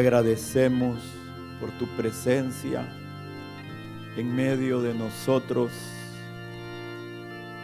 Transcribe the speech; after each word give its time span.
agradecemos 0.00 0.98
por 1.60 1.70
tu 1.72 1.86
presencia 1.88 2.82
en 4.16 4.34
medio 4.34 4.80
de 4.80 4.94
nosotros. 4.94 5.70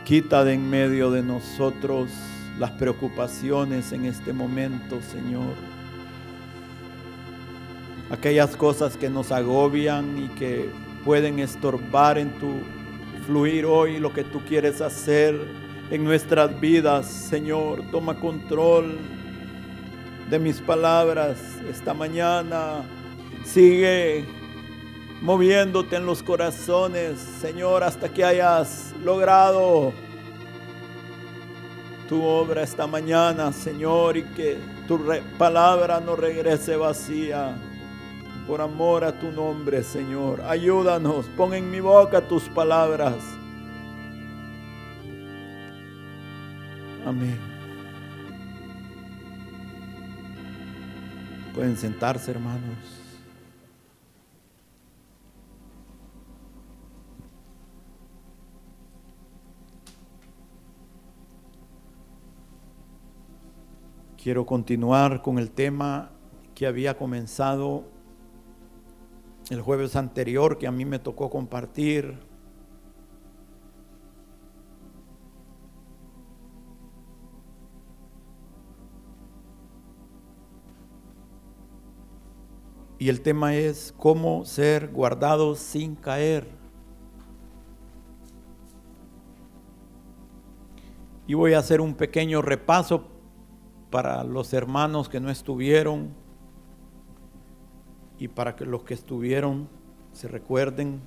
Quita 0.05 0.45
de 0.45 0.53
en 0.53 0.69
medio 0.69 1.11
de 1.11 1.23
nosotros 1.23 2.11
las 2.59 2.71
preocupaciones 2.73 3.91
en 3.93 4.05
este 4.05 4.33
momento, 4.35 5.01
Señor. 5.11 5.55
Aquellas 8.11 8.55
cosas 8.55 8.97
que 8.97 9.09
nos 9.09 9.33
agobian 9.33 10.19
y 10.19 10.29
que 10.29 10.69
pueden 11.05 11.39
estorbar 11.39 12.19
en 12.19 12.39
tu 12.39 12.53
fluir 13.27 13.65
hoy 13.65 13.99
lo 13.99 14.13
que 14.13 14.25
tú 14.25 14.43
quieres 14.47 14.81
hacer 14.83 15.41
en 15.91 16.05
nuestras 16.05 16.61
vidas, 16.61 17.07
Señor. 17.07 17.83
Toma 17.91 18.21
control 18.21 18.99
de 20.31 20.39
mis 20.39 20.61
palabras 20.61 21.56
esta 21.69 21.95
mañana. 21.95 22.83
Sigue 23.45 24.25
moviéndote 25.23 25.97
en 25.97 26.07
los 26.07 26.23
corazones, 26.23 27.19
Señor, 27.19 27.83
hasta 27.83 28.09
que 28.09 28.25
hayas 28.25 28.95
logrado 29.03 29.93
tu 32.09 32.23
obra 32.23 32.63
esta 32.63 32.87
mañana, 32.87 33.53
Señor, 33.53 34.17
y 34.17 34.23
que 34.23 34.59
tu 34.87 35.01
palabra 35.39 36.01
no 36.01 36.17
regrese 36.17 36.77
vacía. 36.77 37.57
Por 38.47 38.61
amor 38.61 39.03
a 39.03 39.19
tu 39.19 39.33
nombre, 39.33 39.83
Señor. 39.83 40.41
Ayúdanos, 40.43 41.27
pon 41.37 41.53
en 41.55 41.69
mi 41.69 41.81
boca 41.81 42.21
tus 42.21 42.45
palabras. 42.45 43.17
Amén. 47.05 47.56
Pueden 51.57 51.79
sentarse, 51.79 52.33
hermanos. 52.33 52.77
Quiero 64.23 64.45
continuar 64.45 65.23
con 65.23 65.39
el 65.39 65.51
tema 65.51 66.11
que 66.55 66.67
había 66.67 66.99
comenzado 66.99 67.85
el 69.49 69.63
jueves 69.63 69.97
anterior, 69.97 70.59
que 70.59 70.67
a 70.67 70.73
mí 70.73 70.85
me 70.85 70.99
tocó 70.99 71.31
compartir. 71.31 72.19
Y 83.07 83.09
el 83.09 83.21
tema 83.21 83.55
es 83.55 83.95
cómo 83.97 84.45
ser 84.45 84.89
guardados 84.89 85.61
sin 85.61 85.95
caer. 85.95 86.49
Y 91.29 91.35
voy 91.35 91.53
a 91.53 91.61
hacer 91.61 91.81
un 91.81 91.95
pequeño 91.95 92.43
repaso 92.43 93.07
para 93.93 94.25
los 94.25 94.53
hermanos 94.53 95.09
que 95.09 95.21
no 95.21 95.31
estuvieron 95.31 96.17
y 98.19 98.27
para 98.27 98.57
que 98.57 98.65
los 98.65 98.83
que 98.83 98.95
estuvieron 98.95 99.69
se 100.11 100.27
recuerden. 100.27 101.01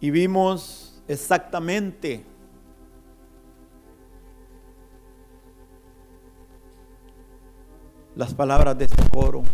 Y 0.00 0.10
vimos 0.10 1.02
exactamente 1.08 2.24
las 8.18 8.34
palabras 8.34 8.76
de 8.76 8.86
este 8.86 9.08
coro. 9.10 9.44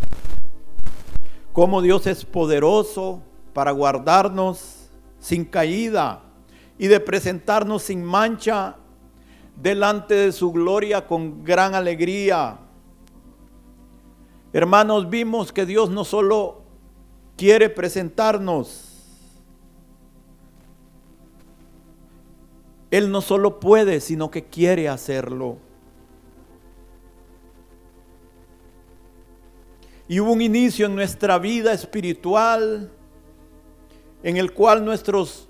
Cómo 1.53 1.83
Dios 1.83 2.07
es 2.07 2.25
poderoso 2.25 3.21
para 3.53 3.73
guardarnos 3.73 4.89
sin 5.19 5.45
caída 5.45 6.23
y 6.79 6.87
de 6.87 6.99
presentarnos 6.99 7.83
sin 7.83 8.03
mancha 8.03 8.77
delante 9.55 10.15
de 10.15 10.33
su 10.33 10.51
gloria 10.51 11.07
con 11.07 11.45
gran 11.45 11.75
alegría. 11.75 12.57
Hermanos, 14.55 15.11
vimos 15.11 15.53
que 15.53 15.67
Dios 15.67 15.91
no 15.91 16.03
solo 16.03 16.63
quiere 17.37 17.69
presentarnos, 17.69 18.93
Él 22.91 23.11
no 23.11 23.21
solo 23.21 23.61
puede, 23.61 24.01
sino 24.01 24.31
que 24.31 24.45
quiere 24.45 24.89
hacerlo. 24.89 25.59
Y 30.07 30.21
hubo 30.21 30.33
un 30.33 30.43
inicio 30.43 30.87
en 30.87 30.95
nuestra 30.95 31.39
vida 31.39 31.73
espiritual 31.73 32.91
en 34.23 34.37
el 34.37 34.53
cual 34.53 34.85
nuestros 34.85 35.49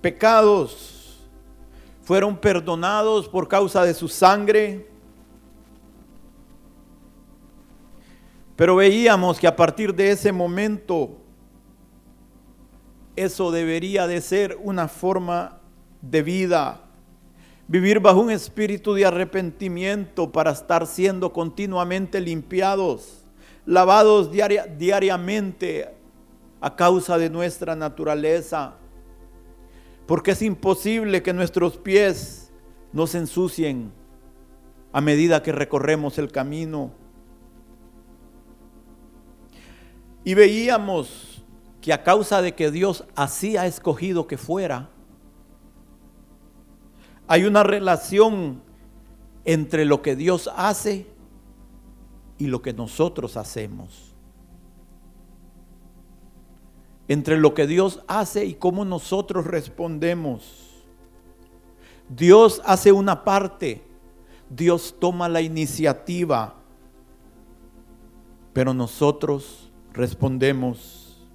pecados 0.00 1.20
fueron 2.02 2.36
perdonados 2.36 3.28
por 3.28 3.48
causa 3.48 3.84
de 3.84 3.94
su 3.94 4.08
sangre. 4.08 4.86
Pero 8.56 8.76
veíamos 8.76 9.40
que 9.40 9.46
a 9.46 9.56
partir 9.56 9.94
de 9.94 10.10
ese 10.10 10.30
momento 10.30 11.18
eso 13.16 13.50
debería 13.50 14.06
de 14.06 14.20
ser 14.20 14.58
una 14.62 14.88
forma 14.88 15.58
de 16.00 16.22
vida. 16.22 16.80
Vivir 17.66 17.98
bajo 17.98 18.20
un 18.20 18.30
espíritu 18.30 18.92
de 18.92 19.06
arrepentimiento 19.06 20.30
para 20.30 20.50
estar 20.50 20.86
siendo 20.86 21.32
continuamente 21.32 22.20
limpiados, 22.20 23.23
lavados 23.66 24.30
diaria- 24.30 24.66
diariamente 24.66 25.94
a 26.60 26.76
causa 26.76 27.18
de 27.18 27.30
nuestra 27.30 27.74
naturaleza. 27.76 28.74
Porque 30.06 30.32
es 30.32 30.42
imposible 30.42 31.22
que 31.22 31.32
nuestros 31.32 31.76
pies 31.78 32.52
no 32.92 33.06
se 33.06 33.18
ensucien 33.18 33.92
a 34.92 35.00
medida 35.00 35.42
que 35.42 35.52
recorremos 35.52 36.18
el 36.18 36.30
camino. 36.30 36.92
Y 40.24 40.34
veíamos 40.34 41.44
que 41.80 41.92
a 41.92 42.02
causa 42.02 42.40
de 42.40 42.54
que 42.54 42.70
Dios 42.70 43.04
así 43.14 43.56
ha 43.56 43.66
escogido 43.66 44.26
que 44.26 44.38
fuera, 44.38 44.88
hay 47.26 47.44
una 47.44 47.62
relación 47.62 48.62
entre 49.44 49.84
lo 49.84 50.00
que 50.00 50.16
Dios 50.16 50.50
hace 50.56 51.06
y 52.38 52.46
lo 52.46 52.62
que 52.62 52.72
nosotros 52.72 53.36
hacemos. 53.36 54.14
Entre 57.06 57.36
lo 57.38 57.54
que 57.54 57.66
Dios 57.66 58.02
hace 58.06 58.44
y 58.46 58.54
cómo 58.54 58.84
nosotros 58.84 59.46
respondemos. 59.46 60.70
Dios 62.08 62.62
hace 62.64 62.92
una 62.92 63.24
parte, 63.24 63.82
Dios 64.48 64.96
toma 64.98 65.28
la 65.28 65.40
iniciativa, 65.40 66.54
pero 68.52 68.72
nosotros 68.74 69.70
respondemos. 69.92 71.26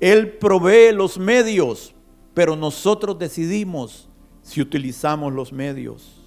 Él 0.00 0.36
provee 0.38 0.92
los 0.92 1.18
medios, 1.18 1.94
pero 2.34 2.56
nosotros 2.56 3.18
decidimos 3.18 4.08
si 4.42 4.60
utilizamos 4.60 5.32
los 5.32 5.52
medios. 5.52 6.19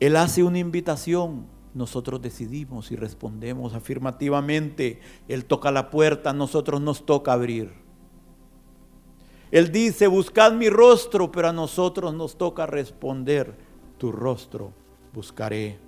Él 0.00 0.16
hace 0.16 0.42
una 0.42 0.58
invitación, 0.58 1.46
nosotros 1.74 2.20
decidimos 2.20 2.90
y 2.90 2.96
respondemos 2.96 3.74
afirmativamente. 3.74 5.00
Él 5.28 5.44
toca 5.44 5.70
la 5.70 5.90
puerta, 5.90 6.32
nosotros 6.32 6.80
nos 6.80 7.06
toca 7.06 7.32
abrir. 7.32 7.72
Él 9.50 9.70
dice, 9.70 10.06
buscad 10.06 10.52
mi 10.52 10.68
rostro, 10.68 11.30
pero 11.30 11.48
a 11.48 11.52
nosotros 11.52 12.14
nos 12.14 12.36
toca 12.36 12.66
responder, 12.66 13.56
tu 13.98 14.10
rostro 14.10 14.72
buscaré. 15.12 15.78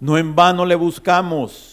No 0.00 0.18
en 0.18 0.34
vano 0.34 0.66
le 0.66 0.74
buscamos. 0.74 1.72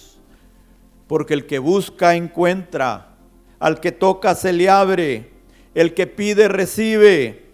porque 1.08 1.34
el 1.34 1.46
que 1.46 1.60
busca 1.60 2.16
encuentra, 2.16 3.18
al 3.60 3.80
que 3.80 3.92
toca 3.92 4.34
se 4.34 4.54
le 4.54 4.70
abre, 4.70 5.32
el 5.76 5.94
que 5.94 6.08
pide 6.08 6.48
recibe. 6.48 7.53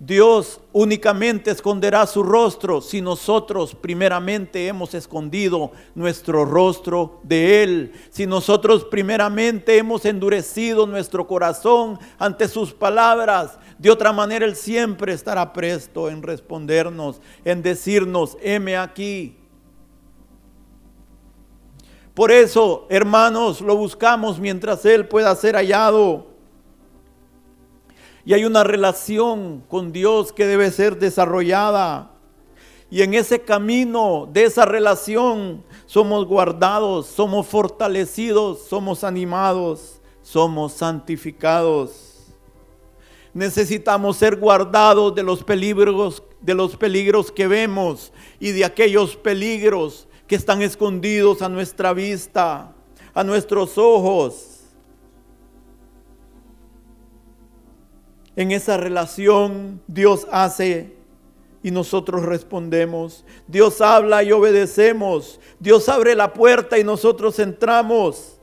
Dios 0.00 0.60
únicamente 0.72 1.50
esconderá 1.50 2.06
su 2.06 2.22
rostro 2.22 2.80
si 2.80 3.00
nosotros 3.00 3.74
primeramente 3.74 4.66
hemos 4.66 4.92
escondido 4.92 5.72
nuestro 5.94 6.44
rostro 6.44 7.20
de 7.22 7.62
Él, 7.62 7.92
si 8.10 8.26
nosotros 8.26 8.84
primeramente 8.84 9.78
hemos 9.78 10.04
endurecido 10.04 10.86
nuestro 10.86 11.26
corazón 11.26 11.98
ante 12.18 12.48
sus 12.48 12.72
palabras. 12.72 13.58
De 13.78 13.90
otra 13.90 14.12
manera 14.12 14.44
Él 14.44 14.56
siempre 14.56 15.12
estará 15.12 15.52
presto 15.52 16.08
en 16.08 16.22
respondernos, 16.22 17.20
en 17.44 17.62
decirnos, 17.62 18.36
heme 18.42 18.76
aquí. 18.76 19.36
Por 22.14 22.30
eso, 22.30 22.86
hermanos, 22.90 23.60
lo 23.60 23.76
buscamos 23.76 24.38
mientras 24.38 24.84
Él 24.84 25.08
pueda 25.08 25.34
ser 25.34 25.56
hallado. 25.56 26.33
Y 28.24 28.32
hay 28.32 28.44
una 28.44 28.64
relación 28.64 29.62
con 29.68 29.92
Dios 29.92 30.32
que 30.32 30.46
debe 30.46 30.70
ser 30.70 30.98
desarrollada. 30.98 32.10
Y 32.90 33.02
en 33.02 33.14
ese 33.14 33.40
camino 33.40 34.28
de 34.32 34.44
esa 34.44 34.64
relación 34.64 35.64
somos 35.84 36.26
guardados, 36.26 37.06
somos 37.06 37.46
fortalecidos, 37.46 38.66
somos 38.68 39.04
animados, 39.04 40.00
somos 40.22 40.72
santificados. 40.72 42.14
Necesitamos 43.34 44.16
ser 44.16 44.36
guardados 44.36 45.14
de 45.14 45.24
los 45.24 45.42
peligros, 45.42 46.22
de 46.40 46.54
los 46.54 46.76
peligros 46.76 47.32
que 47.32 47.48
vemos 47.48 48.12
y 48.38 48.52
de 48.52 48.64
aquellos 48.64 49.16
peligros 49.16 50.06
que 50.28 50.36
están 50.36 50.62
escondidos 50.62 51.42
a 51.42 51.48
nuestra 51.48 51.92
vista, 51.92 52.74
a 53.12 53.24
nuestros 53.24 53.76
ojos. 53.76 54.53
En 58.36 58.50
esa 58.50 58.76
relación 58.76 59.80
Dios 59.86 60.26
hace 60.30 60.94
y 61.62 61.70
nosotros 61.70 62.22
respondemos. 62.22 63.24
Dios 63.48 63.80
habla 63.80 64.22
y 64.22 64.32
obedecemos. 64.32 65.40
Dios 65.58 65.88
abre 65.88 66.14
la 66.14 66.32
puerta 66.32 66.78
y 66.78 66.84
nosotros 66.84 67.38
entramos. 67.38 68.38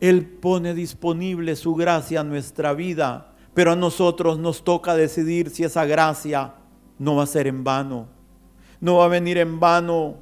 Él 0.00 0.26
pone 0.26 0.74
disponible 0.74 1.56
su 1.56 1.74
gracia 1.74 2.20
a 2.20 2.24
nuestra 2.24 2.74
vida, 2.74 3.32
pero 3.54 3.72
a 3.72 3.76
nosotros 3.76 4.38
nos 4.38 4.62
toca 4.62 4.94
decidir 4.94 5.48
si 5.48 5.64
esa 5.64 5.86
gracia 5.86 6.56
no 6.98 7.16
va 7.16 7.22
a 7.22 7.26
ser 7.26 7.46
en 7.46 7.64
vano, 7.64 8.08
no 8.80 8.96
va 8.96 9.06
a 9.06 9.08
venir 9.08 9.38
en 9.38 9.58
vano 9.58 10.18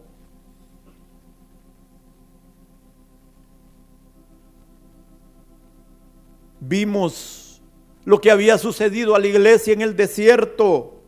Vimos 6.64 7.60
lo 8.04 8.20
que 8.20 8.30
había 8.30 8.56
sucedido 8.56 9.16
a 9.16 9.18
la 9.18 9.26
iglesia 9.26 9.72
en 9.72 9.82
el 9.82 9.96
desierto 9.96 11.02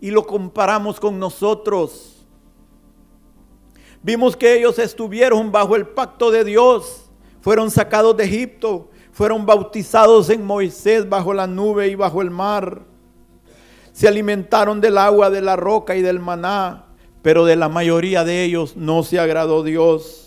y 0.00 0.10
lo 0.10 0.26
comparamos 0.26 0.98
con 0.98 1.18
nosotros. 1.18 2.26
Vimos 4.02 4.34
que 4.34 4.56
ellos 4.56 4.78
estuvieron 4.78 5.52
bajo 5.52 5.76
el 5.76 5.86
pacto 5.86 6.30
de 6.30 6.44
Dios, 6.44 7.10
fueron 7.42 7.70
sacados 7.70 8.16
de 8.16 8.24
Egipto, 8.24 8.88
fueron 9.12 9.44
bautizados 9.44 10.30
en 10.30 10.42
Moisés 10.42 11.06
bajo 11.06 11.34
la 11.34 11.46
nube 11.46 11.88
y 11.88 11.94
bajo 11.94 12.22
el 12.22 12.30
mar. 12.30 12.80
Se 13.92 14.08
alimentaron 14.08 14.80
del 14.80 14.96
agua, 14.96 15.28
de 15.28 15.42
la 15.42 15.56
roca 15.56 15.94
y 15.94 16.00
del 16.00 16.20
maná, 16.20 16.86
pero 17.20 17.44
de 17.44 17.56
la 17.56 17.68
mayoría 17.68 18.24
de 18.24 18.44
ellos 18.44 18.76
no 18.76 19.02
se 19.02 19.18
agradó 19.18 19.62
Dios. 19.62 20.25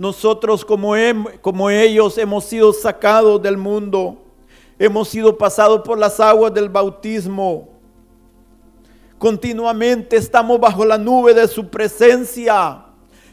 Nosotros 0.00 0.64
como, 0.64 0.94
como 1.42 1.68
ellos 1.68 2.16
hemos 2.16 2.46
sido 2.46 2.72
sacados 2.72 3.42
del 3.42 3.58
mundo, 3.58 4.16
hemos 4.78 5.10
sido 5.10 5.36
pasados 5.36 5.82
por 5.82 5.98
las 5.98 6.18
aguas 6.18 6.54
del 6.54 6.70
bautismo. 6.70 7.68
Continuamente 9.18 10.16
estamos 10.16 10.58
bajo 10.58 10.86
la 10.86 10.96
nube 10.96 11.34
de 11.34 11.46
su 11.46 11.68
presencia, 11.68 12.82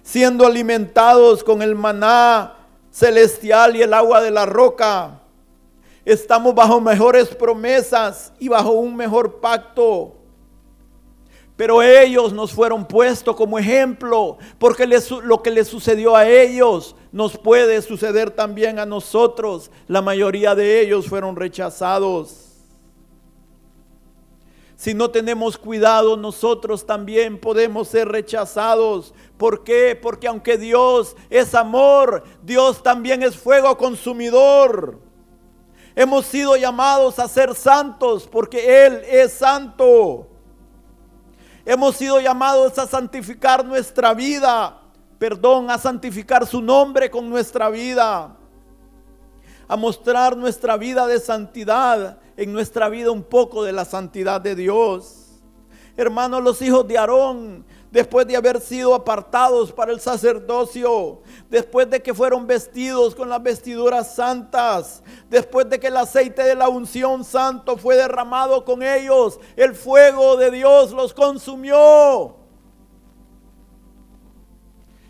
siendo 0.04 0.46
alimentados 0.46 1.42
con 1.42 1.62
el 1.62 1.74
maná 1.74 2.58
celestial 2.92 3.78
y 3.78 3.84
el 3.84 3.94
agua 3.94 4.20
de 4.20 4.32
la 4.32 4.46
roca. 4.46 5.22
Estamos 6.04 6.54
bajo 6.54 6.82
mejores 6.82 7.30
promesas 7.30 8.34
y 8.40 8.50
bajo 8.50 8.72
un 8.72 8.94
mejor 8.94 9.40
pacto. 9.40 10.17
Pero 11.58 11.82
ellos 11.82 12.34
nos 12.34 12.54
fueron 12.54 12.86
puestos 12.86 13.36
como 13.36 13.58
ejemplo, 13.58 14.38
porque 14.60 14.88
lo 15.24 15.42
que 15.42 15.50
les 15.50 15.68
sucedió 15.68 16.16
a 16.16 16.30
ellos 16.30 16.96
nos 17.12 17.36
puede 17.36 17.82
suceder 17.82 18.30
también 18.30 18.78
a 18.78 18.86
nosotros. 18.86 19.72
La 19.88 20.04
mayoría 20.04 20.54
de 20.54 20.80
ellos 20.82 21.08
fueron 21.08 21.36
rechazados. 21.36 22.44
Si 24.76 24.94
no 24.94 25.10
tenemos 25.10 25.58
cuidado, 25.58 26.16
nosotros 26.16 26.86
también 26.86 27.40
podemos 27.40 27.88
ser 27.88 28.08
rechazados. 28.08 29.12
¿Por 29.36 29.64
qué? 29.64 29.98
Porque 30.00 30.28
aunque 30.28 30.60
Dios 30.60 31.16
es 31.32 31.56
amor, 31.56 32.24
Dios 32.44 32.84
también 32.84 33.24
es 33.24 33.36
fuego 33.36 33.76
consumidor. 33.76 35.00
Hemos 35.96 36.28
sido 36.28 36.56
llamados 36.56 37.18
a 37.18 37.28
ser 37.28 37.56
santos 37.56 38.30
porque 38.32 38.86
Él 38.86 39.02
es 39.10 39.34
santo. 39.34 40.28
Hemos 41.70 41.98
sido 41.98 42.22
llamados 42.22 42.80
a 42.80 42.88
santificar 42.88 43.66
nuestra 43.66 44.14
vida, 44.14 44.80
perdón, 45.20 45.70
a 45.70 45.78
santificar 45.78 46.48
su 46.48 46.62
nombre 46.62 47.12
con 47.12 47.30
nuestra 47.30 47.70
vida, 47.70 48.38
a 49.68 49.76
mostrar 49.76 50.38
nuestra 50.38 50.78
vida 50.78 51.06
de 51.08 51.20
santidad, 51.20 52.20
en 52.38 52.54
nuestra 52.54 52.88
vida 52.88 53.12
un 53.12 53.22
poco 53.22 53.66
de 53.66 53.74
la 53.74 53.84
santidad 53.84 54.40
de 54.40 54.56
Dios. 54.56 55.42
Hermanos, 55.98 56.42
los 56.42 56.62
hijos 56.62 56.88
de 56.88 56.98
Aarón 56.98 57.66
después 57.92 58.26
de 58.26 58.38
haber 58.38 58.62
sido 58.62 58.96
apartados 58.96 59.74
para 59.74 59.92
el 59.92 60.00
sacerdocio, 60.00 61.22
después 61.50 61.90
de 61.90 62.02
que 62.02 62.14
fueron 62.14 62.46
vestidos 62.46 63.16
con 63.16 63.30
las 63.30 63.42
vestiduras 63.42 64.16
santas, 64.16 65.02
después 65.30 65.70
de 65.70 65.80
que 65.80 65.88
el 65.88 65.98
aceite 65.98 66.44
de 66.44 66.56
la 66.56 66.70
unción 66.70 67.24
santo 67.24 67.78
fue 67.78 67.96
derramado 67.96 68.66
con 68.66 68.84
ellos, 68.84 69.40
el 69.56 69.74
fuego 69.76 70.38
de 70.38 70.52
Dios 70.52 70.92
los 70.92 71.14
consumió. 71.14 72.36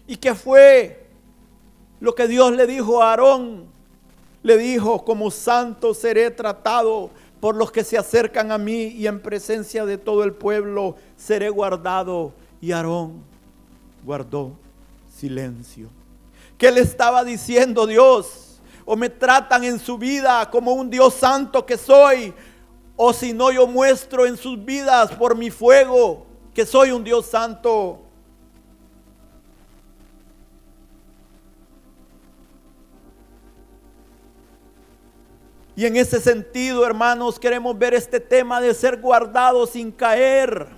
¿Y 0.05 0.15
qué 0.17 0.35
fue 0.35 1.07
lo 1.99 2.15
que 2.15 2.27
Dios 2.27 2.51
le 2.53 2.67
dijo 2.67 3.01
a 3.01 3.11
Aarón? 3.11 3.65
Le 4.43 4.57
dijo, 4.57 5.03
como 5.03 5.31
santo 5.31 5.93
seré 5.93 6.31
tratado 6.31 7.09
por 7.39 7.55
los 7.55 7.71
que 7.71 7.83
se 7.83 7.97
acercan 7.97 8.51
a 8.51 8.57
mí 8.57 8.83
y 8.87 9.07
en 9.07 9.21
presencia 9.21 9.85
de 9.85 9.97
todo 9.97 10.23
el 10.23 10.33
pueblo 10.33 10.95
seré 11.17 11.49
guardado 11.49 12.33
y 12.61 12.71
Aarón 12.71 13.21
guardó 14.05 14.53
silencio. 15.13 15.89
¿Qué 16.57 16.71
le 16.71 16.81
estaba 16.81 17.23
diciendo 17.23 17.85
Dios? 17.85 18.59
O 18.85 18.95
me 18.95 19.09
tratan 19.09 19.63
en 19.63 19.79
su 19.79 19.97
vida 19.97 20.49
como 20.49 20.73
un 20.73 20.89
Dios 20.89 21.13
santo 21.13 21.65
que 21.65 21.77
soy, 21.77 22.33
o 22.95 23.13
si 23.13 23.33
no 23.33 23.51
yo 23.51 23.67
muestro 23.67 24.25
en 24.25 24.37
sus 24.37 24.63
vidas 24.63 25.11
por 25.11 25.35
mi 25.35 25.51
fuego 25.51 26.25
que 26.53 26.65
soy 26.65 26.89
un 26.89 27.03
Dios 27.03 27.27
santo. 27.27 28.01
Y 35.75 35.85
en 35.85 35.95
ese 35.95 36.19
sentido, 36.19 36.83
hermanos, 36.87 37.37
queremos 37.37 37.77
ver 37.77 37.93
este 37.93 38.19
tema 38.19 38.59
de 38.59 38.73
ser 38.73 38.99
guardados 38.99 39.69
sin 39.69 39.91
caer. 39.91 40.76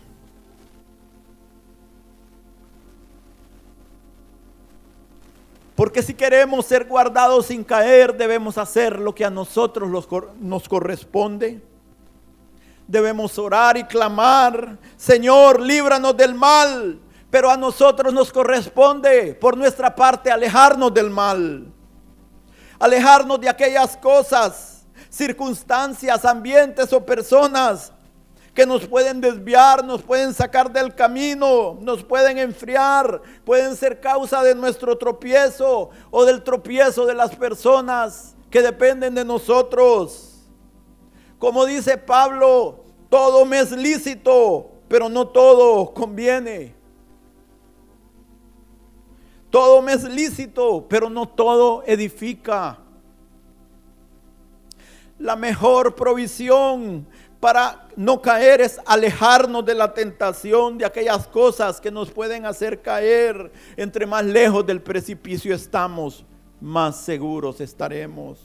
Porque 5.79 6.03
si 6.03 6.13
queremos 6.13 6.65
ser 6.65 6.83
guardados 6.83 7.45
sin 7.45 7.63
caer, 7.63 8.13
debemos 8.13 8.57
hacer 8.57 8.99
lo 8.99 9.15
que 9.15 9.23
a 9.23 9.29
nosotros 9.29 9.89
nos 10.37 10.67
corresponde. 10.67 11.61
Debemos 12.85 13.39
orar 13.39 13.77
y 13.77 13.85
clamar, 13.85 14.77
Señor, 14.97 15.61
líbranos 15.61 16.17
del 16.17 16.35
mal. 16.35 16.99
Pero 17.31 17.49
a 17.49 17.55
nosotros 17.55 18.13
nos 18.13 18.29
corresponde, 18.29 19.33
por 19.35 19.55
nuestra 19.55 19.95
parte, 19.95 20.29
alejarnos 20.29 20.93
del 20.93 21.09
mal. 21.09 21.71
Alejarnos 22.77 23.39
de 23.39 23.47
aquellas 23.47 23.95
cosas, 23.95 24.85
circunstancias, 25.09 26.25
ambientes 26.25 26.91
o 26.91 27.05
personas 27.05 27.93
que 28.53 28.65
nos 28.65 28.85
pueden 28.87 29.21
desviar, 29.21 29.83
nos 29.83 30.01
pueden 30.01 30.33
sacar 30.33 30.71
del 30.71 30.93
camino, 30.93 31.77
nos 31.81 32.03
pueden 32.03 32.37
enfriar, 32.37 33.21
pueden 33.45 33.75
ser 33.75 33.99
causa 33.99 34.43
de 34.43 34.55
nuestro 34.55 34.97
tropiezo 34.97 35.89
o 36.11 36.25
del 36.25 36.43
tropiezo 36.43 37.05
de 37.05 37.13
las 37.13 37.35
personas 37.35 38.35
que 38.49 38.61
dependen 38.61 39.15
de 39.15 39.23
nosotros. 39.23 40.47
Como 41.37 41.65
dice 41.65 41.97
Pablo, 41.97 42.85
Todo 43.09 43.43
me 43.43 43.59
es 43.59 43.71
lícito, 43.71 44.69
pero 44.87 45.09
no 45.09 45.27
todo 45.27 45.91
conviene. 45.93 46.75
Todo 49.49 49.81
me 49.81 49.93
es 49.93 50.03
lícito, 50.03 50.85
pero 50.87 51.09
no 51.09 51.27
todo 51.27 51.83
edifica. 51.87 52.77
La 55.17 55.35
mejor 55.35 55.95
provisión 55.95 57.07
para 57.39 57.87
no 57.95 58.21
caer 58.21 58.59
es 58.59 58.79
alejarnos 58.85 59.65
de 59.65 59.73
la 59.73 59.93
tentación, 59.93 60.77
de 60.77 60.85
aquellas 60.85 61.25
cosas 61.27 61.79
que 61.79 61.89
nos 61.89 62.11
pueden 62.11 62.45
hacer 62.45 62.81
caer. 62.81 63.51
Entre 63.77 64.05
más 64.05 64.25
lejos 64.25 64.65
del 64.65 64.81
precipicio 64.81 65.55
estamos, 65.55 66.25
más 66.59 66.97
seguros 66.97 67.61
estaremos. 67.61 68.39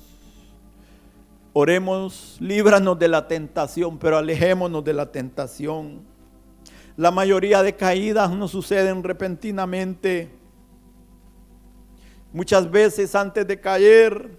Oremos, 1.52 2.36
líbranos 2.40 2.98
de 2.98 3.08
la 3.08 3.26
tentación, 3.26 3.98
pero 3.98 4.18
alejémonos 4.18 4.84
de 4.84 4.92
la 4.92 5.10
tentación. 5.10 6.02
La 6.96 7.10
mayoría 7.10 7.62
de 7.62 7.74
caídas 7.74 8.30
no 8.30 8.46
suceden 8.46 9.02
repentinamente. 9.02 10.30
Muchas 12.32 12.70
veces 12.70 13.14
antes 13.16 13.46
de 13.46 13.60
caer 13.60 14.38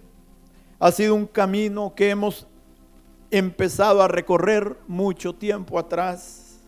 ha 0.80 0.92
sido 0.92 1.16
un 1.16 1.26
camino 1.26 1.94
que 1.96 2.10
hemos 2.10 2.48
empezado 3.38 4.02
a 4.02 4.08
recorrer 4.08 4.78
mucho 4.88 5.34
tiempo 5.34 5.78
atrás. 5.78 6.60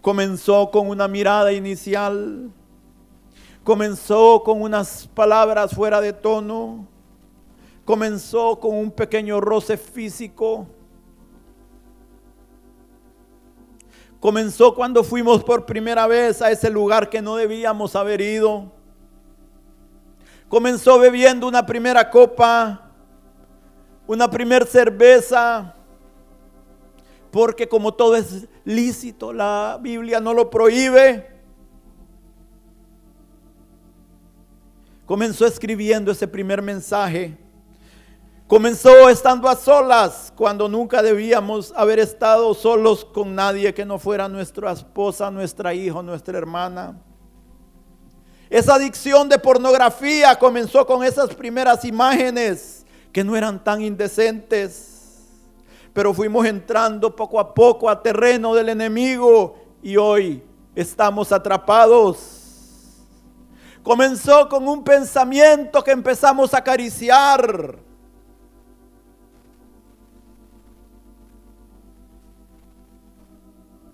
Comenzó 0.00 0.70
con 0.70 0.88
una 0.88 1.08
mirada 1.08 1.52
inicial, 1.52 2.50
comenzó 3.64 4.42
con 4.44 4.62
unas 4.62 5.08
palabras 5.08 5.74
fuera 5.74 6.00
de 6.00 6.12
tono, 6.12 6.86
comenzó 7.84 8.58
con 8.60 8.76
un 8.76 8.90
pequeño 8.90 9.40
roce 9.40 9.76
físico. 9.76 10.66
Comenzó 14.20 14.74
cuando 14.74 15.04
fuimos 15.04 15.44
por 15.44 15.64
primera 15.64 16.06
vez 16.06 16.42
a 16.42 16.50
ese 16.50 16.70
lugar 16.70 17.08
que 17.08 17.22
no 17.22 17.36
debíamos 17.36 17.94
haber 17.94 18.20
ido. 18.20 18.72
Comenzó 20.48 20.98
bebiendo 20.98 21.46
una 21.46 21.66
primera 21.66 22.10
copa, 22.10 22.87
una 24.08 24.28
primera 24.28 24.64
cerveza, 24.64 25.74
porque 27.30 27.68
como 27.68 27.92
todo 27.92 28.16
es 28.16 28.48
lícito, 28.64 29.34
la 29.34 29.78
Biblia 29.80 30.18
no 30.18 30.32
lo 30.32 30.48
prohíbe. 30.48 31.30
Comenzó 35.04 35.46
escribiendo 35.46 36.10
ese 36.10 36.26
primer 36.26 36.62
mensaje. 36.62 37.36
Comenzó 38.46 39.10
estando 39.10 39.46
a 39.46 39.54
solas 39.54 40.32
cuando 40.34 40.70
nunca 40.70 41.02
debíamos 41.02 41.70
haber 41.76 41.98
estado 41.98 42.54
solos 42.54 43.04
con 43.04 43.34
nadie 43.34 43.74
que 43.74 43.84
no 43.84 43.98
fuera 43.98 44.26
nuestra 44.26 44.72
esposa, 44.72 45.30
nuestra 45.30 45.74
hija, 45.74 46.02
nuestra 46.02 46.38
hermana. 46.38 46.98
Esa 48.48 48.76
adicción 48.76 49.28
de 49.28 49.38
pornografía 49.38 50.38
comenzó 50.38 50.86
con 50.86 51.04
esas 51.04 51.34
primeras 51.34 51.84
imágenes 51.84 52.77
que 53.12 53.24
no 53.24 53.36
eran 53.36 53.62
tan 53.62 53.80
indecentes, 53.82 55.24
pero 55.92 56.14
fuimos 56.14 56.46
entrando 56.46 57.14
poco 57.14 57.40
a 57.40 57.54
poco 57.54 57.88
a 57.88 58.02
terreno 58.02 58.54
del 58.54 58.68
enemigo 58.68 59.56
y 59.82 59.96
hoy 59.96 60.42
estamos 60.74 61.32
atrapados. 61.32 62.38
Comenzó 63.82 64.48
con 64.48 64.68
un 64.68 64.84
pensamiento 64.84 65.82
que 65.82 65.92
empezamos 65.92 66.52
a 66.52 66.58
acariciar. 66.58 67.78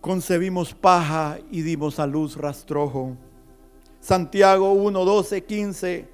Concebimos 0.00 0.74
paja 0.74 1.38
y 1.50 1.62
dimos 1.62 1.98
a 1.98 2.06
luz 2.06 2.36
rastrojo. 2.36 3.16
Santiago 4.00 4.72
1, 4.72 5.04
12, 5.04 5.44
15. 5.44 6.13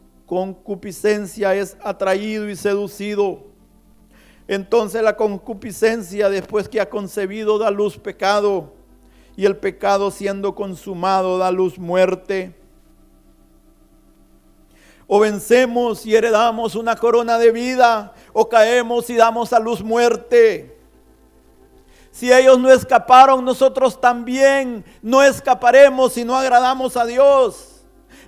concupiscencia 0.31 1.53
es 1.55 1.75
atraído 1.83 2.49
y 2.49 2.55
seducido. 2.55 3.47
Entonces 4.47 5.03
la 5.03 5.17
concupiscencia, 5.17 6.29
después 6.29 6.69
que 6.69 6.79
ha 6.79 6.89
concebido, 6.89 7.57
da 7.57 7.69
luz 7.69 7.97
pecado, 7.97 8.71
y 9.35 9.45
el 9.45 9.57
pecado 9.57 10.09
siendo 10.09 10.55
consumado 10.55 11.37
da 11.37 11.51
luz 11.51 11.77
muerte. 11.77 12.55
O 15.05 15.19
vencemos 15.19 16.05
y 16.05 16.15
heredamos 16.15 16.75
una 16.75 16.95
corona 16.95 17.37
de 17.37 17.51
vida, 17.51 18.13
o 18.31 18.47
caemos 18.47 19.09
y 19.09 19.17
damos 19.17 19.51
a 19.51 19.59
luz 19.59 19.83
muerte. 19.83 20.77
Si 22.09 22.31
ellos 22.31 22.57
no 22.57 22.71
escaparon, 22.71 23.43
nosotros 23.43 23.99
también 23.99 24.85
no 25.01 25.21
escaparemos 25.21 26.13
si 26.13 26.23
no 26.23 26.37
agradamos 26.37 26.95
a 26.95 27.03
Dios. 27.03 27.70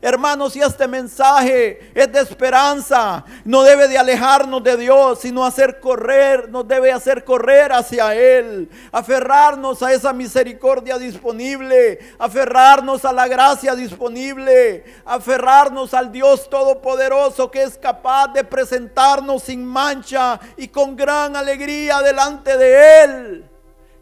Hermanos, 0.05 0.53
y 0.57 0.59
este 0.59 0.85
mensaje 0.85 1.89
es 1.95 2.11
de 2.11 2.19
esperanza. 2.19 3.23
No 3.45 3.63
debe 3.63 3.87
de 3.87 3.97
alejarnos 3.97 4.61
de 4.61 4.75
Dios, 4.75 5.19
sino 5.19 5.45
hacer 5.45 5.79
correr, 5.79 6.49
nos 6.49 6.67
debe 6.67 6.91
hacer 6.91 7.23
correr 7.23 7.71
hacia 7.71 8.13
Él. 8.13 8.69
Aferrarnos 8.91 9.81
a 9.81 9.93
esa 9.93 10.11
misericordia 10.11 10.97
disponible. 10.97 11.99
Aferrarnos 12.19 13.05
a 13.05 13.13
la 13.13 13.29
gracia 13.29 13.75
disponible. 13.75 14.83
Aferrarnos 15.05 15.93
al 15.93 16.11
Dios 16.11 16.49
Todopoderoso 16.49 17.49
que 17.49 17.63
es 17.63 17.77
capaz 17.77 18.27
de 18.33 18.43
presentarnos 18.43 19.43
sin 19.43 19.63
mancha 19.63 20.37
y 20.57 20.67
con 20.67 20.97
gran 20.97 21.37
alegría 21.37 22.01
delante 22.01 22.57
de 22.57 23.03
Él. 23.05 23.49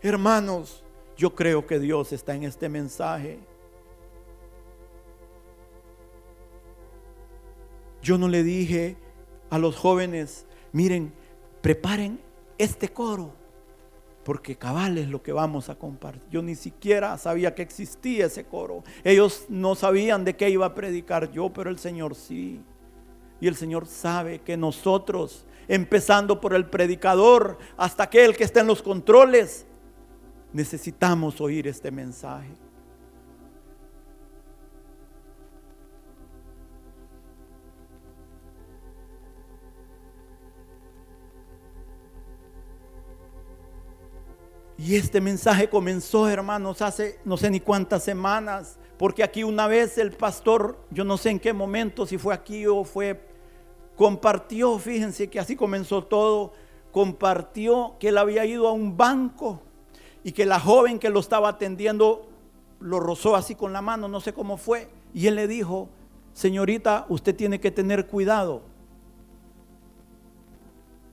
Hermanos, 0.01 0.83
yo 1.15 1.35
creo 1.35 1.67
que 1.67 1.77
Dios 1.77 2.11
está 2.11 2.33
en 2.33 2.45
este 2.45 2.69
mensaje. 2.69 3.50
Yo 8.01 8.17
no 8.17 8.27
le 8.27 8.43
dije 8.43 8.97
a 9.49 9.59
los 9.59 9.75
jóvenes, 9.75 10.45
miren, 10.71 11.13
preparen 11.61 12.19
este 12.57 12.89
coro, 12.89 13.33
porque 14.23 14.55
cabal 14.55 14.97
es 14.97 15.09
lo 15.09 15.21
que 15.21 15.31
vamos 15.31 15.69
a 15.69 15.75
compartir. 15.75 16.23
Yo 16.31 16.41
ni 16.41 16.55
siquiera 16.55 17.17
sabía 17.17 17.53
que 17.53 17.61
existía 17.61 18.27
ese 18.27 18.45
coro. 18.45 18.83
Ellos 19.03 19.45
no 19.49 19.75
sabían 19.75 20.23
de 20.23 20.35
qué 20.35 20.49
iba 20.49 20.65
a 20.65 20.75
predicar 20.75 21.31
yo, 21.31 21.49
pero 21.49 21.69
el 21.69 21.79
Señor 21.79 22.15
sí. 22.15 22.61
Y 23.39 23.47
el 23.47 23.55
Señor 23.55 23.87
sabe 23.87 24.39
que 24.39 24.57
nosotros, 24.57 25.45
empezando 25.67 26.39
por 26.39 26.53
el 26.53 26.67
predicador 26.67 27.57
hasta 27.77 28.03
aquel 28.03 28.35
que 28.35 28.43
está 28.43 28.61
en 28.61 28.67
los 28.67 28.81
controles, 28.81 29.65
necesitamos 30.53 31.41
oír 31.41 31.67
este 31.67 31.91
mensaje. 31.91 32.49
Y 44.83 44.95
este 44.95 45.21
mensaje 45.21 45.69
comenzó, 45.69 46.27
hermanos, 46.27 46.81
hace 46.81 47.19
no 47.23 47.37
sé 47.37 47.51
ni 47.51 47.59
cuántas 47.59 48.03
semanas, 48.03 48.79
porque 48.97 49.23
aquí 49.23 49.43
una 49.43 49.67
vez 49.67 49.99
el 49.99 50.11
pastor, 50.11 50.75
yo 50.89 51.03
no 51.03 51.17
sé 51.17 51.29
en 51.29 51.39
qué 51.39 51.53
momento, 51.53 52.07
si 52.07 52.17
fue 52.17 52.33
aquí 52.33 52.65
o 52.65 52.83
fue, 52.83 53.23
compartió, 53.95 54.79
fíjense 54.79 55.29
que 55.29 55.39
así 55.39 55.55
comenzó 55.55 56.03
todo, 56.03 56.53
compartió 56.91 57.95
que 57.99 58.07
él 58.07 58.17
había 58.17 58.43
ido 58.43 58.67
a 58.67 58.71
un 58.71 58.97
banco 58.97 59.61
y 60.23 60.31
que 60.31 60.47
la 60.47 60.59
joven 60.59 60.97
que 60.97 61.11
lo 61.11 61.19
estaba 61.19 61.49
atendiendo 61.49 62.27
lo 62.79 62.99
rozó 62.99 63.35
así 63.35 63.53
con 63.53 63.73
la 63.73 63.83
mano, 63.83 64.07
no 64.07 64.19
sé 64.19 64.33
cómo 64.33 64.57
fue, 64.57 64.89
y 65.13 65.27
él 65.27 65.35
le 65.35 65.47
dijo, 65.47 65.89
señorita, 66.33 67.05
usted 67.07 67.35
tiene 67.35 67.59
que 67.59 67.69
tener 67.69 68.07
cuidado 68.07 68.63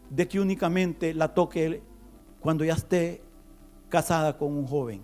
de 0.09 0.27
que 0.27 0.41
únicamente 0.41 1.13
la 1.13 1.35
toque 1.35 1.83
cuando 2.41 2.65
ya 2.65 2.73
esté 2.73 3.28
casada 3.89 4.37
con 4.37 4.53
un 4.53 4.67
joven. 4.67 5.03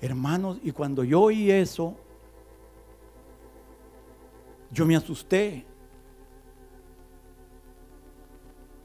Hermanos, 0.00 0.58
y 0.62 0.72
cuando 0.72 1.02
yo 1.04 1.22
oí 1.22 1.50
eso, 1.50 1.96
yo 4.70 4.84
me 4.86 4.96
asusté. 4.96 5.66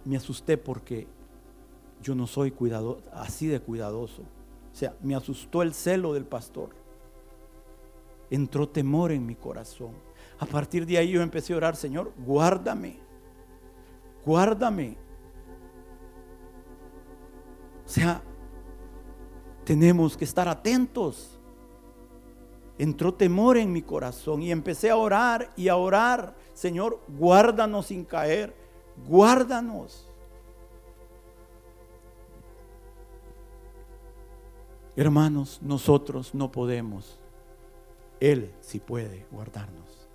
me 0.05 0.17
asusté 0.17 0.58
porque 0.58 1.08
yo 2.01 2.15
no 2.15 2.25
soy 2.25 2.50
cuidado, 2.50 3.03
así 3.13 3.46
de 3.46 3.60
cuidadoso. 3.60 4.24
O 4.24 4.75
sea, 4.75 4.96
me 5.03 5.13
asustó 5.13 5.62
el 5.62 5.74
celo 5.74 6.13
del 6.13 6.25
pastor. 6.25 6.69
Entró 8.31 8.67
temor 8.67 9.12
en 9.12 9.25
mi 9.25 9.36
corazón. 9.36 9.91
A 10.39 10.48
partir 10.48 10.88
de 10.88 10.98
ahí 10.98 11.12
yo 11.12 11.22
empecé 11.22 11.53
a 11.53 11.58
orar, 11.58 11.75
Señor, 11.75 12.12
guárdame, 12.25 12.98
guárdame. 14.25 14.98
O 17.89 17.91
sea, 17.91 18.22
tenemos 19.65 20.15
que 20.15 20.24
estar 20.24 20.48
atentos. 20.48 21.39
Entró 22.77 23.15
temor 23.15 23.58
en 23.58 23.74
mi 23.74 23.81
corazón 23.81 24.43
y 24.43 24.51
empecé 24.51 24.91
a 24.91 24.96
orar 24.96 25.51
y 25.58 25.69
a 25.69 25.75
orar. 25.75 26.36
Señor, 26.53 27.01
guárdanos 27.08 27.88
sin 27.88 28.05
caer, 28.05 28.55
guárdanos. 29.08 30.08
Hermanos, 34.96 35.60
nosotros 35.63 36.36
no 36.36 36.51
podemos. 36.51 37.19
Él 38.19 38.53
sí 38.62 38.79
puede 38.79 39.25
guardarnos. 39.31 40.08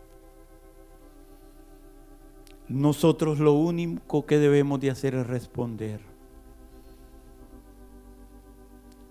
Nosotros 2.69 3.41
lo 3.41 3.55
único 3.55 4.27
que 4.27 4.39
debemos 4.39 4.79
de 4.79 4.91
hacer 4.93 5.17
es 5.17 5.27
responder. 5.27 6.14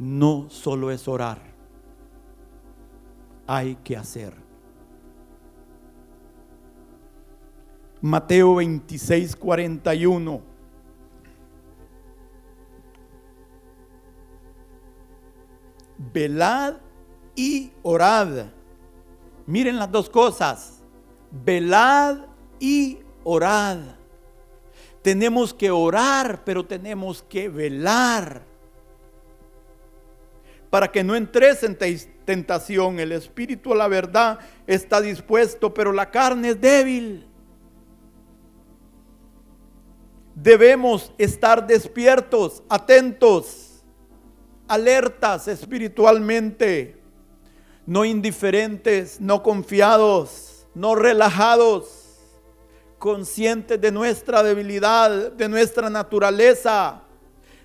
No 0.03 0.47
solo 0.49 0.91
es 0.91 1.07
orar, 1.07 1.39
hay 3.47 3.75
que 3.77 3.95
hacer. 3.95 4.33
Mateo 8.01 8.55
26, 8.55 9.33
41. 9.37 10.53
velad 16.11 16.75
y 17.35 17.71
orad. 17.81 18.47
Miren 19.45 19.77
las 19.77 19.89
dos 19.89 20.09
cosas, 20.09 20.83
velad 21.31 22.25
y 22.59 22.99
orad. 23.23 23.77
Tenemos 25.01 25.53
que 25.53 25.71
orar, 25.71 26.43
pero 26.45 26.65
tenemos 26.65 27.23
que 27.23 27.47
velar. 27.47 28.52
Para 30.73 30.91
que 30.91 31.03
no 31.03 31.15
entres 31.15 31.61
en 31.61 31.77
tentación, 32.25 32.99
el 32.99 33.11
espíritu 33.11 33.73
a 33.73 33.75
la 33.75 33.87
verdad 33.87 34.39
está 34.65 35.01
dispuesto, 35.01 35.71
pero 35.71 35.93
la 35.93 36.09
carne 36.09 36.49
es 36.49 36.59
débil. 36.59 37.27
Debemos 40.33 41.13
estar 41.19 41.67
despiertos, 41.67 42.63
atentos 42.67 43.83
alertas 44.67 45.47
espiritualmente, 45.47 46.99
no 47.85 48.03
indiferentes, 48.03 49.21
no 49.21 49.43
confiados, 49.43 50.65
no 50.73 50.95
relajados, 50.95 52.17
conscientes 52.97 53.79
de 53.79 53.91
nuestra 53.91 54.41
debilidad, 54.41 55.33
de 55.33 55.49
nuestra 55.49 55.91
naturaleza, 55.91 57.03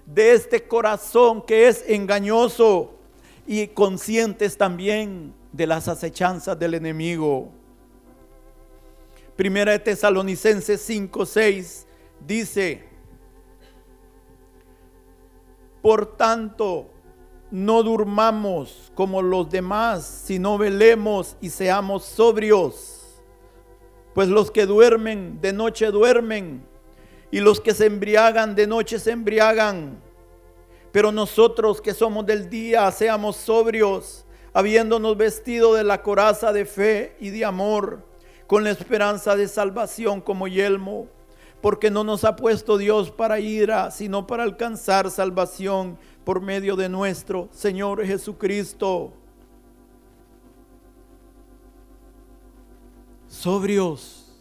de 0.05 0.33
este 0.33 0.69
corazón 0.69 1.41
que 1.41 1.69
es 1.69 1.83
engañoso 1.89 2.97
y 3.49 3.67
conscientes 3.69 4.59
también 4.59 5.35
de 5.53 5.67
las 5.67 5.89
acechanzas 5.89 6.59
del 6.59 6.75
enemigo. 6.75 7.51
Primera 9.37 9.73
de 9.73 9.79
Tesalonicenses 9.79 10.83
5, 10.83 11.25
6 11.25 11.87
dice, 12.27 12.85
por 15.81 16.15
tanto, 16.19 16.91
no 17.51 17.83
durmamos 17.83 18.93
como 18.95 19.23
los 19.23 19.49
demás, 19.49 20.25
sino 20.27 20.59
velemos 20.59 21.35
y 21.41 21.49
seamos 21.49 22.05
sobrios. 22.05 23.23
Pues 24.13 24.29
los 24.29 24.51
que 24.51 24.67
duermen 24.67 25.41
de 25.41 25.55
noche 25.55 25.87
duermen, 25.87 26.63
y 27.31 27.41
los 27.41 27.63
que 27.63 27.73
se 27.73 27.87
embriagan 27.87 28.55
de 28.55 28.67
noche 28.67 28.99
se 28.99 29.13
embriagan. 29.13 30.08
Pero 30.93 31.13
nosotros 31.13 31.81
que 31.81 31.95
somos 31.95 32.25
del 32.27 32.49
día, 32.49 32.91
seamos 32.91 33.37
sobrios, 33.37 34.25
habiéndonos 34.53 35.17
vestido 35.17 35.75
de 35.75 35.85
la 35.85 36.03
coraza 36.03 36.53
de 36.53 36.65
fe 36.65 37.17
y 37.21 37.31
de 37.31 37.45
amor, 37.45 38.05
con 38.47 38.65
la 38.65 38.71
esperanza 38.71 39.37
de 39.37 39.47
salvación 39.47 40.21
como 40.21 40.49
yelmo, 40.49 41.07
porque 41.61 41.91
no 41.91 42.05
nos 42.05 42.25
ha 42.25 42.37
puesto 42.37 42.79
Dios 42.79 43.11
para 43.11 43.41
ira, 43.41 43.91
sino 43.91 44.27
para 44.27 44.45
alcanzar 44.45 45.11
salvación 45.11 45.99
por 46.25 46.41
medio 46.41 46.77
de 46.77 46.89
nuestro 46.89 47.49
Señor 47.53 48.05
Jesucristo. 48.07 49.13
Sobrios, 53.27 54.33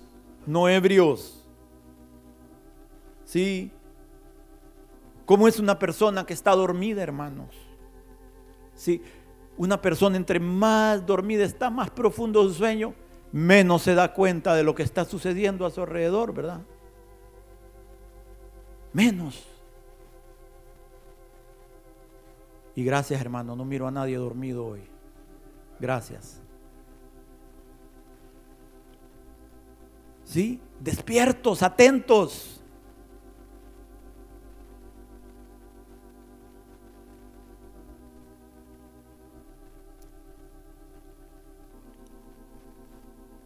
no 0.46 0.70
ebrios. 0.70 1.46
Sí. 3.26 3.72
¿Cómo 5.28 5.50
es 5.50 5.60
una 5.60 5.78
persona 5.78 6.26
que 6.26 6.32
está 6.32 6.56
dormida, 6.56 7.04
hermanos? 7.04 7.54
Sí. 8.74 9.02
Una 9.58 9.82
persona 9.82 10.16
entre 10.16 10.40
más 10.40 11.06
dormida 11.06 11.44
está, 11.44 11.70
más 11.70 11.90
profundo 11.90 12.42
su 12.44 12.54
sueño, 12.54 12.94
menos 13.34 13.82
se 13.82 13.94
da 13.94 14.14
cuenta 14.14 14.56
de 14.56 14.64
lo 14.64 14.74
que 14.74 14.84
está 14.84 15.04
sucediendo 15.04 15.66
a 15.66 15.70
su 15.70 15.82
alrededor, 15.82 16.34
¿verdad? 16.34 16.62
Menos. 18.94 19.46
Y 22.74 22.86
gracias 22.86 23.20
hermano, 23.20 23.54
no 23.54 23.66
miro 23.66 23.86
a 23.86 23.92
nadie 23.92 24.16
dormido 24.16 24.66
hoy. 24.66 24.84
Gracias. 25.78 26.42
¿Sí? 30.24 30.62
Despiertos, 30.80 31.64
atentos. 31.64 32.57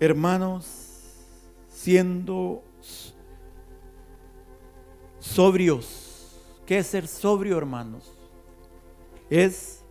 Hermanos, 0.02 0.66
siendo 1.70 2.62
sobrios. 5.20 6.36
¿Qué 6.66 6.80
es 6.80 6.88
ser 6.88 7.08
sobrio, 7.08 7.58
hermanos? 7.58 8.12
es 9.32 9.82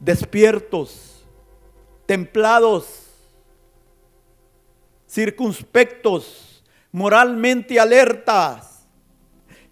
despiertos, 0.00 1.24
templados, 2.06 3.06
circunspectos, 5.08 6.64
moralmente 6.90 7.78
alertas, 7.78 8.84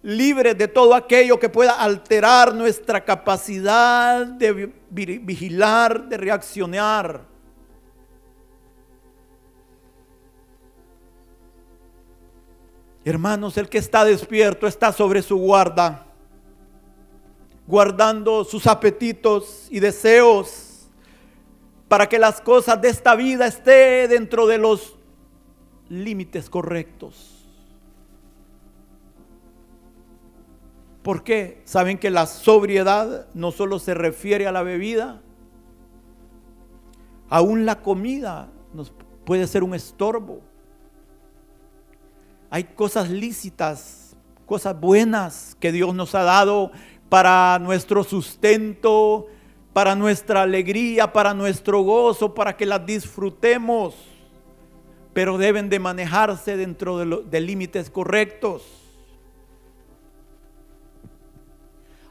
libres 0.01 0.57
de 0.57 0.69
todo 0.69 0.95
aquello 0.95 1.37
que 1.37 1.49
pueda 1.49 1.73
alterar 1.73 2.55
nuestra 2.55 3.03
capacidad 3.03 4.25
de 4.25 4.71
vigilar, 4.89 6.07
de 6.07 6.15
reaccionar. 6.15 7.28
Hermanos, 13.09 13.57
el 13.57 13.69
que 13.69 13.79
está 13.79 14.05
despierto 14.05 14.67
está 14.67 14.91
sobre 14.91 15.23
su 15.23 15.35
guarda 15.37 16.05
guardando 17.69 18.43
sus 18.45 18.65
apetitos 18.65 19.67
y 19.69 19.79
deseos 19.79 20.87
para 21.87 22.09
que 22.09 22.17
las 22.17 22.41
cosas 22.41 22.81
de 22.81 22.89
esta 22.89 23.15
vida 23.15 23.45
estén 23.45 24.09
dentro 24.09 24.47
de 24.47 24.57
los 24.57 24.97
límites 25.87 26.49
correctos. 26.49 27.47
¿Por 31.03 31.23
qué? 31.23 31.61
Saben 31.65 31.99
que 31.99 32.09
la 32.09 32.25
sobriedad 32.25 33.27
no 33.35 33.51
solo 33.51 33.77
se 33.77 33.93
refiere 33.93 34.47
a 34.47 34.51
la 34.51 34.63
bebida, 34.63 35.21
aún 37.29 37.67
la 37.67 37.81
comida 37.83 38.49
nos 38.73 38.91
puede 39.25 39.45
ser 39.45 39.63
un 39.63 39.75
estorbo. 39.75 40.48
Hay 42.49 42.63
cosas 42.63 43.09
lícitas, 43.09 44.15
cosas 44.45 44.79
buenas 44.79 45.55
que 45.59 45.71
Dios 45.71 45.93
nos 45.93 46.15
ha 46.15 46.23
dado 46.23 46.71
para 47.09 47.59
nuestro 47.59 48.03
sustento, 48.03 49.27
para 49.73 49.95
nuestra 49.95 50.41
alegría, 50.41 51.13
para 51.13 51.33
nuestro 51.33 51.81
gozo, 51.81 52.33
para 52.33 52.57
que 52.57 52.65
las 52.65 52.85
disfrutemos, 52.85 53.95
pero 55.13 55.37
deben 55.37 55.69
de 55.69 55.79
manejarse 55.79 56.57
dentro 56.57 56.97
de, 56.97 57.39
límites 57.41 57.89
correctos. 57.89 58.63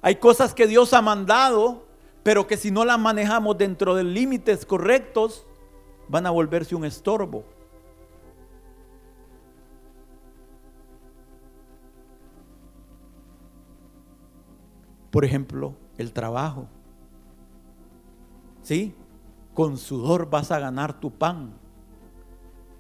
Hay 0.01 0.17
cosas 0.17 0.55
que 0.55 0.67
Dios 0.69 0.93
ha 0.95 1.03
mandado, 1.03 1.87
pero 2.23 2.47
que 2.47 2.57
si 2.57 2.71
no 2.71 2.85
las 2.85 2.99
manejamos 2.99 3.59
dentro 3.59 3.95
de 3.97 4.05
límites 4.05 4.65
correctos, 4.65 5.45
van 6.09 6.27
a 6.27 6.31
volverse 6.31 6.77
un 6.77 6.85
estorbo. 6.85 7.45
Por 15.19 15.25
ejemplo, 15.25 15.75
el 15.97 16.13
trabajo. 16.13 16.69
¿Sí? 18.63 18.95
Con 19.53 19.77
sudor 19.77 20.31
vas 20.31 20.53
a 20.53 20.61
ganar 20.61 21.01
tu 21.01 21.11
pan. 21.11 21.55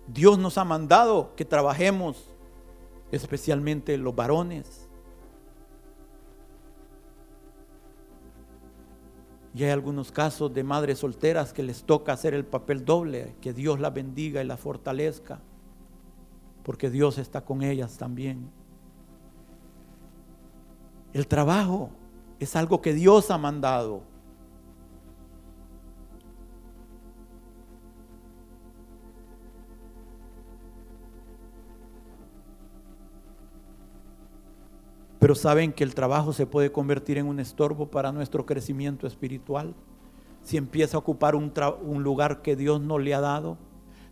Dios 0.06 0.38
nos 0.38 0.56
ha 0.56 0.62
mandado 0.62 1.34
que 1.34 1.44
trabajemos, 1.44 2.30
especialmente 3.10 3.98
los 3.98 4.14
varones. 4.14 4.88
Y 9.52 9.64
hay 9.64 9.70
algunos 9.70 10.12
casos 10.12 10.54
de 10.54 10.62
madres 10.62 11.00
solteras 11.00 11.52
que 11.52 11.64
les 11.64 11.82
toca 11.82 12.12
hacer 12.12 12.34
el 12.34 12.46
papel 12.46 12.84
doble, 12.84 13.34
que 13.40 13.52
Dios 13.52 13.80
las 13.80 13.92
bendiga 13.92 14.40
y 14.40 14.46
las 14.46 14.60
fortalezca, 14.60 15.40
porque 16.62 16.88
Dios 16.88 17.18
está 17.18 17.44
con 17.44 17.64
ellas 17.64 17.98
también. 17.98 18.48
El 21.12 21.26
trabajo 21.26 21.90
es 22.38 22.56
algo 22.56 22.80
que 22.80 22.92
Dios 22.92 23.30
ha 23.30 23.38
mandado. 23.38 24.02
Pero 35.18 35.34
saben 35.34 35.72
que 35.72 35.82
el 35.84 35.94
trabajo 35.94 36.32
se 36.32 36.46
puede 36.46 36.70
convertir 36.70 37.18
en 37.18 37.26
un 37.26 37.40
estorbo 37.40 37.90
para 37.90 38.12
nuestro 38.12 38.46
crecimiento 38.46 39.06
espiritual. 39.06 39.74
Si 40.42 40.56
empieza 40.56 40.96
a 40.96 41.00
ocupar 41.00 41.34
un, 41.34 41.52
lugar 42.02 42.40
que 42.40 42.54
Dios 42.56 42.80
no 42.80 42.98
le 42.98 43.14
ha 43.14 43.20
dado. 43.20 43.58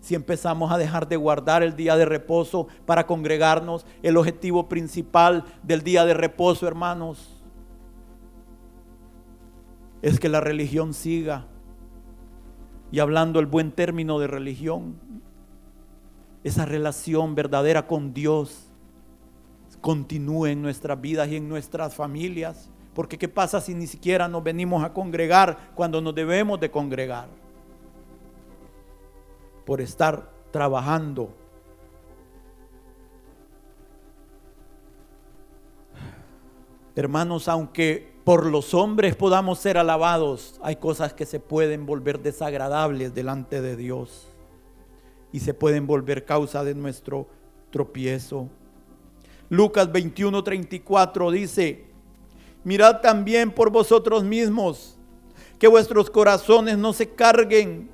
Si 0.00 0.14
empezamos 0.14 0.70
a 0.72 0.78
dejar 0.78 1.08
de 1.08 1.16
guardar 1.16 1.62
el 1.62 1.76
día 1.76 1.96
de 1.96 2.04
reposo 2.04 2.66
para 2.84 3.06
congregarnos, 3.06 3.86
el 4.02 4.16
objetivo 4.16 4.68
principal 4.68 5.44
del 5.62 5.82
día 5.82 6.04
de 6.04 6.14
reposo, 6.14 6.66
hermanos, 6.66 7.35
es 10.02 10.20
que 10.20 10.28
la 10.28 10.40
religión 10.40 10.94
siga. 10.94 11.46
Y 12.92 13.00
hablando 13.00 13.40
el 13.40 13.46
buen 13.46 13.72
término 13.72 14.18
de 14.18 14.26
religión, 14.26 14.96
esa 16.44 16.64
relación 16.64 17.34
verdadera 17.34 17.86
con 17.86 18.14
Dios 18.14 18.70
continúe 19.80 20.46
en 20.46 20.62
nuestras 20.62 21.00
vidas 21.00 21.28
y 21.28 21.36
en 21.36 21.48
nuestras 21.48 21.94
familias. 21.94 22.70
Porque 22.94 23.18
¿qué 23.18 23.28
pasa 23.28 23.60
si 23.60 23.74
ni 23.74 23.86
siquiera 23.86 24.26
nos 24.28 24.42
venimos 24.42 24.82
a 24.82 24.92
congregar 24.92 25.72
cuando 25.74 26.00
nos 26.00 26.14
debemos 26.14 26.58
de 26.60 26.70
congregar? 26.70 27.28
Por 29.64 29.80
estar 29.80 30.30
trabajando. 30.50 31.34
Hermanos, 36.94 37.48
aunque 37.48 38.15
por 38.26 38.44
los 38.44 38.74
hombres 38.74 39.14
podamos 39.14 39.60
ser 39.60 39.78
alabados, 39.78 40.58
hay 40.60 40.74
cosas 40.74 41.14
que 41.14 41.24
se 41.24 41.38
pueden 41.38 41.86
volver 41.86 42.18
desagradables 42.18 43.14
delante 43.14 43.62
de 43.62 43.76
Dios 43.76 44.26
y 45.30 45.38
se 45.38 45.54
pueden 45.54 45.86
volver 45.86 46.24
causa 46.24 46.64
de 46.64 46.74
nuestro 46.74 47.28
tropiezo. 47.70 48.48
Lucas 49.48 49.92
21, 49.92 50.42
34 50.42 51.30
dice, 51.30 51.84
mirad 52.64 53.00
también 53.00 53.52
por 53.52 53.70
vosotros 53.70 54.24
mismos 54.24 54.98
que 55.60 55.68
vuestros 55.68 56.10
corazones 56.10 56.76
no 56.76 56.92
se 56.92 57.08
carguen 57.08 57.88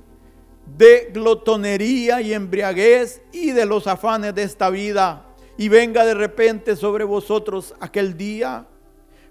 de 0.75 1.11
glotonería 1.13 2.21
y 2.21 2.33
embriaguez 2.33 3.21
y 3.31 3.51
de 3.51 3.67
los 3.67 3.85
afanes 3.85 4.33
de 4.33 4.41
esta 4.41 4.71
vida 4.71 5.27
y 5.59 5.69
venga 5.69 6.03
de 6.03 6.15
repente 6.15 6.75
sobre 6.75 7.03
vosotros 7.03 7.75
aquel 7.79 8.17
día, 8.17 8.65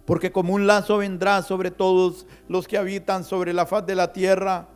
porque 0.04 0.32
como 0.32 0.54
un 0.54 0.66
lazo 0.66 0.98
vendrá 0.98 1.42
sobre 1.42 1.70
todos 1.70 2.26
los 2.48 2.66
que 2.66 2.78
habitan 2.78 3.24
sobre 3.24 3.52
la 3.52 3.66
faz 3.66 3.86
de 3.86 3.94
la 3.94 4.12
tierra. 4.12 4.68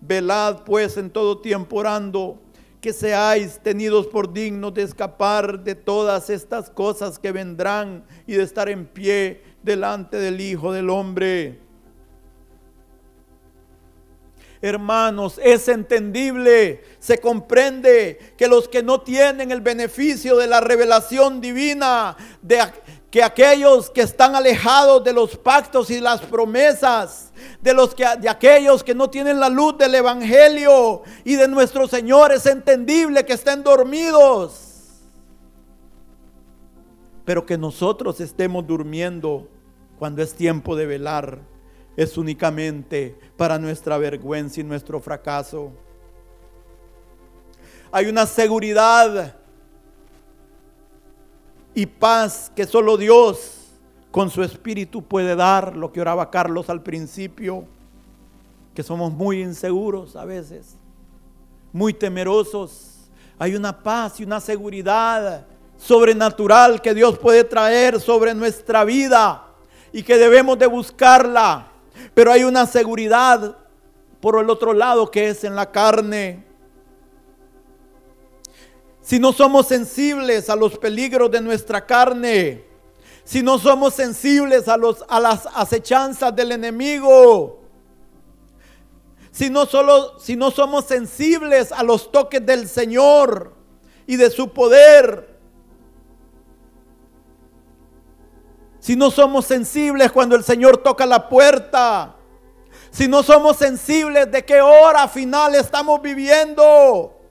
Velad 0.00 0.64
pues 0.64 0.96
en 0.96 1.10
todo 1.10 1.38
tiempo 1.38 1.76
orando 1.76 2.40
que 2.80 2.92
seáis 2.92 3.60
tenidos 3.62 4.08
por 4.08 4.32
dignos 4.32 4.74
de 4.74 4.82
escapar 4.82 5.62
de 5.62 5.76
todas 5.76 6.30
estas 6.30 6.68
cosas 6.68 7.18
que 7.18 7.30
vendrán 7.30 8.04
y 8.26 8.34
de 8.34 8.42
estar 8.42 8.68
en 8.68 8.86
pie 8.86 9.42
delante 9.62 10.16
del 10.16 10.40
Hijo 10.40 10.72
del 10.72 10.90
Hombre. 10.90 11.60
Hermanos, 14.64 15.40
es 15.42 15.66
entendible, 15.66 16.82
se 17.00 17.18
comprende 17.18 18.34
que 18.36 18.46
los 18.46 18.68
que 18.68 18.82
no 18.82 19.00
tienen 19.00 19.50
el 19.50 19.60
beneficio 19.60 20.36
de 20.36 20.46
la 20.46 20.60
revelación 20.60 21.40
divina, 21.40 22.16
de, 22.42 22.60
que 23.12 23.22
aquellos 23.22 23.90
que 23.90 24.00
están 24.00 24.34
alejados 24.34 25.04
de 25.04 25.12
los 25.12 25.36
pactos 25.36 25.90
y 25.90 26.00
las 26.00 26.22
promesas, 26.22 27.30
de 27.60 27.74
los 27.74 27.94
de 27.94 28.26
aquellos 28.26 28.82
que 28.82 28.94
no 28.94 29.10
tienen 29.10 29.38
la 29.38 29.50
luz 29.50 29.76
del 29.76 29.94
evangelio 29.94 31.02
y 31.22 31.34
de 31.34 31.46
nuestro 31.46 31.86
Señor 31.86 32.32
es 32.32 32.46
entendible 32.46 33.26
que 33.26 33.34
estén 33.34 33.62
dormidos. 33.62 35.02
Pero 37.26 37.44
que 37.44 37.58
nosotros 37.58 38.18
estemos 38.18 38.66
durmiendo 38.66 39.46
cuando 39.98 40.22
es 40.22 40.32
tiempo 40.32 40.74
de 40.74 40.86
velar 40.86 41.38
es 41.98 42.16
únicamente 42.16 43.14
para 43.36 43.58
nuestra 43.58 43.98
vergüenza 43.98 44.60
y 44.60 44.64
nuestro 44.64 45.00
fracaso. 45.00 45.70
Hay 47.92 48.06
una 48.06 48.24
seguridad 48.24 49.36
y 51.74 51.86
paz 51.86 52.50
que 52.54 52.66
solo 52.66 52.96
Dios 52.96 53.58
con 54.10 54.30
su 54.30 54.42
espíritu 54.42 55.02
puede 55.02 55.34
dar, 55.34 55.74
lo 55.76 55.90
que 55.92 56.00
oraba 56.00 56.30
Carlos 56.30 56.68
al 56.68 56.82
principio, 56.82 57.64
que 58.74 58.82
somos 58.82 59.12
muy 59.12 59.42
inseguros 59.42 60.16
a 60.16 60.24
veces, 60.24 60.76
muy 61.72 61.94
temerosos. 61.94 63.10
Hay 63.38 63.54
una 63.54 63.82
paz 63.82 64.20
y 64.20 64.24
una 64.24 64.40
seguridad 64.40 65.46
sobrenatural 65.78 66.80
que 66.80 66.94
Dios 66.94 67.18
puede 67.18 67.44
traer 67.44 68.00
sobre 68.00 68.34
nuestra 68.34 68.84
vida 68.84 69.46
y 69.92 70.02
que 70.02 70.18
debemos 70.18 70.58
de 70.58 70.66
buscarla. 70.66 71.68
Pero 72.14 72.32
hay 72.32 72.44
una 72.44 72.66
seguridad 72.66 73.56
por 74.20 74.38
el 74.38 74.48
otro 74.50 74.72
lado 74.72 75.10
que 75.10 75.28
es 75.28 75.42
en 75.44 75.56
la 75.56 75.70
carne 75.70 76.44
si 79.02 79.18
no 79.18 79.32
somos 79.32 79.66
sensibles 79.66 80.48
a 80.48 80.56
los 80.56 80.78
peligros 80.78 81.30
de 81.30 81.40
nuestra 81.40 81.84
carne, 81.84 82.64
si 83.24 83.42
no 83.42 83.58
somos 83.58 83.94
sensibles 83.94 84.68
a, 84.68 84.76
los, 84.76 85.04
a 85.08 85.18
las 85.18 85.46
acechanzas 85.54 86.34
del 86.34 86.52
enemigo, 86.52 87.60
si 89.32 89.50
no, 89.50 89.66
solo, 89.66 90.18
si 90.20 90.36
no 90.36 90.50
somos 90.50 90.84
sensibles 90.84 91.72
a 91.72 91.82
los 91.82 92.12
toques 92.12 92.44
del 92.44 92.68
Señor 92.68 93.54
y 94.06 94.16
de 94.16 94.30
su 94.30 94.50
poder, 94.50 95.38
si 98.78 98.94
no 98.94 99.10
somos 99.10 99.46
sensibles 99.46 100.12
cuando 100.12 100.36
el 100.36 100.44
Señor 100.44 100.76
toca 100.78 101.06
la 101.06 101.28
puerta, 101.28 102.16
si 102.90 103.08
no 103.08 103.22
somos 103.22 103.56
sensibles 103.56 104.30
de 104.30 104.44
qué 104.44 104.60
hora 104.60 105.08
final 105.08 105.54
estamos 105.54 106.02
viviendo, 106.02 107.21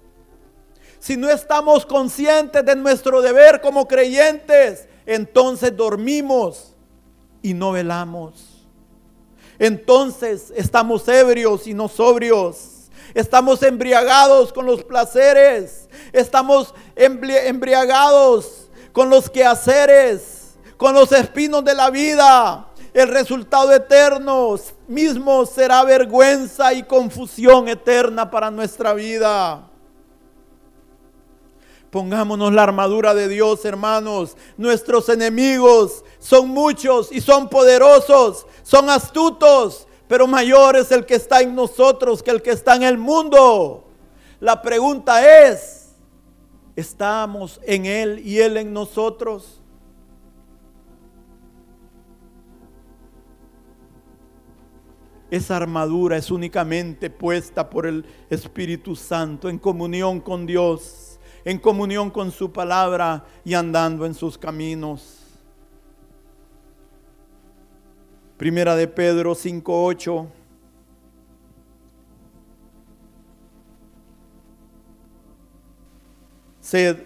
si 1.01 1.17
no 1.17 1.31
estamos 1.31 1.83
conscientes 1.83 2.63
de 2.63 2.75
nuestro 2.75 3.23
deber 3.23 3.59
como 3.59 3.87
creyentes, 3.87 4.87
entonces 5.07 5.75
dormimos 5.75 6.75
y 7.41 7.55
no 7.55 7.71
velamos. 7.71 8.67
Entonces 9.57 10.53
estamos 10.55 11.07
ebrios 11.07 11.65
y 11.65 11.73
no 11.73 11.87
sobrios. 11.87 12.91
Estamos 13.15 13.63
embriagados 13.63 14.53
con 14.53 14.67
los 14.67 14.83
placeres. 14.83 15.89
Estamos 16.13 16.71
embriagados 16.95 18.69
con 18.91 19.09
los 19.09 19.27
quehaceres, 19.27 20.51
con 20.77 20.93
los 20.93 21.11
espinos 21.13 21.65
de 21.65 21.73
la 21.73 21.89
vida. 21.89 22.67
El 22.93 23.07
resultado 23.07 23.73
eterno 23.73 24.55
mismo 24.87 25.47
será 25.47 25.83
vergüenza 25.83 26.71
y 26.73 26.83
confusión 26.83 27.67
eterna 27.69 28.29
para 28.29 28.51
nuestra 28.51 28.93
vida. 28.93 29.70
Pongámonos 31.91 32.53
la 32.53 32.63
armadura 32.63 33.13
de 33.13 33.27
Dios, 33.27 33.65
hermanos. 33.65 34.37
Nuestros 34.55 35.09
enemigos 35.09 36.05
son 36.19 36.47
muchos 36.47 37.11
y 37.11 37.19
son 37.19 37.49
poderosos, 37.49 38.47
son 38.63 38.89
astutos, 38.89 39.87
pero 40.07 40.25
mayor 40.25 40.77
es 40.77 40.89
el 40.91 41.05
que 41.05 41.15
está 41.15 41.41
en 41.41 41.53
nosotros 41.53 42.23
que 42.23 42.31
el 42.31 42.41
que 42.41 42.51
está 42.51 42.77
en 42.77 42.83
el 42.83 42.97
mundo. 42.97 43.89
La 44.39 44.61
pregunta 44.61 45.45
es, 45.45 45.89
¿estamos 46.77 47.59
en 47.63 47.85
Él 47.85 48.21
y 48.25 48.39
Él 48.39 48.55
en 48.55 48.71
nosotros? 48.71 49.61
Esa 55.29 55.57
armadura 55.57 56.15
es 56.15 56.31
únicamente 56.31 57.09
puesta 57.09 57.69
por 57.69 57.85
el 57.85 58.05
Espíritu 58.29 58.95
Santo 58.95 59.49
en 59.49 59.57
comunión 59.57 60.21
con 60.21 60.45
Dios 60.45 61.10
en 61.45 61.57
comunión 61.57 62.09
con 62.09 62.31
su 62.31 62.51
palabra 62.51 63.25
y 63.43 63.53
andando 63.53 64.05
en 64.05 64.13
sus 64.13 64.37
caminos. 64.37 65.17
Primera 68.37 68.75
de 68.75 68.87
Pedro 68.87 69.35
5:8. 69.35 70.27
Sed 76.59 76.97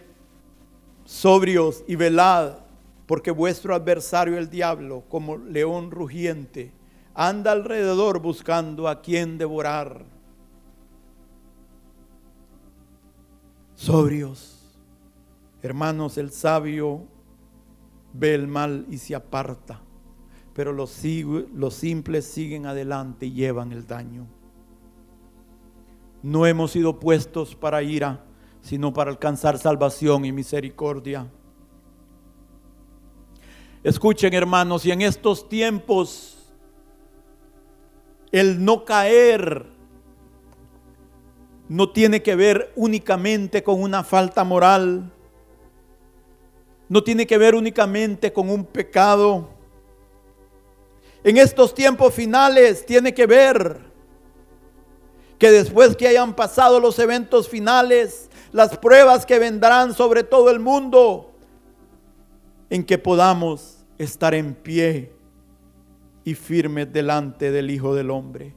sobrios 1.06 1.84
y 1.88 1.96
velad, 1.96 2.60
porque 3.06 3.32
vuestro 3.32 3.74
adversario 3.76 4.38
el 4.38 4.50
diablo, 4.50 5.04
como 5.10 5.38
león 5.38 5.92
rugiente, 5.92 6.72
anda 7.14 7.52
alrededor 7.52 8.20
buscando 8.20 8.88
a 8.88 9.02
quien 9.02 9.38
devorar. 9.38 10.15
Sobrios, 13.76 14.80
hermanos, 15.62 16.18
el 16.18 16.32
sabio 16.32 17.06
ve 18.14 18.34
el 18.34 18.48
mal 18.48 18.86
y 18.90 18.98
se 18.98 19.14
aparta, 19.14 19.82
pero 20.54 20.72
los, 20.72 20.90
simples 20.90 22.26
siguen 22.26 22.66
adelante 22.66 23.26
y 23.26 23.34
llevan 23.34 23.74
el 23.74 23.86
daño. 23.86 24.28
No 26.24 26.46
hemos 26.46 26.72
sido 26.72 27.00
puestos 27.00 27.54
para 27.54 27.84
ira, 27.84 28.24
sino 28.62 28.94
para 28.94 29.12
alcanzar 29.12 29.58
salvación 29.60 30.24
y 30.24 30.32
misericordia. 30.32 31.30
Escuchen 33.84 34.34
hermanos, 34.34 34.86
y 34.86 34.92
en 34.92 35.02
estos 35.02 35.50
tiempos 35.50 36.54
el 38.32 38.64
no 38.64 38.86
caer 38.86 39.75
no 41.68 41.92
tiene 41.92 42.22
que 42.22 42.36
ver 42.36 42.72
únicamente 42.76 43.64
con 43.64 43.82
una 43.82 44.04
falta 44.04 44.44
moral, 44.44 45.12
no 46.88 47.04
tiene 47.04 47.26
que 47.26 47.38
ver 47.38 47.56
únicamente 47.56 48.32
con 48.32 48.50
un 48.50 48.66
pecado. 48.66 49.50
En 51.24 51.38
estos 51.38 51.74
tiempos 51.74 52.14
finales 52.14 52.86
tiene 52.86 53.14
que 53.14 53.26
ver 53.26 53.80
que 55.40 55.50
después 55.50 55.96
que 55.96 56.08
hayan 56.08 56.36
pasado 56.36 56.80
los 56.80 57.00
eventos 57.00 57.50
finales, 57.50 58.30
las 58.52 58.78
pruebas 58.78 59.26
que 59.26 59.40
vendrán 59.40 59.94
sobre 59.94 60.24
todo 60.24 60.52
el 60.52 60.60
mundo, 60.60 61.34
en 62.70 62.86
que 62.86 62.98
podamos 62.98 63.86
estar 63.98 64.34
en 64.34 64.54
pie 64.54 65.14
y 66.24 66.36
firmes 66.36 66.92
delante 66.92 67.52
del 67.52 67.70
Hijo 67.72 67.96
del 67.96 68.12
Hombre. 68.12 68.54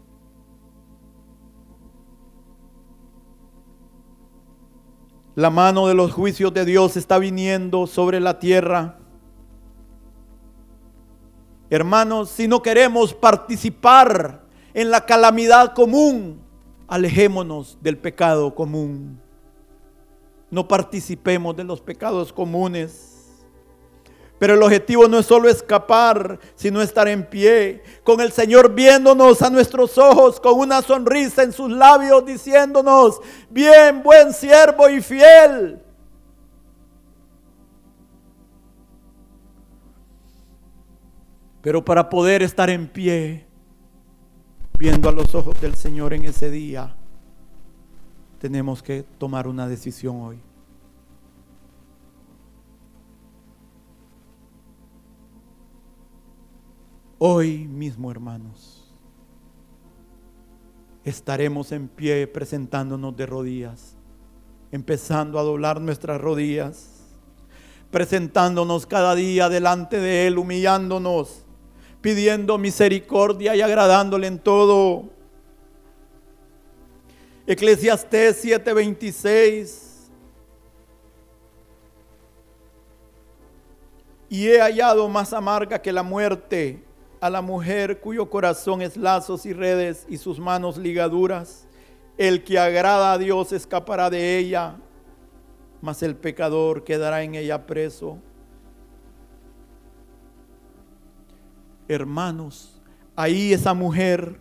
La 5.38 5.50
mano 5.50 5.86
de 5.86 5.94
los 5.94 6.12
juicios 6.12 6.52
de 6.52 6.64
Dios 6.64 6.96
está 6.96 7.16
viniendo 7.20 7.86
sobre 7.86 8.18
la 8.18 8.40
tierra. 8.40 8.98
Hermanos, 11.70 12.30
si 12.30 12.48
no 12.48 12.60
queremos 12.60 13.14
participar 13.14 14.42
en 14.74 14.90
la 14.90 15.06
calamidad 15.06 15.74
común, 15.76 16.40
alejémonos 16.88 17.78
del 17.80 17.98
pecado 17.98 18.52
común. 18.52 19.20
No 20.50 20.66
participemos 20.66 21.54
de 21.54 21.62
los 21.62 21.80
pecados 21.80 22.32
comunes. 22.32 23.17
Pero 24.38 24.54
el 24.54 24.62
objetivo 24.62 25.08
no 25.08 25.18
es 25.18 25.26
solo 25.26 25.48
escapar, 25.48 26.38
sino 26.54 26.80
estar 26.80 27.08
en 27.08 27.26
pie, 27.26 27.82
con 28.04 28.20
el 28.20 28.30
Señor 28.30 28.72
viéndonos 28.72 29.42
a 29.42 29.50
nuestros 29.50 29.98
ojos, 29.98 30.38
con 30.38 30.58
una 30.58 30.80
sonrisa 30.80 31.42
en 31.42 31.52
sus 31.52 31.70
labios, 31.70 32.24
diciéndonos, 32.24 33.20
bien, 33.50 34.02
buen 34.02 34.32
siervo 34.32 34.88
y 34.88 35.00
fiel. 35.02 35.82
Pero 41.60 41.84
para 41.84 42.08
poder 42.08 42.42
estar 42.42 42.70
en 42.70 42.86
pie, 42.86 43.44
viendo 44.78 45.08
a 45.08 45.12
los 45.12 45.34
ojos 45.34 45.60
del 45.60 45.74
Señor 45.74 46.14
en 46.14 46.24
ese 46.24 46.48
día, 46.50 46.94
tenemos 48.38 48.84
que 48.84 49.04
tomar 49.18 49.48
una 49.48 49.66
decisión 49.66 50.22
hoy. 50.22 50.47
Hoy 57.20 57.66
mismo, 57.66 58.12
hermanos, 58.12 58.94
estaremos 61.02 61.72
en 61.72 61.88
pie 61.88 62.28
presentándonos 62.28 63.16
de 63.16 63.26
rodillas, 63.26 63.96
empezando 64.70 65.40
a 65.40 65.42
doblar 65.42 65.80
nuestras 65.80 66.20
rodillas, 66.20 67.08
presentándonos 67.90 68.86
cada 68.86 69.16
día 69.16 69.48
delante 69.48 69.98
de 69.98 70.28
Él, 70.28 70.38
humillándonos, 70.38 71.44
pidiendo 72.00 72.56
misericordia 72.56 73.56
y 73.56 73.62
agradándole 73.62 74.28
en 74.28 74.38
todo. 74.38 75.10
Eclesiastés 77.48 78.44
7:26. 78.44 80.08
Y 84.28 84.46
he 84.46 84.60
hallado 84.60 85.08
más 85.08 85.32
amarga 85.32 85.82
que 85.82 85.90
la 85.90 86.04
muerte 86.04 86.84
a 87.20 87.30
la 87.30 87.42
mujer 87.42 88.00
cuyo 88.00 88.30
corazón 88.30 88.82
es 88.82 88.96
lazos 88.96 89.46
y 89.46 89.52
redes 89.52 90.06
y 90.08 90.18
sus 90.18 90.38
manos 90.38 90.76
ligaduras. 90.76 91.66
El 92.16 92.44
que 92.44 92.58
agrada 92.58 93.12
a 93.12 93.18
Dios 93.18 93.52
escapará 93.52 94.10
de 94.10 94.38
ella, 94.38 94.76
mas 95.80 96.02
el 96.02 96.16
pecador 96.16 96.84
quedará 96.84 97.22
en 97.22 97.34
ella 97.34 97.66
preso. 97.66 98.18
Hermanos, 101.86 102.80
ahí 103.16 103.52
esa 103.52 103.74
mujer 103.74 104.40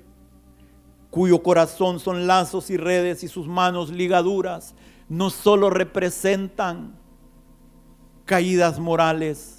cuyo 1.09 1.41
corazón 1.41 1.99
son 1.99 2.27
lazos 2.27 2.69
y 2.69 2.77
redes 2.77 3.23
y 3.23 3.27
sus 3.27 3.47
manos 3.47 3.89
ligaduras, 3.89 4.75
no 5.09 5.29
solo 5.29 5.69
representan 5.69 6.95
caídas 8.25 8.77
morales, 8.77 9.56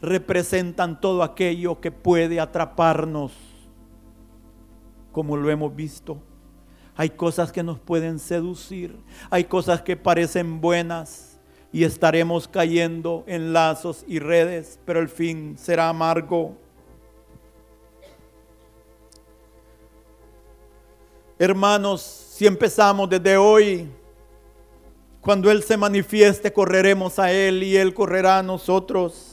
representan 0.00 1.00
todo 1.00 1.22
aquello 1.22 1.80
que 1.80 1.90
puede 1.90 2.40
atraparnos, 2.40 3.32
como 5.12 5.36
lo 5.36 5.50
hemos 5.50 5.74
visto. 5.74 6.18
Hay 6.96 7.10
cosas 7.10 7.52
que 7.52 7.62
nos 7.62 7.78
pueden 7.78 8.18
seducir, 8.18 8.96
hay 9.30 9.44
cosas 9.44 9.82
que 9.82 9.96
parecen 9.96 10.60
buenas 10.60 11.38
y 11.72 11.84
estaremos 11.84 12.48
cayendo 12.48 13.24
en 13.26 13.52
lazos 13.52 14.04
y 14.08 14.18
redes, 14.18 14.80
pero 14.84 15.00
el 15.00 15.08
fin 15.08 15.56
será 15.58 15.88
amargo. 15.88 16.56
Hermanos, 21.38 22.02
si 22.02 22.46
empezamos 22.46 23.08
desde 23.08 23.36
hoy, 23.36 23.88
cuando 25.20 25.50
Él 25.50 25.62
se 25.62 25.76
manifieste, 25.76 26.52
correremos 26.52 27.18
a 27.18 27.30
Él 27.30 27.62
y 27.62 27.76
Él 27.76 27.94
correrá 27.94 28.38
a 28.38 28.42
nosotros. 28.42 29.27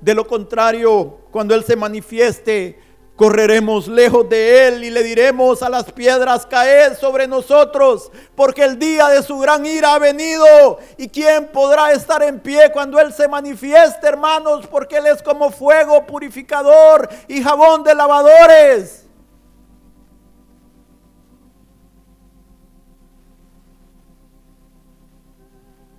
De 0.00 0.14
lo 0.14 0.26
contrario, 0.26 1.18
cuando 1.30 1.54
Él 1.54 1.64
se 1.64 1.76
manifieste, 1.76 2.78
correremos 3.16 3.88
lejos 3.88 4.28
de 4.28 4.68
Él 4.68 4.84
y 4.84 4.90
le 4.90 5.02
diremos 5.02 5.60
a 5.64 5.68
las 5.68 5.90
piedras, 5.90 6.46
caed 6.46 6.96
sobre 6.96 7.26
nosotros, 7.26 8.12
porque 8.36 8.62
el 8.62 8.78
día 8.78 9.08
de 9.08 9.24
su 9.24 9.36
gran 9.40 9.66
ira 9.66 9.94
ha 9.94 9.98
venido. 9.98 10.78
¿Y 10.96 11.08
quién 11.08 11.48
podrá 11.48 11.90
estar 11.90 12.22
en 12.22 12.38
pie 12.38 12.70
cuando 12.72 13.00
Él 13.00 13.12
se 13.12 13.26
manifieste, 13.26 14.06
hermanos? 14.06 14.68
Porque 14.68 14.98
Él 14.98 15.06
es 15.06 15.20
como 15.20 15.50
fuego 15.50 16.06
purificador 16.06 17.08
y 17.26 17.42
jabón 17.42 17.82
de 17.82 17.94
lavadores. 17.96 19.04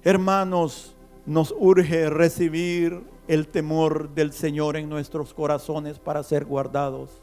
Hermanos, 0.02 0.96
nos 1.26 1.54
urge 1.58 2.10
recibir 2.10 3.04
el 3.30 3.48
temor 3.48 4.10
del 4.16 4.34
Señor 4.34 4.76
en 4.76 4.90
nuestros 4.90 5.36
corazones 5.36 6.00
para 6.00 6.24
ser 6.24 6.46
guardados. 6.46 7.22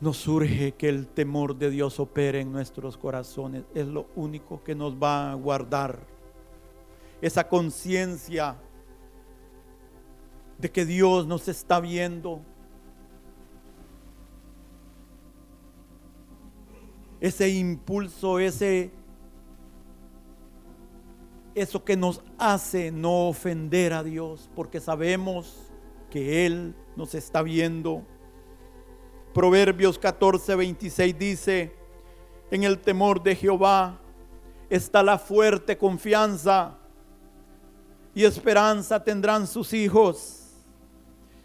Nos 0.00 0.16
surge 0.18 0.74
que 0.74 0.88
el 0.88 1.08
temor 1.08 1.56
de 1.56 1.70
Dios 1.70 1.98
opere 1.98 2.40
en 2.40 2.52
nuestros 2.52 2.96
corazones. 2.96 3.64
Es 3.74 3.88
lo 3.88 4.06
único 4.14 4.62
que 4.62 4.76
nos 4.76 4.94
va 4.94 5.32
a 5.32 5.34
guardar. 5.34 5.98
Esa 7.20 7.48
conciencia 7.48 8.56
de 10.56 10.70
que 10.70 10.84
Dios 10.84 11.26
nos 11.26 11.48
está 11.48 11.80
viendo. 11.80 12.42
Ese 17.20 17.48
impulso, 17.48 18.38
ese 18.38 18.92
eso 21.60 21.84
que 21.84 21.96
nos 21.96 22.22
hace 22.38 22.90
no 22.90 23.28
ofender 23.28 23.92
a 23.92 24.02
Dios, 24.02 24.48
porque 24.54 24.80
sabemos 24.80 25.70
que 26.10 26.46
Él 26.46 26.74
nos 26.96 27.14
está 27.14 27.42
viendo. 27.42 28.02
Proverbios 29.34 29.98
14, 29.98 30.54
26 30.54 31.18
dice, 31.18 31.76
en 32.50 32.64
el 32.64 32.78
temor 32.78 33.22
de 33.22 33.36
Jehová 33.36 33.98
está 34.70 35.02
la 35.02 35.18
fuerte 35.18 35.76
confianza, 35.76 36.78
y 38.14 38.24
esperanza 38.24 39.04
tendrán 39.04 39.46
sus 39.46 39.72
hijos. 39.72 40.48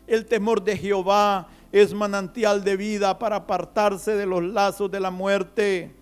El 0.07 0.25
temor 0.25 0.63
de 0.63 0.75
Jehová 0.75 1.47
es 1.71 1.93
manantial 1.93 2.63
de 2.63 2.75
vida 2.75 3.19
para 3.19 3.35
apartarse 3.35 4.15
de 4.15 4.25
los 4.25 4.43
lazos 4.43 4.89
de 4.89 4.99
la 4.99 5.11
muerte. 5.11 5.95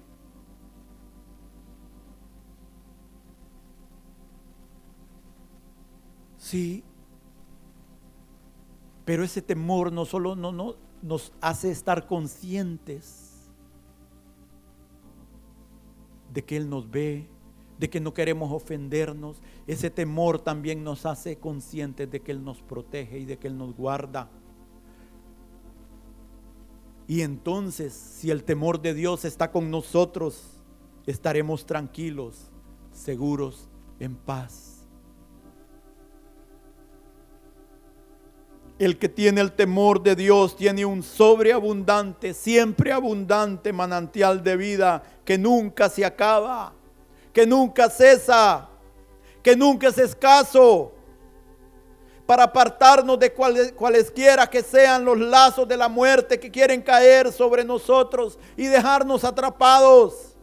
Sí, 6.51 6.83
pero 9.05 9.23
ese 9.23 9.41
temor 9.41 9.93
no 9.93 10.03
solo 10.03 10.35
no, 10.35 10.51
no, 10.51 10.75
nos 11.01 11.31
hace 11.39 11.71
estar 11.71 12.07
conscientes 12.07 13.49
de 16.33 16.43
que 16.43 16.57
Él 16.57 16.69
nos 16.69 16.91
ve, 16.91 17.29
de 17.79 17.89
que 17.89 18.01
no 18.01 18.13
queremos 18.13 18.51
ofendernos. 18.51 19.41
Ese 19.65 19.89
temor 19.89 20.41
también 20.41 20.83
nos 20.83 21.05
hace 21.05 21.37
conscientes 21.37 22.11
de 22.11 22.19
que 22.19 22.33
Él 22.33 22.43
nos 22.43 22.61
protege 22.61 23.19
y 23.19 23.23
de 23.23 23.37
que 23.39 23.47
Él 23.47 23.57
nos 23.57 23.73
guarda. 23.73 24.29
Y 27.07 27.21
entonces, 27.21 27.93
si 27.93 28.29
el 28.29 28.43
temor 28.43 28.81
de 28.81 28.93
Dios 28.93 29.23
está 29.23 29.53
con 29.53 29.71
nosotros, 29.71 30.61
estaremos 31.05 31.65
tranquilos, 31.65 32.51
seguros, 32.91 33.69
en 34.01 34.17
paz. 34.17 34.70
El 38.81 38.97
que 38.97 39.09
tiene 39.09 39.41
el 39.41 39.51
temor 39.51 40.01
de 40.01 40.15
Dios 40.15 40.55
tiene 40.55 40.85
un 40.85 41.03
sobreabundante, 41.03 42.33
siempre 42.33 42.91
abundante 42.91 43.71
manantial 43.71 44.41
de 44.41 44.57
vida 44.57 45.03
que 45.23 45.37
nunca 45.37 45.87
se 45.87 46.03
acaba, 46.03 46.73
que 47.31 47.45
nunca 47.45 47.91
cesa, 47.91 48.67
que 49.43 49.55
nunca 49.55 49.89
es 49.89 49.99
escaso, 49.99 50.93
para 52.25 52.45
apartarnos 52.45 53.19
de 53.19 53.31
cualesquiera 53.31 54.49
que 54.49 54.63
sean 54.63 55.05
los 55.05 55.19
lazos 55.19 55.67
de 55.67 55.77
la 55.77 55.87
muerte 55.87 56.39
que 56.39 56.49
quieren 56.49 56.81
caer 56.81 57.31
sobre 57.31 57.63
nosotros 57.63 58.39
y 58.57 58.65
dejarnos 58.65 59.23
atrapados. 59.23 60.35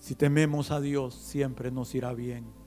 Si 0.00 0.16
tememos 0.16 0.72
a 0.72 0.80
Dios, 0.80 1.14
siempre 1.14 1.70
nos 1.70 1.94
irá 1.94 2.12
bien 2.14 2.61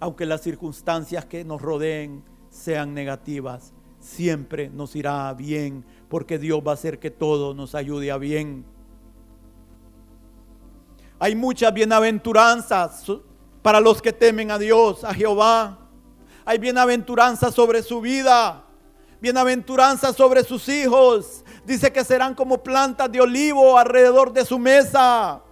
aunque 0.00 0.26
las 0.26 0.42
circunstancias 0.42 1.24
que 1.24 1.44
nos 1.44 1.60
rodeen 1.60 2.24
sean 2.50 2.94
negativas, 2.94 3.72
siempre 4.00 4.70
nos 4.70 4.94
irá 4.96 5.32
bien, 5.34 5.84
porque 6.08 6.38
Dios 6.38 6.62
va 6.66 6.72
a 6.72 6.74
hacer 6.74 6.98
que 6.98 7.10
todo 7.10 7.54
nos 7.54 7.74
ayude 7.74 8.10
a 8.10 8.18
bien. 8.18 8.64
Hay 11.18 11.34
muchas 11.34 11.74
bienaventuranzas 11.74 13.06
para 13.62 13.80
los 13.80 14.00
que 14.00 14.12
temen 14.12 14.50
a 14.50 14.58
Dios, 14.58 15.02
a 15.02 15.12
Jehová. 15.12 15.78
Hay 16.44 16.58
bienaventuranzas 16.58 17.54
sobre 17.54 17.82
su 17.82 18.00
vida, 18.00 18.64
bienaventuranzas 19.20 20.14
sobre 20.14 20.44
sus 20.44 20.68
hijos. 20.68 21.44
Dice 21.64 21.92
que 21.92 22.04
serán 22.04 22.34
como 22.34 22.62
plantas 22.62 23.10
de 23.10 23.20
olivo 23.20 23.76
alrededor 23.76 24.32
de 24.32 24.44
su 24.44 24.58
mesa. 24.58 25.42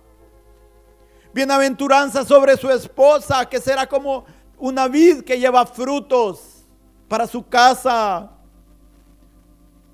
Bienaventuranza 1.35 2.25
sobre 2.25 2.57
su 2.57 2.71
esposa, 2.71 3.45
que 3.47 3.61
será 3.61 3.87
como 3.87 4.25
una 4.59 4.89
vid 4.89 5.23
que 5.23 5.39
lleva 5.39 5.67
frutos 5.67 6.65
para 7.09 7.27
su 7.27 7.47
casa, 7.47 8.31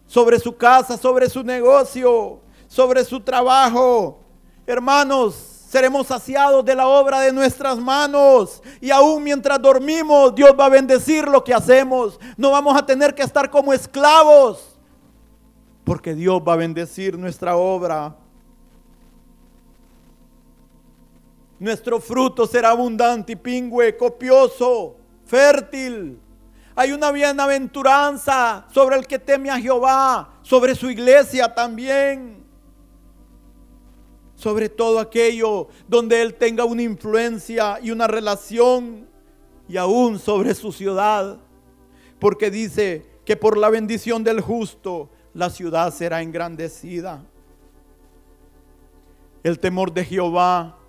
sobre 0.07 0.39
su 0.39 0.57
casa, 0.57 0.97
sobre 0.97 1.29
su 1.29 1.43
negocio, 1.43 2.41
sobre 2.67 3.05
su 3.05 3.21
trabajo. 3.21 4.21
Hermanos, 4.67 5.35
seremos 5.73 6.07
saciados 6.07 6.65
de 6.65 6.75
la 6.75 6.87
obra 6.87 7.21
de 7.21 7.33
nuestras 7.33 7.79
manos. 7.79 8.63
Y 8.81 8.91
aún 8.91 9.23
mientras 9.23 9.61
dormimos, 9.61 10.35
Dios 10.35 10.55
va 10.59 10.67
a 10.67 10.71
bendecir 10.71 11.27
lo 11.27 11.43
que 11.43 11.55
hacemos. 11.55 12.21
No 12.37 12.51
vamos 12.51 12.77
a 12.77 12.85
tener 12.85 13.15
que 13.15 13.23
estar 13.23 13.51
como 13.51 13.73
esclavos, 13.73 14.79
porque 15.85 16.15
Dios 16.15 16.43
va 16.47 16.53
a 16.53 16.57
bendecir 16.57 17.19
nuestra 17.19 17.57
obra. 17.57 18.17
Nuestro 21.63 22.01
fruto 22.01 22.45
será 22.45 22.71
abundante 22.71 23.35
y 23.35 23.37
pingüe, 23.37 23.97
copioso, 23.97 24.97
fértil. 25.25 26.19
Hay 26.75 26.91
una 26.91 27.13
bienaventuranza 27.13 28.67
sobre 28.75 28.97
el 28.97 29.07
que 29.07 29.21
teme 29.21 29.49
a 29.49 29.61
Jehová, 29.61 30.41
sobre 30.43 30.75
su 30.75 30.91
iglesia 30.91 31.55
también. 31.55 32.43
Sobre 34.35 34.69
todo 34.69 34.99
aquello 34.99 35.69
donde 35.87 36.21
Él 36.21 36.35
tenga 36.35 36.65
una 36.65 36.83
influencia 36.83 37.79
y 37.81 37.93
una 37.93 38.09
relación 38.09 39.07
y 39.69 39.77
aún 39.77 40.19
sobre 40.19 40.57
su 40.57 40.73
ciudad. 40.73 41.39
Porque 42.19 42.51
dice 42.51 43.07
que 43.25 43.37
por 43.37 43.57
la 43.57 43.71
bendición 43.71 44.25
del 44.25 44.41
justo 44.41 45.11
la 45.33 45.49
ciudad 45.49 45.95
será 45.95 46.23
engrandecida. 46.23 47.25
El 49.45 49.61
temor 49.61 49.93
de 49.93 50.05
Jehová 50.05 50.81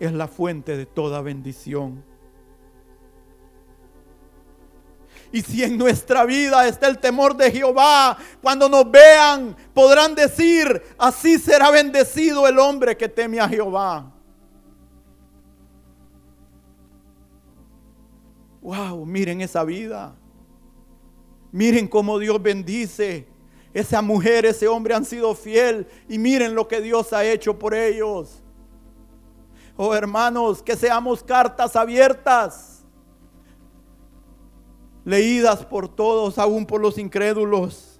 es 0.00 0.12
la 0.12 0.26
fuente 0.26 0.76
de 0.76 0.86
toda 0.86 1.20
bendición. 1.20 2.02
Y 5.32 5.42
si 5.42 5.62
en 5.62 5.78
nuestra 5.78 6.24
vida 6.24 6.66
está 6.66 6.88
el 6.88 6.98
temor 6.98 7.36
de 7.36 7.52
Jehová, 7.52 8.18
cuando 8.42 8.68
nos 8.68 8.90
vean 8.90 9.56
podrán 9.72 10.14
decir, 10.14 10.82
así 10.98 11.38
será 11.38 11.70
bendecido 11.70 12.48
el 12.48 12.58
hombre 12.58 12.96
que 12.96 13.08
teme 13.08 13.38
a 13.38 13.48
Jehová. 13.48 14.12
Wow, 18.60 19.06
miren 19.06 19.40
esa 19.40 19.62
vida. 19.62 20.16
Miren 21.52 21.86
cómo 21.86 22.18
Dios 22.18 22.42
bendice. 22.42 23.26
Esa 23.72 24.02
mujer, 24.02 24.46
ese 24.46 24.66
hombre 24.66 24.94
han 24.94 25.04
sido 25.04 25.34
fiel 25.34 25.86
y 26.08 26.18
miren 26.18 26.54
lo 26.54 26.66
que 26.66 26.80
Dios 26.80 27.12
ha 27.12 27.24
hecho 27.24 27.56
por 27.56 27.74
ellos. 27.74 28.39
Oh 29.82 29.94
hermanos, 29.94 30.62
que 30.62 30.76
seamos 30.76 31.22
cartas 31.22 31.74
abiertas, 31.74 32.84
leídas 35.06 35.64
por 35.64 35.88
todos, 35.88 36.36
aún 36.36 36.66
por 36.66 36.82
los 36.82 36.98
incrédulos. 36.98 37.98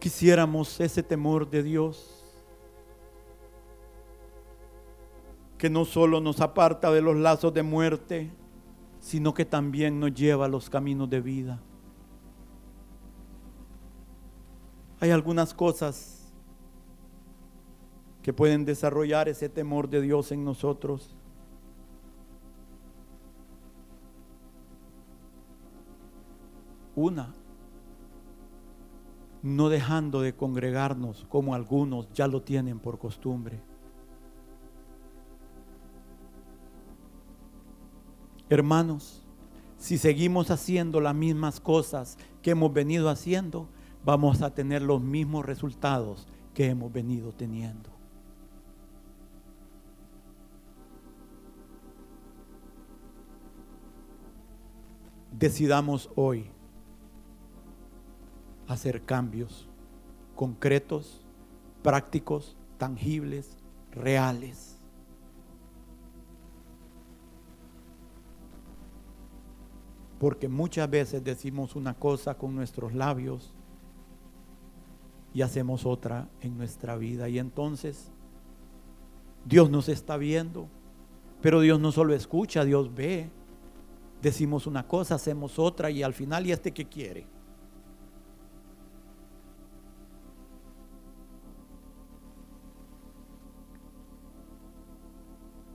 Quisiéramos 0.00 0.80
ese 0.80 1.04
temor 1.04 1.48
de 1.48 1.62
Dios, 1.62 2.24
que 5.58 5.70
no 5.70 5.84
solo 5.84 6.20
nos 6.20 6.40
aparta 6.40 6.90
de 6.90 7.00
los 7.00 7.14
lazos 7.14 7.54
de 7.54 7.62
muerte, 7.62 8.32
sino 8.98 9.32
que 9.32 9.44
también 9.44 10.00
nos 10.00 10.12
lleva 10.12 10.46
a 10.46 10.48
los 10.48 10.68
caminos 10.68 11.08
de 11.08 11.20
vida. 11.20 11.62
Hay 15.00 15.10
algunas 15.10 15.54
cosas 15.54 16.30
que 18.22 18.34
pueden 18.34 18.66
desarrollar 18.66 19.28
ese 19.28 19.48
temor 19.48 19.88
de 19.88 20.02
Dios 20.02 20.30
en 20.30 20.44
nosotros. 20.44 21.16
Una, 26.94 27.32
no 29.42 29.70
dejando 29.70 30.20
de 30.20 30.34
congregarnos 30.34 31.24
como 31.30 31.54
algunos 31.54 32.12
ya 32.12 32.28
lo 32.28 32.42
tienen 32.42 32.78
por 32.78 32.98
costumbre. 32.98 33.58
Hermanos, 38.50 39.22
si 39.78 39.96
seguimos 39.96 40.50
haciendo 40.50 41.00
las 41.00 41.14
mismas 41.14 41.58
cosas 41.58 42.18
que 42.42 42.50
hemos 42.50 42.70
venido 42.74 43.08
haciendo, 43.08 43.68
vamos 44.04 44.42
a 44.42 44.54
tener 44.54 44.82
los 44.82 45.00
mismos 45.02 45.44
resultados 45.44 46.26
que 46.54 46.66
hemos 46.66 46.92
venido 46.92 47.32
teniendo. 47.32 47.90
Decidamos 55.32 56.10
hoy 56.16 56.50
hacer 58.66 59.04
cambios 59.04 59.68
concretos, 60.34 61.24
prácticos, 61.82 62.56
tangibles, 62.78 63.58
reales. 63.90 64.78
Porque 70.18 70.48
muchas 70.48 70.88
veces 70.88 71.24
decimos 71.24 71.76
una 71.76 71.94
cosa 71.94 72.36
con 72.36 72.54
nuestros 72.54 72.94
labios 72.94 73.54
y 75.32 75.42
hacemos 75.42 75.86
otra 75.86 76.28
en 76.40 76.56
nuestra 76.56 76.96
vida. 76.96 77.28
Y 77.28 77.38
entonces 77.38 78.10
Dios 79.44 79.70
nos 79.70 79.88
está 79.88 80.16
viendo, 80.16 80.68
pero 81.40 81.60
Dios 81.60 81.80
no 81.80 81.92
solo 81.92 82.14
escucha, 82.14 82.64
Dios 82.64 82.94
ve. 82.94 83.30
Decimos 84.22 84.66
una 84.66 84.86
cosa, 84.86 85.14
hacemos 85.14 85.58
otra 85.58 85.90
y 85.90 86.02
al 86.02 86.12
final, 86.12 86.46
¿y 86.46 86.52
este 86.52 86.72
qué 86.72 86.86
quiere? 86.86 87.26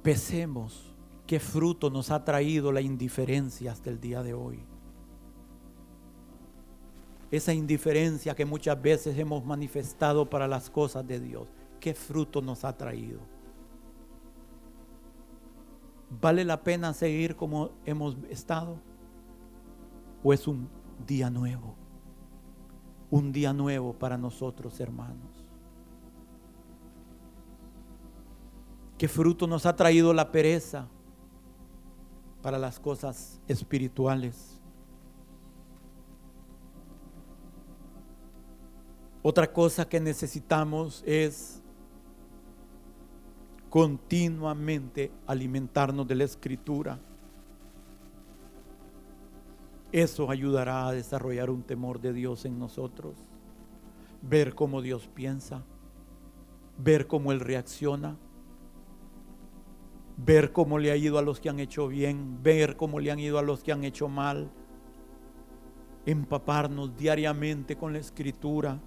Pesemos 0.03 0.93
qué 1.25 1.39
fruto 1.39 1.89
nos 1.89 2.11
ha 2.11 2.23
traído 2.23 2.71
la 2.71 2.81
indiferencia 2.81 3.71
hasta 3.71 3.89
el 3.89 3.99
día 3.99 4.21
de 4.21 4.35
hoy. 4.35 4.63
Esa 7.31 7.53
indiferencia 7.53 8.35
que 8.35 8.45
muchas 8.45 8.81
veces 8.81 9.17
hemos 9.17 9.43
manifestado 9.45 10.29
para 10.29 10.47
las 10.47 10.69
cosas 10.69 11.05
de 11.07 11.19
Dios, 11.19 11.47
¿qué 11.79 11.93
fruto 11.93 12.41
nos 12.41 12.63
ha 12.63 12.77
traído? 12.77 13.19
¿Vale 16.21 16.45
la 16.45 16.63
pena 16.63 16.93
seguir 16.93 17.35
como 17.35 17.71
hemos 17.85 18.15
estado? 18.29 18.77
¿O 20.23 20.33
es 20.33 20.47
un 20.47 20.69
día 21.05 21.29
nuevo? 21.29 21.75
Un 23.09 23.31
día 23.31 23.53
nuevo 23.53 23.93
para 23.93 24.17
nosotros, 24.17 24.79
hermanos. 24.79 25.45
¿Qué 28.97 29.07
fruto 29.07 29.45
nos 29.45 29.65
ha 29.65 29.75
traído 29.75 30.13
la 30.13 30.31
pereza 30.31 30.87
para 32.41 32.57
las 32.57 32.79
cosas 32.79 33.41
espirituales? 33.47 34.54
Otra 39.27 39.51
cosa 39.51 39.89
que 39.89 39.99
necesitamos 39.99 41.03
es 41.03 41.59
continuamente 43.71 45.11
alimentarnos 45.25 46.07
de 46.07 46.13
la 46.13 46.25
escritura. 46.25 46.99
Eso 49.91 50.29
ayudará 50.29 50.85
a 50.85 50.91
desarrollar 50.91 51.49
un 51.49 51.63
temor 51.63 51.99
de 51.99 52.13
Dios 52.13 52.45
en 52.45 52.59
nosotros. 52.59 53.15
Ver 54.21 54.53
cómo 54.53 54.83
Dios 54.83 55.09
piensa, 55.11 55.63
ver 56.77 57.07
cómo 57.07 57.31
Él 57.31 57.39
reacciona, 57.39 58.17
ver 60.17 60.51
cómo 60.51 60.77
le 60.77 60.91
ha 60.91 60.97
ido 60.97 61.17
a 61.17 61.23
los 61.23 61.39
que 61.39 61.49
han 61.49 61.59
hecho 61.59 61.87
bien, 61.87 62.43
ver 62.43 62.77
cómo 62.77 62.99
le 62.99 63.09
han 63.09 63.19
ido 63.19 63.39
a 63.39 63.41
los 63.41 63.63
que 63.63 63.71
han 63.71 63.85
hecho 63.85 64.07
mal, 64.07 64.51
empaparnos 66.05 66.95
diariamente 66.95 67.75
con 67.75 67.91
la 67.91 67.97
escritura 67.97 68.79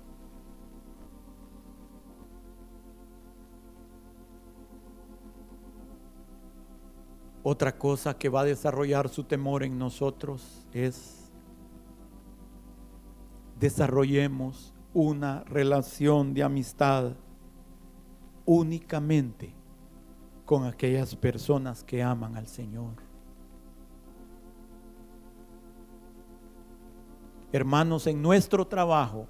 Otra 7.51 7.79
cosa 7.79 8.19
que 8.19 8.29
va 8.29 8.43
a 8.43 8.45
desarrollar 8.45 9.09
su 9.09 9.25
temor 9.25 9.63
en 9.63 9.79
nosotros 9.79 10.67
es 10.71 11.31
desarrollemos 13.59 14.75
una 14.93 15.45
relación 15.45 16.35
de 16.35 16.43
amistad 16.43 17.13
únicamente 18.45 19.55
con 20.45 20.67
aquellas 20.67 21.17
personas 21.17 21.83
que 21.83 22.03
aman 22.03 22.37
al 22.37 22.49
Señor. 22.49 22.97
Hermanos, 27.51 28.07
en 28.09 28.21
nuestro 28.21 28.67
trabajo, 28.67 29.27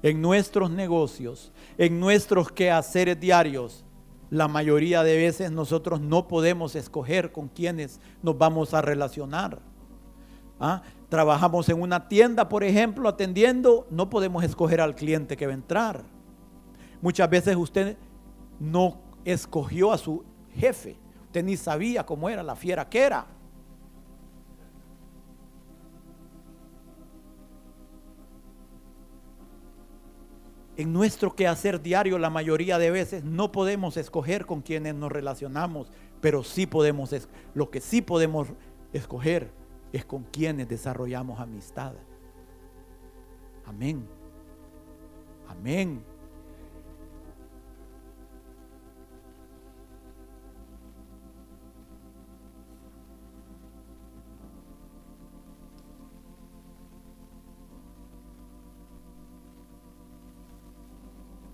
en 0.00 0.22
nuestros 0.22 0.70
negocios, 0.70 1.50
en 1.76 1.98
nuestros 1.98 2.52
quehaceres 2.52 3.18
diarios, 3.18 3.84
la 4.30 4.48
mayoría 4.48 5.02
de 5.02 5.16
veces 5.16 5.50
nosotros 5.50 6.00
no 6.00 6.28
podemos 6.28 6.76
escoger 6.76 7.32
con 7.32 7.48
quienes 7.48 8.00
nos 8.22 8.36
vamos 8.36 8.74
a 8.74 8.82
relacionar. 8.82 9.60
¿Ah? 10.60 10.82
Trabajamos 11.08 11.68
en 11.68 11.80
una 11.80 12.08
tienda, 12.08 12.48
por 12.48 12.64
ejemplo, 12.64 13.08
atendiendo, 13.08 13.86
no 13.90 14.10
podemos 14.10 14.44
escoger 14.44 14.80
al 14.80 14.94
cliente 14.94 15.36
que 15.36 15.46
va 15.46 15.52
a 15.52 15.56
entrar. 15.56 16.04
Muchas 17.00 17.30
veces 17.30 17.56
usted 17.56 17.96
no 18.58 19.00
escogió 19.24 19.92
a 19.92 19.98
su 19.98 20.24
jefe, 20.54 20.98
usted 21.26 21.44
ni 21.44 21.56
sabía 21.56 22.04
cómo 22.04 22.28
era 22.28 22.42
la 22.42 22.56
fiera 22.56 22.88
que 22.88 23.00
era. 23.00 23.26
En 30.78 30.92
nuestro 30.92 31.34
quehacer 31.34 31.82
diario 31.82 32.18
la 32.18 32.30
mayoría 32.30 32.78
de 32.78 32.92
veces 32.92 33.24
no 33.24 33.50
podemos 33.50 33.96
escoger 33.96 34.46
con 34.46 34.62
quienes 34.62 34.94
nos 34.94 35.10
relacionamos, 35.10 35.90
pero 36.20 36.44
sí 36.44 36.66
podemos, 36.66 37.10
lo 37.52 37.68
que 37.68 37.80
sí 37.80 38.00
podemos 38.00 38.46
escoger 38.92 39.50
es 39.92 40.04
con 40.04 40.22
quienes 40.22 40.68
desarrollamos 40.68 41.40
amistad. 41.40 41.94
Amén. 43.66 44.06
Amén. 45.48 46.00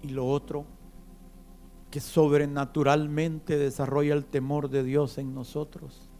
Y 0.05 0.11
lo 0.11 0.27
otro, 0.27 0.67
que 1.91 1.99
sobrenaturalmente 1.99 3.57
desarrolla 3.57 4.13
el 4.13 4.27
temor 4.27 4.69
de 4.69 4.85
Dios 4.85 5.17
en 5.17 5.35
nosotros, 5.35 6.11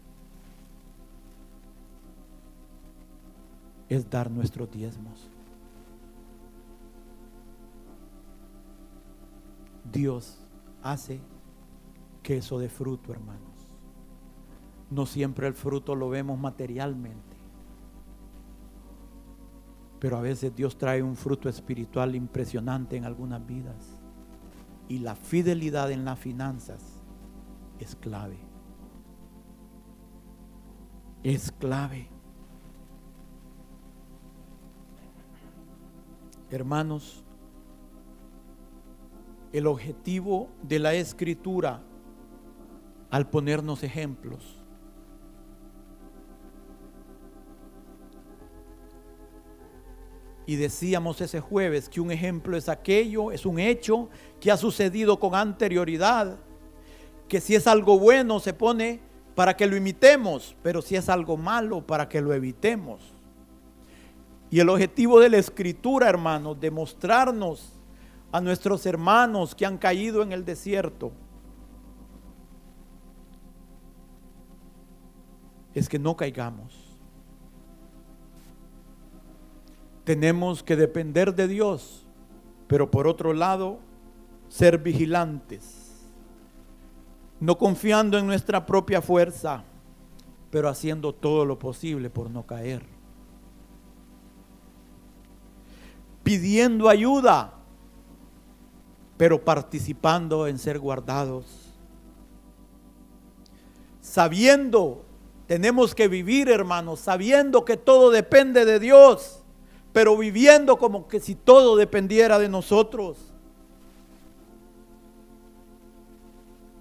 es 3.87 4.09
dar 4.09 4.31
nuestros 4.31 4.71
diezmos. 4.71 5.29
Dios 9.91 10.39
hace 10.81 11.21
que 12.23 12.37
eso 12.37 12.57
de 12.57 12.69
fruto, 12.69 13.11
hermanos. 13.11 13.69
No 14.89 15.05
siempre 15.05 15.45
el 15.45 15.53
fruto 15.53 15.93
lo 15.93 16.09
vemos 16.09 16.39
materialmente. 16.39 17.34
Pero 19.99 20.17
a 20.17 20.21
veces 20.21 20.55
Dios 20.55 20.77
trae 20.77 21.01
un 21.01 21.15
fruto 21.15 21.49
espiritual 21.49 22.15
impresionante 22.15 22.97
en 22.97 23.05
algunas 23.05 23.45
vidas. 23.45 23.99
Y 24.87 24.99
la 24.99 25.15
fidelidad 25.15 25.91
en 25.91 26.05
las 26.05 26.19
finanzas 26.19 26.81
es 27.79 27.95
clave. 27.95 28.37
Es 31.23 31.51
clave. 31.51 32.07
Hermanos, 36.51 37.23
el 39.51 39.67
objetivo 39.67 40.49
de 40.61 40.79
la 40.79 40.93
escritura 40.93 41.81
al 43.09 43.29
ponernos 43.29 43.83
ejemplos 43.83 44.54
Y 50.45 50.57
decíamos 50.57 51.21
ese 51.21 51.39
jueves 51.39 51.89
que 51.89 51.99
un 51.99 52.11
ejemplo 52.11 52.55
es 52.55 52.69
aquello, 52.69 53.31
es 53.31 53.45
un 53.45 53.59
hecho 53.59 54.09
que 54.39 54.51
ha 54.51 54.57
sucedido 54.57 55.19
con 55.19 55.33
anterioridad, 55.33 56.37
que 57.27 57.41
si 57.41 57.55
es 57.55 57.65
algo 57.65 57.97
bueno 57.97 58.39
se 58.39 58.53
pone 58.53 58.99
para 59.33 59.57
que 59.57 59.65
lo 59.65 59.75
imitemos, 59.75 60.55
pero 60.61 60.81
si 60.81 60.95
es 60.95 61.09
algo 61.09 61.35
malo 61.35 61.85
para 61.85 62.07
que 62.07 62.21
lo 62.21 62.33
evitemos. 62.33 63.01
Y 64.51 64.59
el 64.59 64.69
objetivo 64.69 65.19
de 65.19 65.29
la 65.29 65.37
escritura, 65.37 66.07
hermanos, 66.07 66.59
demostrarnos 66.59 67.73
a 68.31 68.39
nuestros 68.39 68.85
hermanos 68.85 69.55
que 69.55 69.65
han 69.65 69.77
caído 69.77 70.21
en 70.21 70.31
el 70.31 70.45
desierto, 70.45 71.11
es 75.73 75.89
que 75.89 75.97
no 75.97 76.15
caigamos 76.15 76.84
tenemos 80.05 80.61
que 80.61 80.75
depender 80.75 81.33
de 81.33 81.47
Dios, 81.47 82.05
pero 82.67 82.89
por 82.89 83.07
otro 83.07 83.33
lado, 83.33 83.79
ser 84.47 84.77
vigilantes, 84.77 86.05
no 87.39 87.57
confiando 87.57 88.17
en 88.17 88.27
nuestra 88.27 88.65
propia 88.65 89.01
fuerza, 89.01 89.63
pero 90.51 90.69
haciendo 90.69 91.13
todo 91.13 91.43
lo 91.43 91.59
posible 91.59 92.09
por 92.09 92.29
no 92.29 92.45
caer. 92.45 92.85
Pidiendo 96.23 96.87
ayuda, 96.87 97.53
pero 99.17 99.43
participando 99.43 100.47
en 100.47 100.59
ser 100.59 100.79
guardados. 100.79 101.45
Sabiendo, 104.01 105.03
tenemos 105.47 105.95
que 105.95 106.07
vivir, 106.07 106.49
hermanos, 106.49 106.99
sabiendo 106.99 107.65
que 107.65 107.75
todo 107.75 108.11
depende 108.11 108.65
de 108.65 108.79
Dios 108.79 109.44
pero 109.95 110.17
viviendo 110.17 110.77
como 110.77 111.07
que 111.07 111.21
si 111.21 111.35
todo 111.35 111.77
dependiera 111.77 112.37
de 112.37 112.49
nosotros. 112.49 113.33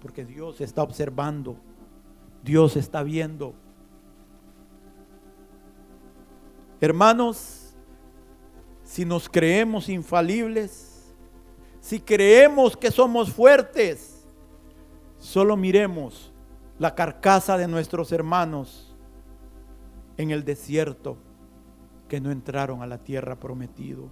Porque 0.03 0.25
Dios 0.25 0.61
está 0.61 0.83
observando, 0.83 1.57
Dios 2.43 2.75
está 2.75 3.05
viendo. 3.05 3.55
Hermanos, 6.81 7.77
si 8.83 9.05
nos 9.05 9.29
creemos 9.29 9.89
infalibles, 9.89 11.15
si 11.79 12.01
creemos 12.01 12.77
que 12.77 12.91
somos 12.91 13.33
fuertes, 13.33 14.27
solo 15.21 15.57
miremos 15.57 16.33
la 16.81 16.97
carcasa 16.97 17.57
de 17.57 17.69
nuestros 17.69 18.11
hermanos 18.11 18.93
en 20.17 20.33
el 20.33 20.45
desierto 20.45 21.17
que 22.15 22.21
no 22.21 22.31
entraron 22.31 22.81
a 22.81 22.87
la 22.87 22.99
tierra 22.99 23.35
prometidos, 23.35 24.09